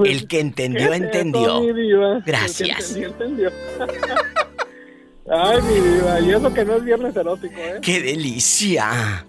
El 0.05 0.29
que 0.29 0.41
entendió, 0.41 0.93
entendió. 0.93 1.41
Eso, 1.43 1.61
mi 1.61 1.83
diva. 1.83 2.17
El 2.17 2.25
que 2.25 2.31
Gracias. 2.31 2.97
entendió, 2.97 3.09
entendió. 3.09 3.53
Ay, 5.31 5.61
mi 5.63 5.75
diva, 5.75 6.21
y 6.21 6.31
eso 6.31 6.55
que 6.55 6.65
no 6.65 6.77
es 6.77 6.85
viernes 6.85 7.17
erótico, 7.17 7.55
¿eh? 7.59 7.79
¡Qué 7.83 8.01
delicia! 8.01 9.27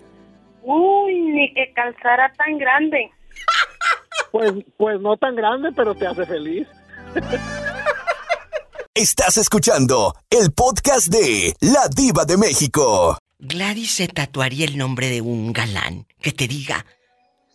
Uy, 0.63 1.15
ni 1.15 1.53
que 1.53 1.73
calzara 1.73 2.31
tan 2.37 2.57
grande. 2.57 3.09
Pues, 4.31 4.51
pues 4.77 5.01
no 5.01 5.17
tan 5.17 5.35
grande, 5.35 5.69
pero 5.75 5.95
te 5.95 6.05
hace 6.05 6.23
feliz. 6.23 6.67
Estás 8.93 9.37
escuchando 9.37 10.13
el 10.29 10.51
podcast 10.51 11.07
de 11.07 11.55
La 11.61 11.87
Diva 11.87 12.25
de 12.25 12.37
México. 12.37 13.17
Gladys 13.39 13.91
se 13.95 14.07
tatuaría 14.07 14.65
el 14.65 14.77
nombre 14.77 15.09
de 15.09 15.21
un 15.21 15.51
galán 15.51 16.05
que 16.21 16.31
te 16.31 16.47
diga, 16.47 16.85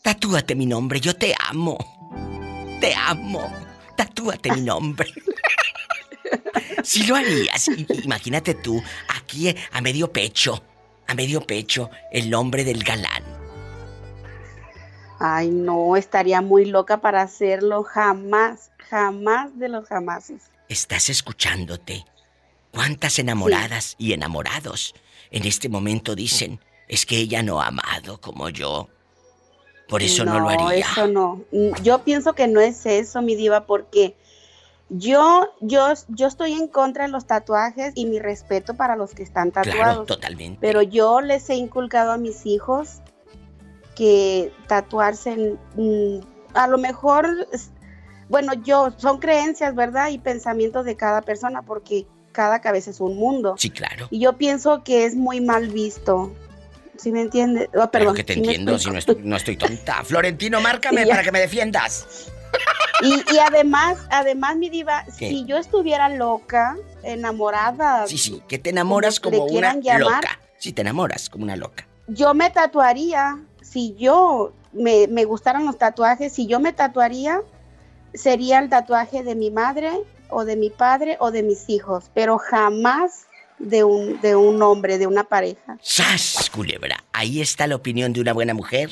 tatúate 0.04 0.54
mi 0.54 0.66
nombre, 0.66 1.00
yo 1.00 1.16
te 1.16 1.34
amo. 1.48 1.78
Te 2.78 2.94
amo. 2.94 3.50
Tatúate 3.96 4.52
mi 4.52 4.60
nombre. 4.60 5.10
Si 6.82 7.06
lo 7.06 7.16
harías, 7.16 7.68
imagínate 8.02 8.54
tú, 8.54 8.82
aquí 9.08 9.48
eh, 9.48 9.56
a 9.72 9.80
medio 9.80 10.12
pecho, 10.12 10.62
a 11.06 11.14
medio 11.14 11.40
pecho, 11.40 11.90
el 12.12 12.28
nombre 12.28 12.64
del 12.64 12.82
galán. 12.82 13.22
Ay, 15.18 15.48
no, 15.48 15.96
estaría 15.96 16.42
muy 16.42 16.66
loca 16.66 17.00
para 17.00 17.22
hacerlo 17.22 17.84
jamás, 17.84 18.70
jamás 18.90 19.58
de 19.58 19.68
los 19.68 19.86
jamases. 19.86 20.42
Estás 20.68 21.08
escuchándote. 21.08 22.04
¿Cuántas 22.70 23.18
enamoradas 23.18 23.94
y 23.96 24.12
enamorados 24.12 24.94
en 25.30 25.46
este 25.46 25.68
momento 25.68 26.14
dicen, 26.14 26.60
es 26.88 27.06
que 27.06 27.16
ella 27.16 27.42
no 27.42 27.62
ha 27.62 27.68
amado 27.68 28.20
como 28.20 28.50
yo? 28.50 28.90
Por 29.88 30.02
eso 30.02 30.24
no, 30.24 30.40
lo 30.40 30.48
haría. 30.48 30.80
eso 30.86 31.06
no. 31.06 31.42
Mm, 31.52 31.72
Yo 31.82 32.00
pienso 32.04 32.32
que 32.34 32.48
no 32.48 32.60
es 32.60 32.86
eso, 32.86 33.20
mi 33.22 33.34
diva, 33.36 33.66
porque 33.66 34.16
yo, 34.88 35.48
yo, 35.60 35.88
yo 36.08 36.26
estoy 36.26 36.52
en 36.52 36.68
contra 36.68 37.04
de 37.04 37.10
los 37.10 37.26
tatuajes 37.26 37.92
y 37.94 38.06
mi 38.06 38.18
respeto 38.18 38.74
para 38.74 38.96
los 38.96 39.12
que 39.14 39.22
están 39.22 39.50
Claro, 39.50 39.70
tatuados. 39.70 40.06
totalmente. 40.06 40.58
Pero 40.60 40.82
yo 40.82 41.20
les 41.20 41.48
he 41.50 41.54
inculcado 41.56 42.12
a 42.12 42.18
mis 42.18 42.46
hijos 42.46 43.00
que 43.94 44.52
tatuarse, 44.66 45.56
mm, 45.76 46.18
a 46.54 46.66
lo 46.66 46.78
mejor, 46.78 47.46
bueno, 48.28 48.54
yo, 48.54 48.92
son 48.96 49.18
creencias, 49.18 49.74
¿verdad? 49.74 50.08
Y 50.10 50.18
pensamientos 50.18 50.84
de 50.84 50.96
cada 50.96 51.22
persona, 51.22 51.62
porque 51.62 52.06
cada 52.32 52.60
cabeza 52.60 52.90
es 52.90 53.00
un 53.00 53.16
mundo. 53.16 53.54
Sí, 53.58 53.70
claro. 53.70 54.08
Y 54.10 54.18
yo 54.20 54.32
pienso 54.34 54.82
que 54.82 55.04
es 55.04 55.14
muy 55.14 55.40
mal 55.40 55.68
visto. 55.68 56.32
¿Sí 57.04 57.12
me 57.12 57.20
entiendes? 57.20 57.68
Oh, 57.76 57.90
perdón. 57.90 58.14
que 58.14 58.24
te 58.24 58.32
¿sí 58.32 58.40
me 58.40 58.46
entiendo, 58.46 58.78
si 58.78 58.88
no 58.90 58.96
estoy, 58.96 59.16
no 59.22 59.36
estoy 59.36 59.58
tonta. 59.58 60.02
Florentino, 60.04 60.62
márcame 60.62 61.06
para 61.06 61.22
que 61.22 61.30
me 61.32 61.38
defiendas. 61.38 62.30
Y, 63.02 63.16
y 63.34 63.38
además, 63.38 63.98
además, 64.10 64.56
mi 64.56 64.70
diva, 64.70 65.04
¿Qué? 65.18 65.28
si 65.28 65.44
yo 65.44 65.58
estuviera 65.58 66.08
loca, 66.08 66.76
enamorada, 67.02 68.06
Sí, 68.06 68.16
sí, 68.16 68.42
que 68.48 68.58
te 68.58 68.70
enamoras 68.70 69.20
Como 69.20 69.44
una 69.44 69.74
llamar. 69.80 70.00
loca. 70.00 70.40
Sí, 70.56 70.72
te 70.72 70.80
enamoras 70.80 71.28
como 71.28 71.44
una 71.44 71.56
loca. 71.56 71.86
yo 72.06 72.32
me 72.32 72.48
tatuaría, 72.48 73.38
si 73.60 73.94
yo 73.96 74.54
me, 74.72 75.06
me 75.08 75.26
gustaran 75.26 75.66
los 75.66 75.76
tatuajes, 75.76 76.32
si 76.32 76.46
yo 76.46 76.58
me 76.58 76.72
tatuaría, 76.72 77.42
sería 78.14 78.60
el 78.60 78.70
tatuaje 78.70 79.22
de 79.22 79.34
mi 79.34 79.50
madre 79.50 79.90
o 80.30 80.46
de 80.46 80.56
mi 80.56 80.70
padre 80.70 81.18
o 81.20 81.30
de 81.30 81.42
mis 81.42 81.68
hijos, 81.68 82.10
pero 82.14 82.38
jamás 82.38 83.26
de 83.64 83.84
un, 83.84 84.20
de 84.20 84.36
un 84.36 84.62
hombre, 84.62 84.98
de 84.98 85.06
una 85.06 85.24
pareja. 85.24 85.78
¡Sas, 85.82 86.50
culebra! 86.50 87.02
Ahí 87.12 87.40
está 87.40 87.66
la 87.66 87.76
opinión 87.76 88.12
de 88.12 88.20
una 88.20 88.32
buena 88.32 88.54
mujer 88.54 88.90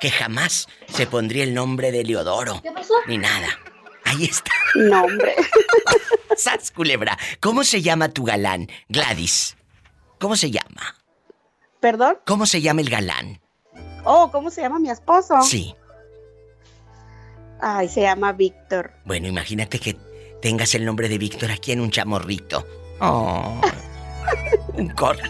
que 0.00 0.10
jamás 0.10 0.68
se 0.88 1.06
pondría 1.06 1.44
el 1.44 1.54
nombre 1.54 1.92
de 1.92 2.04
Leodoro. 2.04 2.60
¿Qué 2.62 2.72
pasó? 2.72 2.94
Ni 3.06 3.18
nada. 3.18 3.48
Ahí 4.04 4.24
está. 4.24 4.52
No, 4.74 5.04
hombre. 5.04 5.34
¡Sas, 6.36 6.70
culebra! 6.70 7.16
¿Cómo 7.40 7.64
se 7.64 7.82
llama 7.82 8.08
tu 8.08 8.24
galán, 8.24 8.68
Gladys? 8.88 9.56
¿Cómo 10.18 10.36
se 10.36 10.50
llama? 10.50 10.96
¿Perdón? 11.80 12.18
¿Cómo 12.26 12.46
se 12.46 12.60
llama 12.60 12.80
el 12.80 12.90
galán? 12.90 13.40
Oh, 14.04 14.30
¿cómo 14.30 14.50
se 14.50 14.62
llama 14.62 14.78
mi 14.78 14.90
esposo? 14.90 15.40
Sí. 15.42 15.74
Ay, 17.60 17.88
se 17.88 18.02
llama 18.02 18.32
Víctor. 18.32 18.92
Bueno, 19.04 19.28
imagínate 19.28 19.78
que 19.78 19.96
tengas 20.42 20.74
el 20.74 20.84
nombre 20.84 21.08
de 21.08 21.18
Víctor 21.18 21.50
aquí 21.50 21.72
en 21.72 21.80
un 21.80 21.90
chamorrito. 21.90 22.66
Oh. 23.00 23.60
un 24.74 24.88
corte. 24.90 25.22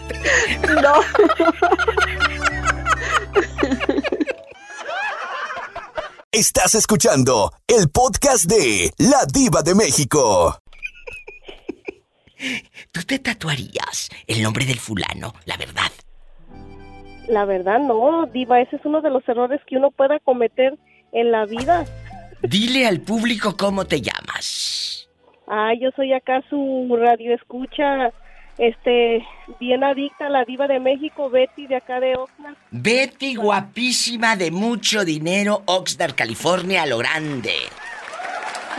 No. 0.81 0.93
Estás 6.31 6.75
escuchando 6.75 7.51
el 7.67 7.89
podcast 7.89 8.45
de 8.45 8.91
La 8.97 9.25
Diva 9.31 9.61
de 9.61 9.73
México. 9.73 10.59
¿Tú 12.91 13.01
te 13.07 13.19
tatuarías 13.19 14.09
el 14.27 14.43
nombre 14.43 14.65
del 14.65 14.79
fulano, 14.79 15.33
la 15.45 15.55
verdad? 15.57 15.91
La 17.27 17.45
verdad, 17.45 17.79
no, 17.79 18.25
Diva, 18.27 18.61
ese 18.61 18.75
es 18.75 18.85
uno 18.85 19.01
de 19.01 19.09
los 19.09 19.27
errores 19.27 19.61
que 19.65 19.77
uno 19.77 19.91
pueda 19.91 20.19
cometer 20.19 20.77
en 21.11 21.31
la 21.31 21.45
vida. 21.45 21.85
Dile 22.43 22.85
al 22.85 23.01
público 23.01 23.55
cómo 23.57 23.85
te 23.85 24.01
llamas. 24.01 25.09
Ah, 25.47 25.71
yo 25.79 25.89
soy 25.95 26.13
acá 26.13 26.43
su 26.49 26.95
radio 26.99 27.33
escucha, 27.33 28.11
este, 28.57 29.25
bien 29.59 29.83
adicta 29.83 30.27
a 30.27 30.29
la 30.29 30.45
Diva 30.45 30.67
de 30.67 30.79
México, 30.79 31.29
Betty, 31.29 31.67
de 31.67 31.75
acá 31.75 31.99
de 31.99 32.15
Oxnard. 32.15 32.55
Betty, 32.71 33.35
guapísima, 33.35 34.35
de 34.35 34.51
mucho 34.51 35.03
dinero, 35.03 35.63
Oxnard, 35.65 36.15
California, 36.15 36.83
a 36.83 36.85
lo 36.85 36.97
grande. 36.97 37.53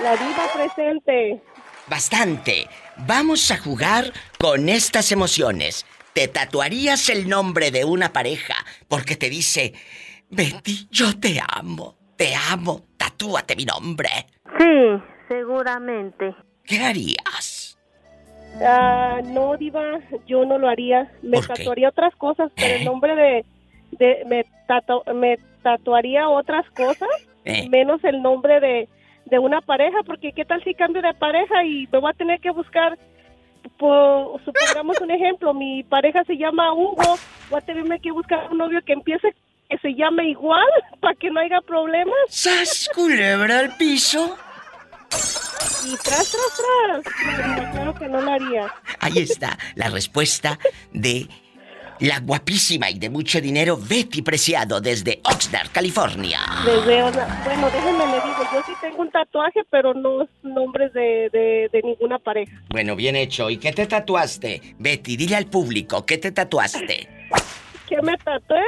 La 0.03 0.13
Diva 0.13 0.47
presente. 0.55 1.43
Bastante. 1.89 2.69
Vamos 3.07 3.51
a 3.51 3.59
jugar 3.59 4.13
con 4.39 4.69
estas 4.69 5.13
emociones. 5.13 5.87
¿Te 6.13 6.29
tatuarías 6.29 7.11
el 7.11 7.29
nombre 7.29 7.71
de 7.71 7.85
una 7.85 8.13
pareja 8.13 8.55
porque 8.89 9.17
te 9.17 9.29
dice, 9.29 9.75
Betty, 10.31 10.89
yo 10.91 11.19
te 11.19 11.39
amo, 11.47 11.97
te 12.17 12.35
amo, 12.35 12.87
tatúate 12.97 13.55
mi 13.55 13.67
nombre? 13.67 14.09
Sí, 14.59 15.03
seguramente. 15.29 16.35
¿Qué 16.65 16.81
harías? 16.81 17.56
Ah, 18.65 19.21
no, 19.25 19.57
Diva, 19.57 20.01
yo 20.27 20.45
no 20.45 20.59
lo 20.59 20.69
haría. 20.69 21.11
Me 21.23 21.39
¿Por 21.39 21.47
qué? 21.49 21.55
tatuaría 21.55 21.89
otras 21.91 22.15
cosas, 22.17 22.51
pero 22.57 22.77
el 22.77 22.85
nombre 22.85 23.15
de, 23.15 23.45
de 23.93 24.25
me, 24.27 24.45
tatu- 24.69 25.05
me 25.15 25.39
tatuaría 25.63 26.29
otras 26.29 26.69
cosas, 26.71 27.09
Eh. 27.45 27.69
menos 27.69 28.03
el 28.05 28.23
nombre 28.23 28.61
de, 28.61 28.89
de 29.27 29.39
una 29.39 29.61
pareja, 29.61 29.99
porque 30.07 30.33
qué 30.33 30.45
tal 30.45 30.63
si 30.65 30.75
cambio 30.75 31.03
de 31.03 31.15
pareja 31.15 31.65
y 31.65 31.89
me 31.93 31.99
voy 31.99 32.11
a 32.11 32.17
tener 32.17 32.41
que 32.41 32.51
buscar, 32.51 32.99
por, 33.79 34.41
supongamos 34.45 35.01
un 35.01 35.11
ejemplo, 35.11 35.53
mi 35.53 35.83
pareja 35.83 36.25
se 36.25 36.37
llama 36.37 36.73
Hugo, 36.73 37.17
voy 37.51 37.59
a 37.59 37.65
tenerme 37.65 38.01
que 38.01 38.11
buscar 38.13 38.51
un 38.51 38.59
novio 38.59 38.81
que 38.85 38.93
empiece 38.95 39.35
que 39.69 39.79
se 39.79 39.95
llame 39.95 40.29
igual 40.29 40.65
para 41.01 41.15
que 41.15 41.31
no 41.31 41.41
haya 41.41 41.61
problemas. 41.61 42.15
¡Sas, 42.29 42.89
culebra 42.95 43.59
al 43.59 43.77
piso! 43.77 44.37
Y 45.85 45.97
tras, 45.99 46.33
tras, 46.33 47.03
tras. 47.05 47.73
Claro 47.73 47.95
que 47.95 48.09
no 48.09 48.21
lo 48.21 48.33
haría. 48.33 48.67
Ahí 49.01 49.19
está 49.19 49.57
la 49.77 49.89
respuesta 49.89 50.59
de 50.93 51.29
la 52.01 52.19
guapísima 52.21 52.91
y 52.91 52.99
de 52.99 53.09
mucho 53.09 53.41
dinero 53.41 53.79
Betty 53.79 54.21
Preciado 54.23 54.81
desde 54.81 55.21
Oxnard, 55.25 55.71
California. 55.71 56.41
Desde 56.65 57.03
bueno, 57.03 57.71
déjenme 57.71 58.07
le 58.07 58.15
digo, 58.15 58.43
yo 58.53 58.63
sí 58.67 58.73
tengo 58.81 59.01
un 59.03 59.11
tatuaje, 59.11 59.61
pero 59.71 59.95
no 59.95 60.23
es 60.23 60.29
nombres 60.43 60.93
de, 60.93 61.31
de, 61.33 61.71
de 61.73 61.83
ninguna 61.83 62.19
pareja. 62.19 62.53
Bueno, 62.69 62.97
bien 62.97 63.15
hecho. 63.15 63.49
¿Y 63.49 63.57
qué 63.59 63.73
te 63.73 63.87
tatuaste? 63.87 64.75
Betty, 64.79 65.17
dile 65.17 65.37
al 65.37 65.47
público, 65.47 66.05
¿qué 66.05 66.19
te 66.19 66.33
tatuaste? 66.33 67.09
¿Qué 67.89 68.03
me 68.03 68.17
tatué? 68.19 68.61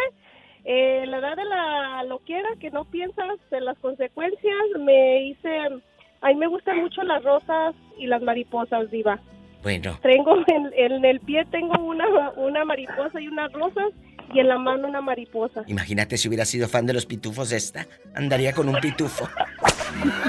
Eh, 0.65 1.05
la 1.07 1.19
edad 1.19 1.37
de 1.37 1.45
la 1.45 2.05
loquera, 2.05 2.49
que 2.61 2.71
no 2.71 2.85
piensas 2.85 3.39
en 3.51 3.65
las 3.65 3.77
consecuencias, 3.79 4.55
me 4.79 5.23
hice... 5.25 5.83
A 6.23 6.29
mí 6.29 6.35
me 6.37 6.47
gustan 6.49 6.79
mucho 6.79 7.03
las 7.03 7.23
rosas 7.23 7.75
y 7.99 8.07
las 8.07 8.23
mariposas, 8.23 8.91
diva. 8.91 9.21
Bueno, 9.63 9.99
Tengo 10.03 10.37
en, 10.47 10.71
en 10.77 11.05
el 11.05 11.21
pie 11.21 11.45
tengo 11.51 11.79
una, 11.83 12.07
una 12.37 12.65
mariposa 12.65 13.21
y 13.21 13.29
unas 13.29 13.53
rosas 13.53 13.87
y 14.33 14.41
en 14.41 14.49
la 14.49 14.59
mano 14.59 14.89
una 14.89 15.01
mariposa. 15.01 15.63
imagínate 15.67 16.19
si 16.19 16.29
hubiera 16.29 16.45
sido 16.45 16.69
fan 16.69 16.85
de 16.87 16.93
los 16.93 17.07
pitufos 17.07 17.51
esta. 17.53 17.87
Andaría 18.15 18.53
con 18.53 18.69
un 18.69 18.77
pitufo. 18.81 19.29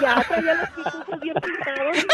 Ya 0.01 0.23
traía 0.27 0.53
los 0.55 0.69
pitufos 0.69 1.19
bien 1.19 1.35
pintados. 1.35 1.97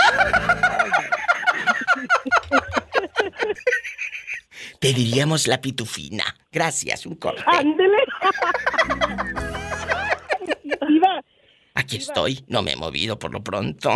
Te 4.79 4.93
diríamos 4.93 5.47
la 5.47 5.61
pitufina. 5.61 6.23
Gracias, 6.51 7.05
un 7.05 7.15
corte. 7.15 7.43
¡Ándele! 7.45 7.97
Aquí 11.75 11.97
estoy. 11.97 12.43
No 12.47 12.61
me 12.61 12.71
he 12.71 12.75
movido 12.75 13.19
por 13.19 13.31
lo 13.31 13.43
pronto. 13.43 13.89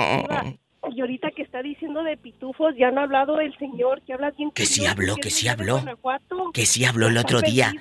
y 0.92 1.02
ahorita 1.02 1.32
que 1.32 1.42
está 1.42 1.62
diciendo 1.62 2.04
de 2.04 2.18
pitufos, 2.18 2.76
ya 2.78 2.92
no 2.92 3.00
ha 3.02 3.04
hablado 3.06 3.40
el 3.40 3.58
señor, 3.58 4.02
que 4.02 4.14
habla 4.14 4.32
bien 4.32 4.52
Que 4.52 4.66
sí 4.66 4.86
habló, 4.86 5.16
que 5.16 5.30
sí 5.30 5.48
habló. 5.48 5.84
Que 6.54 6.66
sí 6.66 6.84
habló 6.86 7.08
el 7.08 7.18
¿Está 7.18 7.38
otro 7.38 7.42
día. 7.50 7.74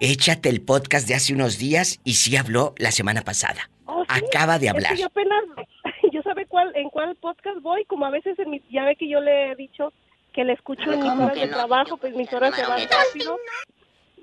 Échate 0.00 0.48
el 0.48 0.62
podcast 0.62 1.06
de 1.06 1.14
hace 1.14 1.34
unos 1.34 1.58
días 1.58 2.00
y 2.04 2.14
sí 2.14 2.36
habló 2.36 2.74
la 2.78 2.90
semana 2.90 3.22
pasada. 3.22 3.70
Oh. 3.84 4.02
Acaba 4.08 4.58
de 4.58 4.70
hablar. 4.70 4.96
yo 4.96 5.06
apenas, 5.06 5.44
yo 6.12 6.22
sabe 6.22 6.46
cuál, 6.46 6.74
en 6.74 6.88
cuál 6.88 7.14
podcast 7.16 7.60
voy, 7.60 7.84
como 7.84 8.06
a 8.06 8.10
veces 8.10 8.38
en 8.38 8.50
mi, 8.50 8.62
ya 8.70 8.84
ve 8.84 8.96
que 8.96 9.08
yo 9.08 9.20
le 9.20 9.52
he 9.52 9.56
dicho 9.56 9.92
que 10.32 10.44
le 10.44 10.54
escucho 10.54 10.92
en 10.92 11.00
mis 11.00 11.10
¿Cómo 11.10 11.24
horas 11.24 11.40
de 11.40 11.48
trabajo, 11.48 11.96
pues 11.96 12.14
mis 12.14 12.32
horas 12.32 12.54
se 12.54 12.62
van 12.62 12.80
rápido. 12.80 13.36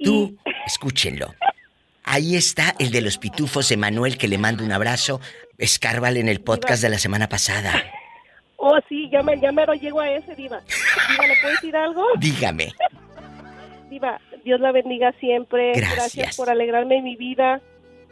Tú, 0.04 0.38
escúchenlo. 0.66 1.28
Ahí 2.06 2.36
está 2.36 2.76
el 2.78 2.92
de 2.92 3.02
los 3.02 3.18
pitufos, 3.18 3.72
Emanuel, 3.72 4.18
que 4.18 4.28
le 4.28 4.38
mando 4.38 4.64
un 4.64 4.72
abrazo. 4.72 5.20
Escárbale 5.58 6.20
en 6.20 6.30
el 6.30 6.40
podcast 6.40 6.84
de 6.84 6.90
la 6.90 7.00
semana 7.00 7.28
pasada. 7.28 7.84
Oh, 8.58 8.78
sí, 8.88 9.10
ya 9.12 9.24
me, 9.24 9.40
ya 9.40 9.52
me 9.52 9.66
lo 9.66 9.74
llego 9.74 10.00
a 10.00 10.10
ese, 10.10 10.36
Diva. 10.36 10.62
Diva, 10.62 11.28
¿le 11.28 11.34
puedo 11.42 11.54
decir 11.56 11.76
algo? 11.76 12.06
Dígame. 12.20 12.74
Diva, 13.90 14.22
Dios 14.44 14.60
la 14.60 14.72
bendiga 14.72 15.14
siempre. 15.20 15.74
Gracias. 15.74 16.38
por 16.38 16.50
alegrarme 16.50 17.02
mi 17.02 17.16
vida. 17.16 17.60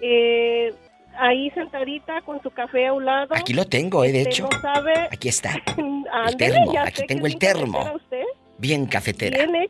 Eh, 0.01 0.73
ahí 1.17 1.51
sentadita 1.51 2.21
con 2.21 2.41
su 2.41 2.49
café 2.49 2.87
a 2.87 2.93
un 2.93 3.05
lado. 3.05 3.35
Aquí 3.35 3.53
lo 3.53 3.65
tengo, 3.65 4.03
eh, 4.03 4.11
de 4.11 4.21
hecho. 4.23 4.49
no 4.51 4.61
sabe. 4.61 5.07
Aquí 5.11 5.29
está. 5.29 5.61
El 6.27 6.37
termo, 6.37 6.73
aquí 6.79 7.05
tengo 7.07 7.27
el 7.27 7.37
termo. 7.37 7.91
usted. 7.95 8.23
Bien 8.59 8.85
cafetera. 8.85 9.45
Bien, 9.45 9.67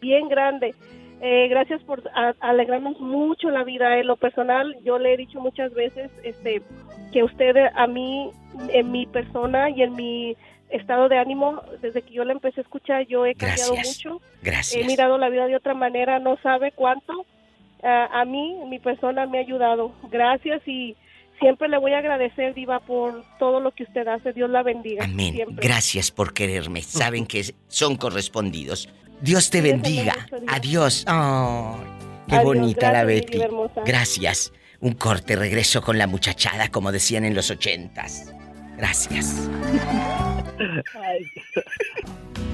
bien 0.00 0.28
grande. 0.28 0.74
Eh, 1.20 1.48
gracias 1.48 1.82
por 1.82 2.02
alegrarnos 2.40 3.00
mucho 3.00 3.50
la 3.50 3.64
vida. 3.64 3.98
En 3.98 4.06
lo 4.06 4.16
personal, 4.16 4.76
yo 4.84 4.98
le 4.98 5.14
he 5.14 5.16
dicho 5.16 5.40
muchas 5.40 5.72
veces 5.74 6.10
este, 6.22 6.62
que 7.12 7.24
usted 7.24 7.56
a 7.74 7.86
mí, 7.86 8.30
en 8.70 8.92
mi 8.92 9.06
persona 9.06 9.70
y 9.70 9.82
en 9.82 9.94
mi 9.94 10.36
estado 10.70 11.08
de 11.08 11.18
ánimo, 11.18 11.62
desde 11.80 12.02
que 12.02 12.14
yo 12.14 12.24
la 12.24 12.32
empecé 12.32 12.60
a 12.60 12.62
escuchar, 12.62 13.06
yo 13.06 13.26
he 13.26 13.34
cambiado 13.34 13.72
Gracias. 13.72 13.96
mucho. 13.96 14.22
Gracias. 14.42 14.82
He 14.82 14.86
mirado 14.86 15.18
la 15.18 15.28
vida 15.28 15.46
de 15.46 15.56
otra 15.56 15.74
manera, 15.74 16.18
no 16.18 16.36
sabe 16.42 16.72
cuánto. 16.72 17.26
A 17.82 18.24
mí, 18.24 18.56
mi 18.68 18.78
persona 18.78 19.26
me 19.26 19.38
ha 19.38 19.40
ayudado. 19.40 19.92
Gracias 20.10 20.66
y 20.66 20.96
siempre 21.38 21.68
le 21.68 21.78
voy 21.78 21.92
a 21.92 21.98
agradecer, 21.98 22.54
Diva, 22.54 22.80
por 22.80 23.24
todo 23.38 23.60
lo 23.60 23.70
que 23.72 23.84
usted 23.84 24.06
hace. 24.08 24.32
Dios 24.32 24.50
la 24.50 24.62
bendiga. 24.62 25.04
Amén. 25.04 25.34
Siempre. 25.34 25.66
Gracias 25.66 26.10
por 26.10 26.34
quererme. 26.34 26.82
Saben 26.82 27.26
que 27.26 27.42
son 27.68 27.96
correspondidos. 27.96 28.88
Dios 29.20 29.50
te 29.50 29.60
bendiga. 29.60 30.14
Adiós. 30.46 31.04
Ay, 31.06 31.80
qué 32.28 32.36
Adiós. 32.36 32.44
bonita 32.44 32.92
la 32.92 33.04
Gracias, 33.04 33.30
Betty. 33.30 33.42
Gracias. 33.84 34.52
Un 34.80 34.92
corte, 34.94 35.34
regreso 35.34 35.82
con 35.82 35.98
la 35.98 36.06
muchachada, 36.06 36.68
como 36.68 36.92
decían 36.92 37.24
en 37.24 37.34
los 37.34 37.50
ochentas. 37.50 38.32
Gracias. 38.76 39.48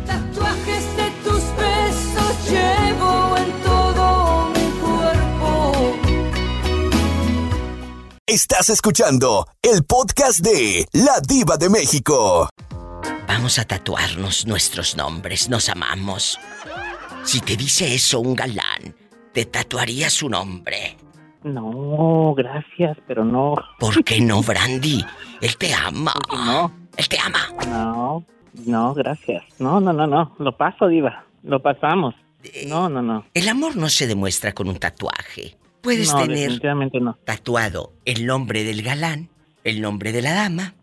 Tatuajes 0.07 0.97
de 0.97 1.11
tus 1.23 1.43
besos 1.57 2.51
llevo 2.51 3.36
en 3.36 3.53
todo 3.62 4.49
mi 4.51 4.70
cuerpo. 4.81 5.73
Estás 8.27 8.70
escuchando 8.70 9.47
el 9.61 9.85
podcast 9.85 10.41
de 10.41 10.86
La 10.93 11.20
Diva 11.20 11.59
de 11.59 11.69
México. 11.69 12.49
Vamos 13.27 13.59
a 13.59 13.65
tatuarnos 13.65 14.47
nuestros 14.47 14.97
nombres, 14.97 15.49
nos 15.49 15.69
amamos. 15.69 16.39
Si 17.25 17.41
te 17.41 17.57
dice 17.57 17.95
eso 17.95 18.21
un 18.21 18.35
galán, 18.35 18.95
te 19.33 19.47
tatuaría 19.47 20.11
su 20.11 20.29
nombre. 20.29 20.97
No, 21.43 22.35
gracias, 22.37 22.97
pero 23.07 23.25
no. 23.25 23.55
¿Por 23.79 24.03
qué 24.05 24.21
no, 24.21 24.43
Brandy? 24.43 25.05
Él 25.41 25.57
te 25.57 25.75
ama. 25.75 26.15
No. 26.31 26.73
Él 26.97 27.09
te 27.09 27.19
ama. 27.19 27.49
No, 27.67 28.25
no, 28.67 28.95
gracias. 28.95 29.43
No, 29.59 29.81
no, 29.81 29.93
no, 29.93 30.07
no. 30.07 30.35
Lo 30.39 30.57
paso, 30.57 30.87
Diva. 30.89 31.25
Lo 31.43 31.61
pasamos. 31.61 32.15
Eh, 32.45 32.65
No, 32.69 32.89
no, 32.89 33.03
no. 33.03 33.27
El 33.35 33.49
amor 33.49 33.77
no 33.77 33.89
se 33.89 34.07
demuestra 34.07 34.53
con 34.53 34.69
un 34.69 34.77
tatuaje. 34.79 35.57
Puedes 35.83 36.13
No, 36.15 36.21
tener 36.23 36.61
no. 37.03 37.19
tatuado 37.25 37.93
el 38.07 38.25
nombre 38.25 38.65
del 38.65 38.83
galán, 38.83 39.29
el 39.65 39.83
nombre 39.83 40.13
de 40.13 40.23
la 40.23 40.33
dama, 40.33 40.75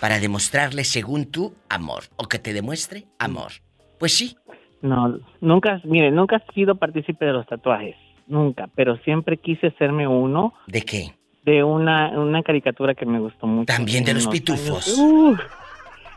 para 0.00 0.18
demostrarle 0.20 0.84
según 0.84 1.26
tú 1.26 1.54
amor, 1.70 2.04
o 2.16 2.28
que 2.28 2.38
te 2.38 2.52
demuestre 2.52 3.06
amor. 3.18 3.52
Pues 3.98 4.14
sí. 4.16 4.36
No, 4.82 5.18
nunca, 5.40 5.80
mire, 5.84 6.10
nunca 6.10 6.36
he 6.36 6.52
sido 6.52 6.74
partícipe 6.74 7.24
de 7.24 7.32
los 7.32 7.46
tatuajes. 7.46 7.96
Nunca. 8.26 8.68
Pero 8.74 8.96
siempre 8.98 9.36
quise 9.36 9.68
hacerme 9.68 10.06
uno. 10.06 10.54
¿De 10.66 10.82
qué? 10.82 11.14
De 11.44 11.64
una, 11.64 12.10
una 12.18 12.42
caricatura 12.42 12.94
que 12.94 13.06
me 13.06 13.18
gustó 13.18 13.46
mucho. 13.46 13.66
También 13.66 14.04
de 14.04 14.14
los 14.14 14.26
pitufos. 14.26 14.98
Uh, 14.98 15.36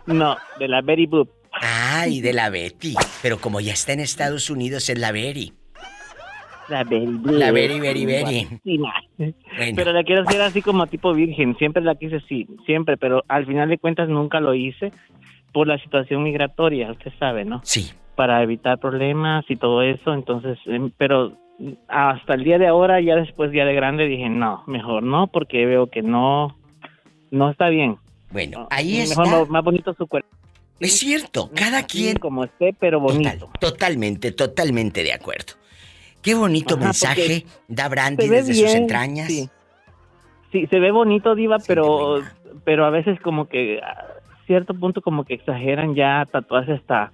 no, 0.07 0.35
de 0.59 0.67
la 0.67 0.81
Betty 0.81 1.05
Boop. 1.05 1.29
Ay, 1.51 2.21
de 2.21 2.33
la 2.33 2.49
Betty. 2.49 2.95
Pero 3.21 3.37
como 3.37 3.59
ya 3.61 3.73
está 3.73 3.93
en 3.93 4.01
Estados 4.01 4.49
Unidos, 4.49 4.89
es 4.89 4.99
la 4.99 5.11
Betty. 5.11 5.53
La 6.67 6.83
Betty 6.83 7.05
Boop. 7.05 7.31
La 7.31 7.51
Betty, 7.51 7.79
Betty, 7.79 8.05
Betty. 8.05 8.47
Bueno. 8.63 8.93
Pero 9.75 9.93
la 9.93 10.03
quiero 10.03 10.23
hacer 10.23 10.41
así 10.41 10.61
como 10.61 10.87
tipo 10.87 11.13
virgen. 11.13 11.55
Siempre 11.57 11.83
la 11.83 11.95
quise 11.95 12.19
sí, 12.21 12.47
siempre. 12.65 12.97
Pero 12.97 13.23
al 13.27 13.45
final 13.45 13.69
de 13.69 13.77
cuentas 13.77 14.09
nunca 14.09 14.39
lo 14.39 14.53
hice 14.53 14.91
por 15.53 15.67
la 15.67 15.77
situación 15.79 16.23
migratoria, 16.23 16.91
usted 16.91 17.13
sabe, 17.17 17.45
¿no? 17.45 17.61
Sí. 17.63 17.91
Para 18.15 18.41
evitar 18.43 18.77
problemas 18.79 19.45
y 19.49 19.55
todo 19.55 19.81
eso. 19.81 20.13
Entonces, 20.13 20.57
em, 20.65 20.91
pero 20.97 21.33
hasta 21.87 22.33
el 22.33 22.43
día 22.43 22.57
de 22.57 22.67
ahora, 22.67 22.99
ya 23.01 23.15
después, 23.15 23.51
ya 23.53 23.65
de 23.65 23.73
grande, 23.73 24.05
dije, 24.07 24.29
no, 24.29 24.63
mejor 24.67 25.03
no, 25.03 25.27
porque 25.27 25.65
veo 25.65 25.87
que 25.87 26.01
no, 26.01 26.57
no 27.31 27.49
está 27.49 27.69
bien. 27.69 27.97
Bueno, 28.31 28.67
ahí 28.71 29.05
Mejor 29.07 29.25
está. 29.25 29.39
más- 29.39 29.49
más 29.49 29.63
bonito 29.63 29.93
su 29.93 30.07
cuerpo. 30.07 30.29
Es 30.79 30.97
cierto, 30.99 31.49
cada 31.55 31.83
quien. 31.83 32.17
Como 32.17 32.43
esté, 32.43 32.75
pero 32.77 32.99
bonito. 32.99 33.49
totalmente, 33.59 34.31
totalmente 34.33 35.03
de 35.03 35.13
acuerdo. 35.13 35.53
Qué 36.21 36.35
bonito 36.35 36.75
Ajá, 36.75 36.85
mensaje 36.85 37.45
da 37.67 37.87
Brandy 37.87 38.27
desde 38.27 38.53
sus 38.55 38.73
entrañas. 38.73 39.27
Sí. 39.27 39.49
Sí, 40.51 40.67
se 40.67 40.79
ve 40.79 40.91
bonito, 40.91 41.35
Diva, 41.35 41.57
pero, 41.67 42.19
pero 42.65 42.85
a 42.85 42.89
veces 42.89 43.19
como 43.21 43.47
que 43.47 43.79
a 43.81 44.05
cierto 44.47 44.73
punto 44.73 45.01
como 45.01 45.23
que 45.23 45.33
exageran 45.35 45.95
ya 45.95 46.25
tatuarse 46.31 46.73
hasta 46.73 47.11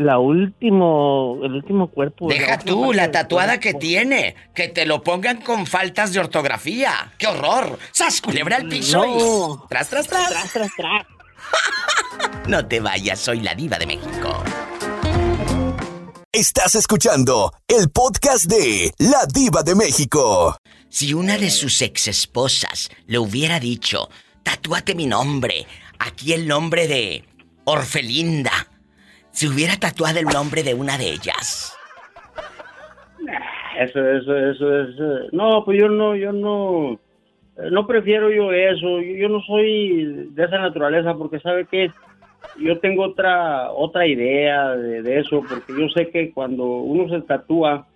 la 0.00 0.18
último, 0.18 1.38
el 1.42 1.52
último 1.56 1.88
cuerpo. 1.88 2.28
Deja 2.28 2.54
última 2.56 2.64
tú 2.64 2.92
la 2.92 3.10
tatuada 3.10 3.58
cuerpo. 3.60 3.62
que 3.62 3.74
tiene. 3.74 4.34
Que 4.54 4.68
te 4.68 4.86
lo 4.86 5.02
pongan 5.02 5.42
con 5.42 5.66
faltas 5.66 6.12
de 6.12 6.20
ortografía. 6.20 7.12
¡Qué 7.18 7.26
horror! 7.26 7.78
¡Sas, 7.92 8.20
culebra 8.20 8.56
al 8.56 8.66
piso! 8.68 9.04
No. 9.04 9.64
y- 9.64 9.68
¡Tras, 9.68 9.88
tras, 9.90 10.08
tras! 10.08 10.28
Tras, 10.30 10.52
tras, 10.52 10.70
tras. 10.76 11.06
No 12.48 12.66
te 12.66 12.80
vayas, 12.80 13.18
soy 13.20 13.40
la 13.40 13.54
diva 13.54 13.78
de 13.78 13.86
México. 13.86 14.42
Estás 16.32 16.74
escuchando 16.74 17.52
el 17.68 17.90
podcast 17.90 18.44
de 18.46 18.92
La 18.98 19.26
Diva 19.26 19.62
de 19.62 19.74
México. 19.74 20.56
Si 20.88 21.12
una 21.14 21.36
de 21.38 21.50
sus 21.50 21.80
ex 21.82 22.08
esposas 22.08 22.90
le 23.06 23.18
hubiera 23.18 23.58
dicho, 23.60 24.08
tatúate 24.42 24.94
mi 24.94 25.06
nombre, 25.06 25.66
aquí 25.98 26.32
el 26.32 26.46
nombre 26.46 26.86
de 26.88 27.24
Orfelinda, 27.64 28.68
se 29.40 29.48
hubiera 29.48 29.74
tatuado 29.76 30.18
el 30.18 30.26
nombre 30.26 30.62
de 30.62 30.74
una 30.74 30.98
de 30.98 31.12
ellas. 31.12 31.74
Eso, 33.78 34.06
eso, 34.06 34.36
eso 34.36 34.80
es. 34.82 34.88
eh, 34.98 35.28
No, 35.32 35.64
pues 35.64 35.80
yo 35.80 35.88
no, 35.88 36.14
yo 36.14 36.30
no. 36.30 36.92
eh, 37.56 37.70
No 37.70 37.86
prefiero 37.86 38.30
yo 38.30 38.52
eso. 38.52 39.00
Yo, 39.00 39.16
yo 39.16 39.28
no 39.30 39.40
soy 39.40 40.28
de 40.32 40.44
esa 40.44 40.58
naturaleza 40.58 41.14
porque, 41.14 41.40
¿sabe 41.40 41.66
qué? 41.70 41.90
Yo 42.58 42.78
tengo 42.80 43.04
otra 43.04 43.70
otra 43.70 44.06
idea 44.06 44.76
de, 44.76 45.00
de 45.00 45.20
eso 45.20 45.42
porque 45.48 45.72
yo 45.78 45.88
sé 45.94 46.10
que 46.10 46.32
cuando 46.32 46.64
uno 46.64 47.08
se 47.08 47.22
tatúa 47.26 47.86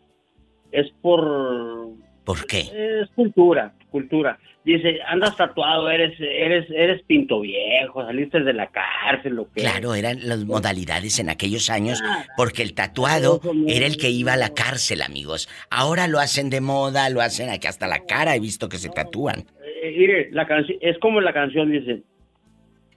es 0.72 0.90
por. 1.02 1.88
¿Por 2.24 2.46
qué? 2.46 2.60
Es 3.02 3.10
cultura, 3.14 3.74
cultura. 3.90 4.38
Dice, 4.64 4.98
andas 5.06 5.36
tatuado, 5.36 5.90
eres 5.90 6.18
eres 6.18 6.66
eres 6.70 7.02
pinto 7.02 7.40
viejo, 7.40 8.02
saliste 8.02 8.40
de 8.40 8.54
la 8.54 8.68
cárcel, 8.68 9.34
lo 9.34 9.50
que 9.50 9.60
Claro, 9.60 9.94
eran 9.94 10.26
las 10.26 10.44
modalidades 10.46 11.18
en 11.18 11.28
aquellos 11.28 11.68
años, 11.68 12.02
porque 12.34 12.62
el 12.62 12.72
tatuado 12.72 13.42
era 13.68 13.84
el 13.84 13.98
que 13.98 14.08
iba 14.08 14.32
a 14.32 14.36
la 14.38 14.54
cárcel, 14.54 15.02
amigos. 15.02 15.50
Ahora 15.68 16.08
lo 16.08 16.18
hacen 16.18 16.48
de 16.48 16.62
moda, 16.62 17.10
lo 17.10 17.20
hacen 17.20 17.50
aquí 17.50 17.66
hasta 17.66 17.86
la 17.86 18.06
cara, 18.06 18.34
he 18.36 18.40
visto 18.40 18.70
que 18.70 18.78
se 18.78 18.88
tatúan. 18.88 19.44
Eh, 19.82 19.94
mire, 19.98 20.28
la 20.32 20.46
canción 20.46 20.78
es 20.80 20.96
como 20.98 21.20
la 21.20 21.34
canción 21.34 21.70
dice, 21.70 22.02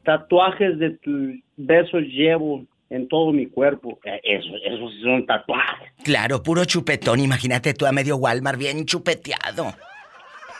tatuajes 0.03 0.80
de 0.80 0.91
tus 0.91 1.35
besos 1.57 2.02
llevo 2.03 2.64
en 2.89 3.10
todo 3.10 3.34
mi 3.34 3.45
cuerpo. 3.45 3.99
Eh, 4.06 4.22
Eso, 4.23 4.56
esos 4.64 4.94
sí 4.94 5.02
son 5.02 5.26
tatuajes. 5.26 5.89
Claro, 6.06 6.41
puro 6.41 6.64
chupetón, 6.64 7.19
imagínate 7.19 7.73
tú 7.73 7.85
a 7.85 7.91
medio 7.91 8.15
Walmart 8.15 8.57
bien 8.57 8.85
chupeteado. 8.85 9.76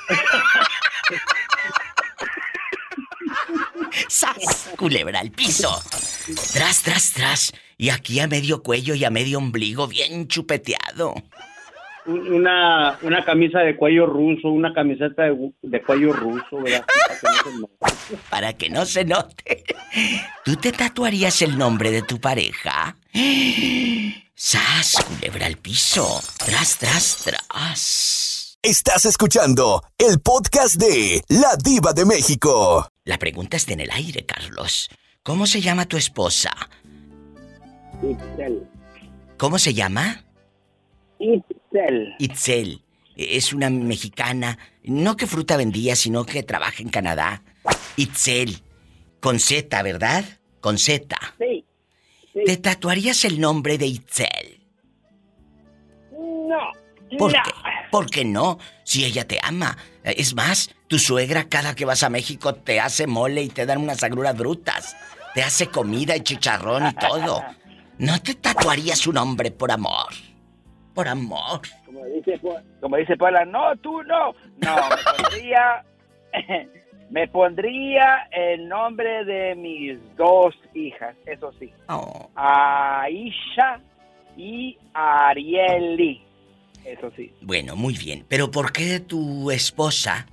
¡Sas! 4.08 4.70
Culebra 4.78 5.20
al 5.20 5.32
piso. 5.32 5.82
Tras, 6.54 6.82
tras, 6.84 7.12
tras. 7.14 7.54
Y 7.78 7.90
aquí 7.90 8.20
a 8.20 8.28
medio 8.28 8.64
cuello 8.64 8.96
y 8.96 9.06
a 9.06 9.10
medio 9.10 9.38
ombligo 9.38 9.88
bien 9.88 10.28
chupeteado. 10.28 11.14
Un- 12.06 12.34
Una, 12.36 12.98
una 13.02 13.26
camisa 13.26 13.60
de 13.60 13.76
cuello 13.76 14.06
ruso, 14.06 14.48
una 14.50 14.74
camiseta 14.74 15.24
de, 15.24 15.52
de 15.62 15.82
cuello 15.82 16.14
ruso, 16.14 16.62
¿verdad? 16.64 16.86
Para 18.30 18.54
que 18.54 18.70
no 18.70 18.86
se 18.86 19.04
note. 19.04 19.66
¿Tú 20.46 20.56
te 20.56 20.72
tatuarías 20.72 21.42
el 21.42 21.58
nombre 21.58 21.92
de 21.92 22.02
tu 22.04 22.20
pareja? 22.22 22.96
¡Sas! 24.34 25.04
Culebra 25.06 25.48
al 25.48 25.58
piso. 25.58 26.22
Tras, 26.46 26.78
tras, 26.78 27.24
tras. 27.26 28.27
Estás 28.68 29.06
escuchando 29.06 29.82
el 29.98 30.20
podcast 30.20 30.76
de 30.76 31.24
La 31.30 31.56
Diva 31.56 31.94
de 31.94 32.04
México. 32.04 32.86
La 33.06 33.18
pregunta 33.18 33.56
está 33.56 33.72
en 33.72 33.80
el 33.80 33.90
aire, 33.92 34.26
Carlos. 34.26 34.90
¿Cómo 35.24 35.48
se 35.48 35.62
llama 35.62 35.86
tu 35.86 35.96
esposa? 35.96 36.52
Itzel. 38.04 38.68
¿Cómo 39.38 39.58
se 39.58 39.74
llama? 39.74 40.26
Itzel. 41.18 42.14
Itzel. 42.20 42.84
Es 43.16 43.54
una 43.54 43.70
mexicana. 43.70 44.60
No 44.84 45.16
que 45.16 45.28
fruta 45.28 45.56
vendía, 45.56 45.96
sino 45.96 46.26
que 46.26 46.44
trabaja 46.44 46.84
en 46.84 46.90
Canadá. 46.90 47.44
Itzel. 47.96 48.62
Con 49.22 49.40
Z, 49.40 49.82
¿verdad? 49.82 50.26
Con 50.60 50.78
Z. 50.78 51.18
Sí. 51.40 51.64
¿Te 52.46 52.58
tatuarías 52.58 53.24
el 53.24 53.40
nombre 53.40 53.78
de 53.78 53.88
Itzel? 53.88 54.60
No. 56.12 56.87
¿Por 57.18 57.34
no. 57.34 57.44
qué? 57.44 57.52
¿Por 57.92 58.10
qué 58.10 58.26
no? 58.26 58.58
Si 58.84 59.06
ella 59.06 59.28
te 59.28 59.40
ama. 59.42 59.78
Es 60.04 60.36
más, 60.36 60.74
tu 60.88 61.00
suegra 61.00 61.46
cada 61.50 61.76
que 61.76 61.86
vas 61.86 62.04
a 62.04 62.10
México 62.10 62.56
te 62.56 62.80
hace 62.80 63.08
mole 63.08 63.44
y 63.44 63.50
te 63.50 63.66
dan 63.66 63.80
unas 63.80 64.04
agruras 64.04 64.38
brutas. 64.38 64.96
Te 65.34 65.44
hace 65.44 65.68
comida 65.68 66.16
y 66.16 66.22
chicharrón 66.22 66.88
y 66.88 66.94
todo. 66.94 67.44
¿No 68.00 68.22
te 68.22 68.36
tatuarías 68.36 69.00
su 69.00 69.12
nombre 69.12 69.52
por 69.52 69.72
amor? 69.72 70.14
Por 70.94 71.08
amor. 71.08 71.62
Como 71.86 72.06
dice, 72.06 72.40
como 72.80 72.98
dice 72.98 73.18
Paula, 73.18 73.46
no, 73.46 73.76
tú 73.78 74.04
no. 74.04 74.34
No, 74.58 74.76
me 74.90 75.18
pondría, 75.18 75.86
me 77.10 77.28
pondría 77.28 78.28
el 78.32 78.68
nombre 78.68 79.26
de 79.26 79.56
mis 79.56 80.00
dos 80.16 80.56
hijas, 80.74 81.16
eso 81.26 81.52
sí. 81.60 81.72
Oh. 81.90 82.30
Aisha 82.36 83.80
y 84.36 84.78
Arieli. 84.94 86.27
Eso 86.88 87.12
sí. 87.16 87.32
Bueno, 87.42 87.76
muy 87.76 87.98
bien. 87.98 88.26
Pero 88.28 88.50
¿por 88.50 88.72
qué 88.72 89.00
tu 89.02 89.52
esposa? 89.52 90.26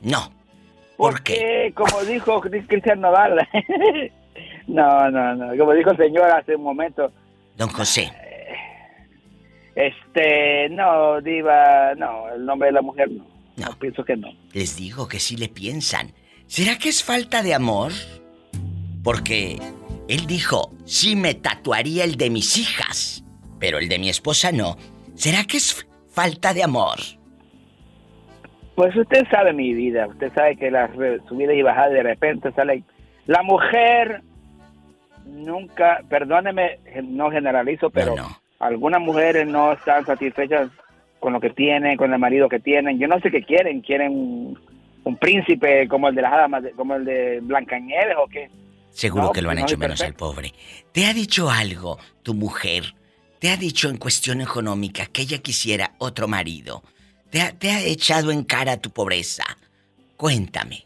No. 0.00 0.32
¿Por 0.96 1.22
qué? 1.22 1.34
Porque, 1.34 1.72
como 1.74 2.04
dijo 2.04 2.40
Cris- 2.42 2.66
Cristian 2.66 3.00
Nodal, 3.00 3.48
no, 4.66 5.10
no, 5.10 5.34
no, 5.34 5.56
como 5.56 5.72
dijo 5.74 5.90
el 5.92 5.96
señor 5.96 6.30
hace 6.30 6.56
un 6.56 6.62
momento, 6.64 7.12
Don 7.56 7.68
José. 7.68 8.10
este, 9.74 10.68
no, 10.70 11.20
diva, 11.20 11.94
no, 11.96 12.28
el 12.34 12.44
nombre 12.44 12.66
de 12.68 12.72
la 12.72 12.82
mujer 12.82 13.10
no. 13.10 13.26
No. 13.56 13.78
pienso 13.78 14.04
que 14.04 14.16
no. 14.16 14.28
Les 14.52 14.76
digo 14.76 15.06
que 15.08 15.20
sí 15.20 15.36
le 15.36 15.48
piensan. 15.48 16.12
¿Será 16.46 16.78
que 16.78 16.88
es 16.88 17.02
falta 17.04 17.42
de 17.42 17.54
amor? 17.54 17.92
Porque 19.04 19.58
él 20.08 20.26
dijo, 20.26 20.72
sí 20.84 21.16
me 21.16 21.34
tatuaría 21.34 22.04
el 22.04 22.16
de 22.16 22.30
mis 22.30 22.56
hijas, 22.56 23.24
pero 23.58 23.78
el 23.78 23.88
de 23.88 23.98
mi 23.98 24.08
esposa 24.08 24.52
no. 24.52 24.76
¿Será 25.14 25.44
que 25.44 25.58
es 25.58 25.86
falta 26.12 26.54
de 26.54 26.62
amor? 26.62 26.98
Pues 28.74 28.96
usted 28.96 29.26
sabe 29.30 29.52
mi 29.52 29.74
vida, 29.74 30.06
usted 30.06 30.32
sabe 30.32 30.56
que 30.56 30.70
las 30.70 30.90
subidas 31.28 31.54
y 31.54 31.62
bajadas 31.62 31.92
de 31.92 32.02
repente 32.02 32.52
salen. 32.52 32.84
La 33.26 33.42
mujer 33.42 34.22
nunca, 35.26 36.02
perdóneme, 36.08 36.78
no 37.04 37.30
generalizo, 37.30 37.90
pero 37.90 38.14
algunas 38.58 39.00
mujeres 39.00 39.46
no 39.46 39.72
están 39.72 40.06
satisfechas 40.06 40.70
con 41.20 41.32
lo 41.32 41.40
que 41.40 41.50
tienen, 41.50 41.96
con 41.96 42.12
el 42.12 42.18
marido 42.18 42.48
que 42.48 42.60
tienen. 42.60 42.98
Yo 42.98 43.08
no 43.08 43.20
sé 43.20 43.30
qué 43.30 43.42
quieren, 43.42 43.80
quieren 43.80 44.56
un, 45.04 45.16
príncipe 45.20 45.86
como 45.88 46.08
el 46.08 46.14
de 46.14 46.22
las 46.22 46.32
hadas, 46.32 46.62
como 46.76 46.94
el 46.94 47.04
de 47.04 47.40
Blancanieves 47.42 48.16
o 48.18 48.26
qué. 48.26 48.48
Seguro 48.90 49.30
que 49.32 49.42
lo 49.42 49.50
han 49.50 49.58
hecho 49.58 49.76
menos 49.78 50.00
al 50.02 50.14
pobre. 50.14 50.52
¿Te 50.92 51.06
ha 51.06 51.12
dicho 51.12 51.50
algo 51.50 51.98
tu 52.22 52.34
mujer? 52.34 52.94
¿Te 53.42 53.50
ha 53.50 53.56
dicho 53.56 53.88
en 53.88 53.96
cuestión 53.96 54.40
económica 54.40 55.06
que 55.06 55.22
ella 55.22 55.38
quisiera 55.38 55.90
otro 55.98 56.28
marido? 56.28 56.84
¿Te 57.28 57.42
ha, 57.42 57.50
te 57.50 57.72
ha 57.72 57.80
echado 57.80 58.30
en 58.30 58.44
cara 58.44 58.76
tu 58.76 58.90
pobreza? 58.90 59.42
Cuéntame. 60.16 60.84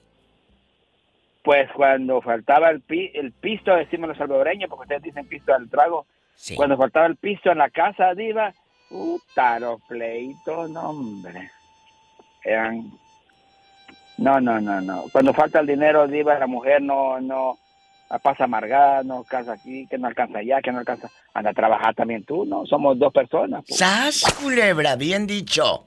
Pues 1.45 1.71
cuando 1.73 2.23
faltaba 2.23 2.71
el, 2.71 2.81
pi, 2.81 3.11
el 3.13 3.33
pisto, 3.33 3.77
decimos 3.77 4.09
los 4.09 4.17
salvadoreños, 4.17 4.71
porque 4.71 4.85
ustedes 4.85 5.03
dicen 5.03 5.27
pisto 5.27 5.53
al 5.53 5.69
trago. 5.69 6.07
Cuando 6.55 6.79
faltaba 6.79 7.05
el 7.05 7.17
pisto 7.17 7.53
en 7.53 7.59
la 7.59 7.69
casa, 7.69 8.15
Diva, 8.15 8.55
puta, 8.89 9.61
los 9.61 9.83
pleitos, 9.83 10.71
no, 10.71 10.89
hombre. 10.89 11.51
Eran. 12.43 12.91
No, 14.17 14.41
no, 14.41 14.63
no, 14.63 14.81
no. 14.81 15.05
Cuando 15.13 15.35
falta 15.35 15.61
el 15.61 15.67
dinero, 15.67 16.09
Diva, 16.09 16.39
la 16.39 16.47
mujer 16.47 16.81
no, 16.81 17.21
no, 17.21 17.59
pasa 18.23 18.45
amargada, 18.45 19.03
no 19.03 19.19
alcanza 19.19 19.53
aquí, 19.53 19.87
que 19.89 19.99
no 19.99 20.09
alcanza 20.09 20.39
allá, 20.39 20.61
que 20.63 20.73
no 20.73 20.79
alcanza. 20.79 21.11
Anda 21.35 21.51
a 21.51 21.55
trabajar 21.55 21.95
también 21.95 22.25
tú, 22.25 22.45
¿no? 22.45 22.65
Somos 22.67 22.99
dos 22.99 23.13
personas. 23.13 23.65
Pues. 23.67 23.79
¡Sas, 23.79 24.25
culebra! 24.41 24.97
Bien 24.97 25.27
dicho. 25.27 25.85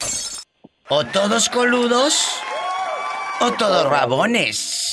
O 0.90 1.06
todos 1.06 1.50
coludos, 1.50 2.40
o 3.42 3.52
todos 3.54 3.90
rabones. 3.90 4.86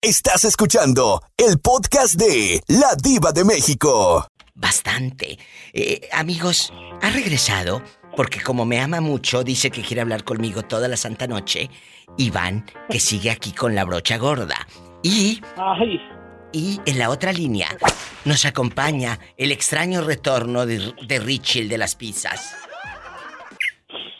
Estás 0.03 0.43
escuchando 0.43 1.21
el 1.37 1.59
podcast 1.63 2.15
de 2.15 2.59
La 2.67 2.89
Diva 3.01 3.31
de 3.31 3.45
México. 3.45 4.27
Bastante. 4.53 5.37
Eh, 5.71 6.09
amigos, 6.11 6.73
ha 7.01 7.09
regresado 7.09 7.81
porque 8.13 8.41
como 8.41 8.65
me 8.65 8.81
ama 8.81 8.99
mucho, 8.99 9.45
dice 9.45 9.71
que 9.71 9.81
quiere 9.81 10.01
hablar 10.01 10.25
conmigo 10.25 10.63
toda 10.63 10.89
la 10.89 10.97
santa 10.97 11.25
noche. 11.25 11.69
Iván, 12.17 12.65
que 12.89 12.99
sigue 12.99 13.31
aquí 13.31 13.53
con 13.53 13.75
la 13.75 13.85
brocha 13.85 14.17
gorda. 14.17 14.67
Y... 15.03 15.39
Ay. 15.55 16.01
Y 16.51 16.81
en 16.85 16.99
la 16.99 17.09
otra 17.09 17.31
línea 17.31 17.69
nos 18.25 18.43
acompaña 18.43 19.17
el 19.37 19.53
extraño 19.53 20.01
retorno 20.01 20.65
de, 20.65 20.93
de 21.07 21.19
Richie, 21.19 21.61
el 21.61 21.69
de 21.69 21.77
las 21.77 21.95
pizzas. 21.95 22.53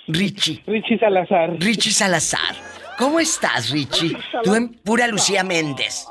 Richie. 0.08 0.64
Richie 0.66 0.98
Salazar. 0.98 1.58
Richie 1.60 1.92
Salazar. 1.92 2.73
¿Cómo 2.98 3.20
estás, 3.20 3.70
Richie? 3.72 4.18
Tú 4.44 4.56
en 4.56 4.70
pura 4.70 5.08
Lucía 5.08 5.44
Méndez. 5.44 6.06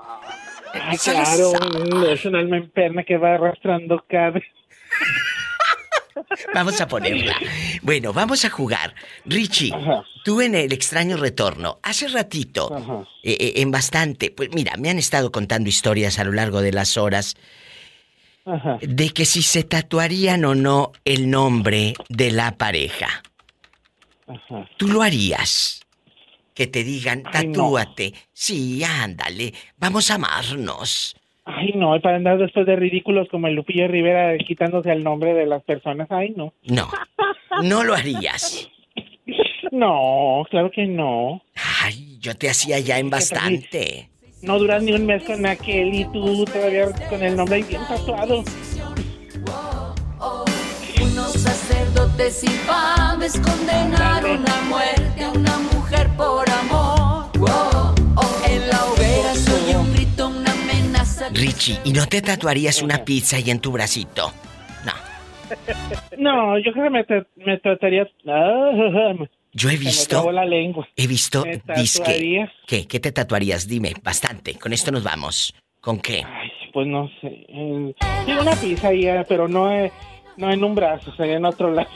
Ay, 0.73 0.97
claro, 0.99 1.53
es 2.09 2.25
un 2.25 2.35
alma 2.35 2.57
enferma 2.57 3.05
que 3.05 3.17
va 3.17 3.35
arrastrando 3.35 4.05
cabe. 4.09 4.43
Vamos 6.55 6.81
a 6.81 6.89
ponerla. 6.89 7.35
Bueno, 7.83 8.13
vamos 8.13 8.45
a 8.45 8.51
jugar. 8.51 8.95
Richie, 9.25 9.73
tú 10.25 10.41
en 10.41 10.55
el 10.55 10.73
extraño 10.73 11.17
retorno, 11.17 11.79
hace 11.83 12.09
ratito, 12.09 13.07
eh, 13.23 13.37
eh, 13.39 13.53
en 13.57 13.71
bastante, 13.71 14.31
pues 14.31 14.51
mira, 14.55 14.77
me 14.79 14.91
han 14.91 14.99
estado 14.99 15.31
contando 15.31 15.69
historias 15.69 16.19
a 16.19 16.25
lo 16.25 16.33
largo 16.33 16.63
de 16.63 16.73
las 16.73 16.97
horas 16.97 17.37
de 18.81 19.11
que 19.11 19.25
si 19.25 19.43
se 19.43 19.63
tatuarían 19.63 20.45
o 20.45 20.55
no 20.55 20.93
el 21.05 21.31
nombre 21.31 21.95
de 22.09 22.33
la 22.33 22.57
pareja. 22.57 23.23
¿Tú 24.77 24.89
lo 24.89 25.03
harías? 25.03 25.83
Que 26.55 26.67
te 26.67 26.85
digan, 26.85 27.23
tatúate. 27.23 28.13
Sí, 28.33 28.83
ándale, 28.85 29.53
vamos 29.79 30.11
a 30.11 30.15
amarnos. 30.15 31.17
Ay, 31.45 31.73
no, 31.75 32.01
para 32.01 32.17
andar 32.17 32.39
después 32.39 32.67
de 32.67 32.77
ridículos 32.77 33.29
como 33.29 33.49
el 33.49 33.55
Lupillo 33.55 33.89
Rivera 33.89 34.37
quitándose 34.39 34.93
el 34.93 35.03
nombre 35.03 35.35
de 35.35 35.47
las 35.47 35.63
personas, 35.65 36.07
ay, 36.11 36.33
no. 36.37 36.55
No, 36.63 36.89
no 37.63 37.85
lo 37.85 37.95
harías. 37.95 38.69
No, 39.73 40.45
claro 40.51 40.71
que 40.71 40.85
no. 40.85 41.41
Ay, 41.83 42.19
yo 42.21 42.37
te 42.37 42.51
hacía 42.51 42.79
ya 42.79 42.99
en 42.99 43.09
bastante. 43.09 44.11
No 44.43 44.59
duras 44.59 44.83
ni 44.83 44.93
un 44.93 45.07
mes 45.07 45.23
con 45.23 45.47
aquel 45.47 45.95
y 45.95 46.05
tú 46.13 46.45
todavía 46.45 46.89
con 47.09 47.23
el 47.23 47.35
nombre 47.35 47.63
bien 47.63 47.81
tatuado. 47.89 48.45
Unos 51.01 51.33
sacerdotes 51.33 52.45
infames 52.45 53.41
condenaron 53.41 54.45
a 54.47 54.63
muerte 54.69 55.02
¿y 61.85 61.93
no 61.93 62.07
te 62.07 62.23
tatuarías 62.23 62.83
una 62.83 63.05
pizza 63.05 63.37
ahí 63.37 63.51
en 63.51 63.61
tu 63.61 63.73
bracito? 63.73 64.33
No. 64.85 64.93
No, 66.19 66.59
yo 66.59 66.73
creo 66.73 66.85
que 66.85 66.91
me, 66.91 67.05
me 67.45 67.59
trataría. 67.59 68.07
Yo 69.55 69.69
he 69.69 69.77
visto. 69.77 70.25
Me 70.25 70.33
la 70.33 70.45
lengua. 70.47 70.89
He 70.97 71.07
visto 71.07 71.45
disque. 71.77 72.49
¿Qué? 72.67 72.87
¿Qué 72.87 73.01
te 73.01 73.13
tatuarías? 73.13 73.69
Dime, 73.69 73.93
bastante. 74.03 74.55
Con 74.55 74.73
esto 74.73 74.91
nos 74.91 75.03
vamos. 75.03 75.55
¿Con 75.81 76.01
qué? 76.01 76.25
Ay, 76.25 76.51
pues 76.73 76.87
no 76.87 77.11
sé. 77.21 77.45
Tiene 78.25 78.41
una 78.41 78.55
pizza 78.55 78.89
ahí, 78.89 79.07
eh, 79.07 79.25
pero 79.29 79.49
no, 79.49 79.69
no 80.37 80.51
en 80.51 80.65
un 80.65 80.75
brazo, 80.75 81.15
sería 81.17 81.37
en 81.37 81.45
otro 81.45 81.71
lado. 81.71 81.89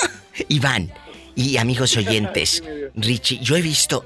Iván, 0.48 0.90
y 1.36 1.56
amigos 1.56 1.96
oyentes, 1.96 2.62
Richie, 2.94 3.38
yo 3.40 3.56
he 3.56 3.62
visto 3.62 4.04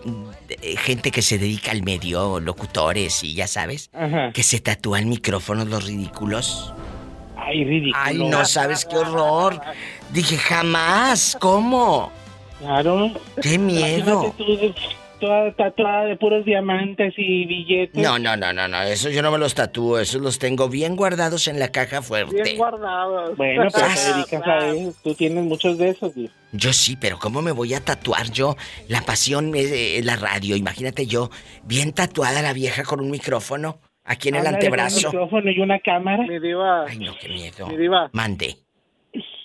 eh, 0.48 0.76
gente 0.76 1.10
que 1.10 1.22
se 1.22 1.38
dedica 1.38 1.70
al 1.70 1.82
medio, 1.82 2.40
locutores 2.40 3.22
y 3.22 3.34
ya 3.34 3.46
sabes, 3.46 3.90
que 4.32 4.42
se 4.42 4.60
tatúan 4.60 5.08
micrófonos 5.08 5.68
los 5.68 5.84
ridículos. 5.84 6.72
Ay, 7.36 7.64
ridículo. 7.64 8.02
Ay, 8.04 8.18
no 8.18 8.44
sabes 8.44 8.84
qué 8.84 8.96
horror. 8.96 9.60
Dije, 10.12 10.36
jamás, 10.36 11.36
¿cómo? 11.40 12.12
Claro. 12.58 13.12
Qué 13.40 13.58
miedo 13.58 14.34
toda 15.18 15.52
tatuada 15.52 16.04
de 16.04 16.16
puros 16.16 16.44
diamantes 16.44 17.14
y 17.16 17.46
billetes. 17.46 18.02
No, 18.02 18.18
no, 18.18 18.36
no, 18.36 18.52
no, 18.52 18.68
no, 18.68 18.82
eso 18.82 19.10
yo 19.10 19.22
no 19.22 19.30
me 19.30 19.38
los 19.38 19.54
tatúo, 19.54 19.98
esos 19.98 20.20
los 20.20 20.38
tengo 20.38 20.68
bien 20.68 20.96
guardados 20.96 21.48
en 21.48 21.58
la 21.58 21.68
caja 21.68 22.02
fuerte. 22.02 22.42
Bien 22.42 22.56
guardados. 22.56 23.36
Bueno, 23.36 23.68
pero 23.72 23.86
te 23.86 24.12
dedicas 24.12 24.46
a 24.46 24.68
eso, 24.68 24.94
tú 25.02 25.14
tienes 25.14 25.44
muchos 25.44 25.78
de 25.78 25.90
esos. 25.90 26.12
Yo 26.52 26.72
sí, 26.72 26.96
pero 27.00 27.18
¿cómo 27.18 27.42
me 27.42 27.52
voy 27.52 27.74
a 27.74 27.84
tatuar 27.84 28.30
yo? 28.30 28.56
La 28.88 29.02
pasión 29.02 29.52
es 29.54 30.04
la 30.04 30.16
radio, 30.16 30.56
imagínate 30.56 31.06
yo, 31.06 31.30
bien 31.64 31.92
tatuada 31.92 32.42
la 32.42 32.52
vieja 32.52 32.84
con 32.84 33.00
un 33.00 33.10
micrófono 33.10 33.80
aquí 34.04 34.28
en 34.28 34.36
el 34.36 34.46
antebrazo. 34.46 35.08
Un 35.08 35.14
micrófono 35.14 35.50
y 35.50 35.60
una 35.60 35.78
cámara. 35.80 36.24
Mi 36.26 36.38
diva. 36.38 36.86
Ay, 36.86 36.98
no, 36.98 37.14
qué 37.20 37.28
miedo. 37.28 37.66
Mi 37.68 37.76
diva. 37.76 38.10
Mande 38.12 38.56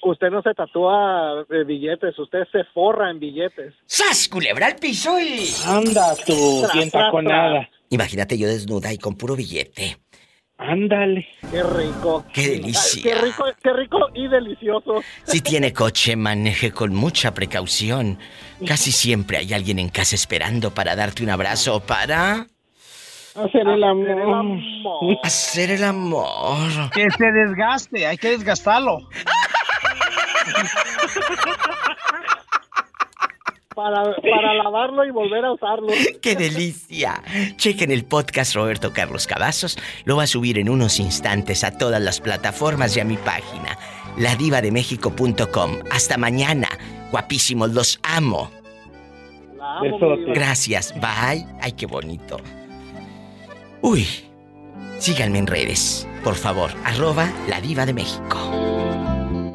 usted 0.04 0.30
no 0.30 0.42
se 0.42 0.54
tatúa 0.54 1.46
eh, 1.50 1.64
billetes, 1.66 2.18
usted 2.18 2.44
se 2.52 2.64
forra 2.74 3.10
en 3.10 3.20
billetes. 3.20 3.74
¡Sas, 3.86 4.28
culebra 4.28 4.68
al 4.68 4.76
piso 4.76 5.20
y... 5.20 5.48
Anda 5.66 6.16
tú, 6.26 6.66
bien 6.74 6.90
taconada. 6.90 7.70
Imagínate 7.90 8.38
yo 8.38 8.48
desnuda 8.48 8.92
y 8.92 8.98
con 8.98 9.16
puro 9.16 9.36
billete. 9.36 9.98
Ándale. 10.58 11.28
Qué 11.52 11.64
rico. 11.64 12.26
Qué 12.32 12.50
delicia. 12.50 13.04
Qué 13.04 13.16
rico, 13.16 13.44
qué 13.62 13.74
rico 13.74 13.98
y 14.14 14.28
delicioso. 14.28 15.02
Si 15.24 15.42
tiene 15.42 15.74
coche, 15.74 16.16
maneje 16.16 16.72
con 16.72 16.94
mucha 16.94 17.34
precaución. 17.34 18.18
Casi 18.66 18.92
siempre 18.92 19.38
hay 19.38 19.54
alguien 19.54 19.80
en 19.80 19.90
casa 19.90 20.16
esperando 20.16 20.74
para 20.74 20.96
darte 20.96 21.24
un 21.24 21.30
abrazo 21.30 21.82
para... 21.82 22.48
Hacer 23.36 23.68
el 23.68 23.84
amor. 23.84 24.60
Hacer 25.24 25.72
el 25.72 25.84
amor. 25.84 26.92
Que 26.94 27.10
se 27.10 27.32
desgaste, 27.32 28.06
hay 28.06 28.18
que 28.18 28.30
desgastarlo. 28.30 29.00
Para, 33.76 34.03
para, 34.03 34.53
lavarlo 34.53 35.03
y 35.03 35.10
volver 35.10 35.44
a 35.45 35.53
usarlo. 35.53 35.88
¡Qué 36.22 36.36
delicia! 36.36 37.24
Chequen 37.56 37.91
el 37.91 38.06
podcast 38.06 38.53
Roberto 38.53 38.94
Carlos 38.94 39.26
Cavazos. 39.26 39.80
Lo 40.06 40.15
va 40.15 40.24
a 40.24 40.28
subir 40.28 40.60
en 40.60 40.70
unos 40.70 40.99
instantes 40.99 41.64
a 41.64 41.76
todas 41.76 41.99
las 41.99 42.22
plataformas 42.22 42.95
y 42.95 42.99
a 42.99 43.03
mi 43.03 43.18
página, 43.18 43.78
ladivademexico.com. 44.18 45.80
Hasta 45.91 46.18
mañana. 46.18 46.68
Guapísimos, 47.11 47.72
los 47.74 47.99
amo. 48.03 48.52
Gracias, 50.34 50.94
bye. 50.99 51.45
Ay, 51.61 51.72
qué 51.72 51.86
bonito. 51.86 52.38
Uy, 53.82 54.07
síganme 54.98 55.40
en 55.40 55.48
redes, 55.48 56.07
por 56.24 56.36
favor, 56.36 56.72
arroba 56.86 57.32
la 57.48 57.60
diva 57.60 57.86
de 57.86 57.94
México. 57.94 58.73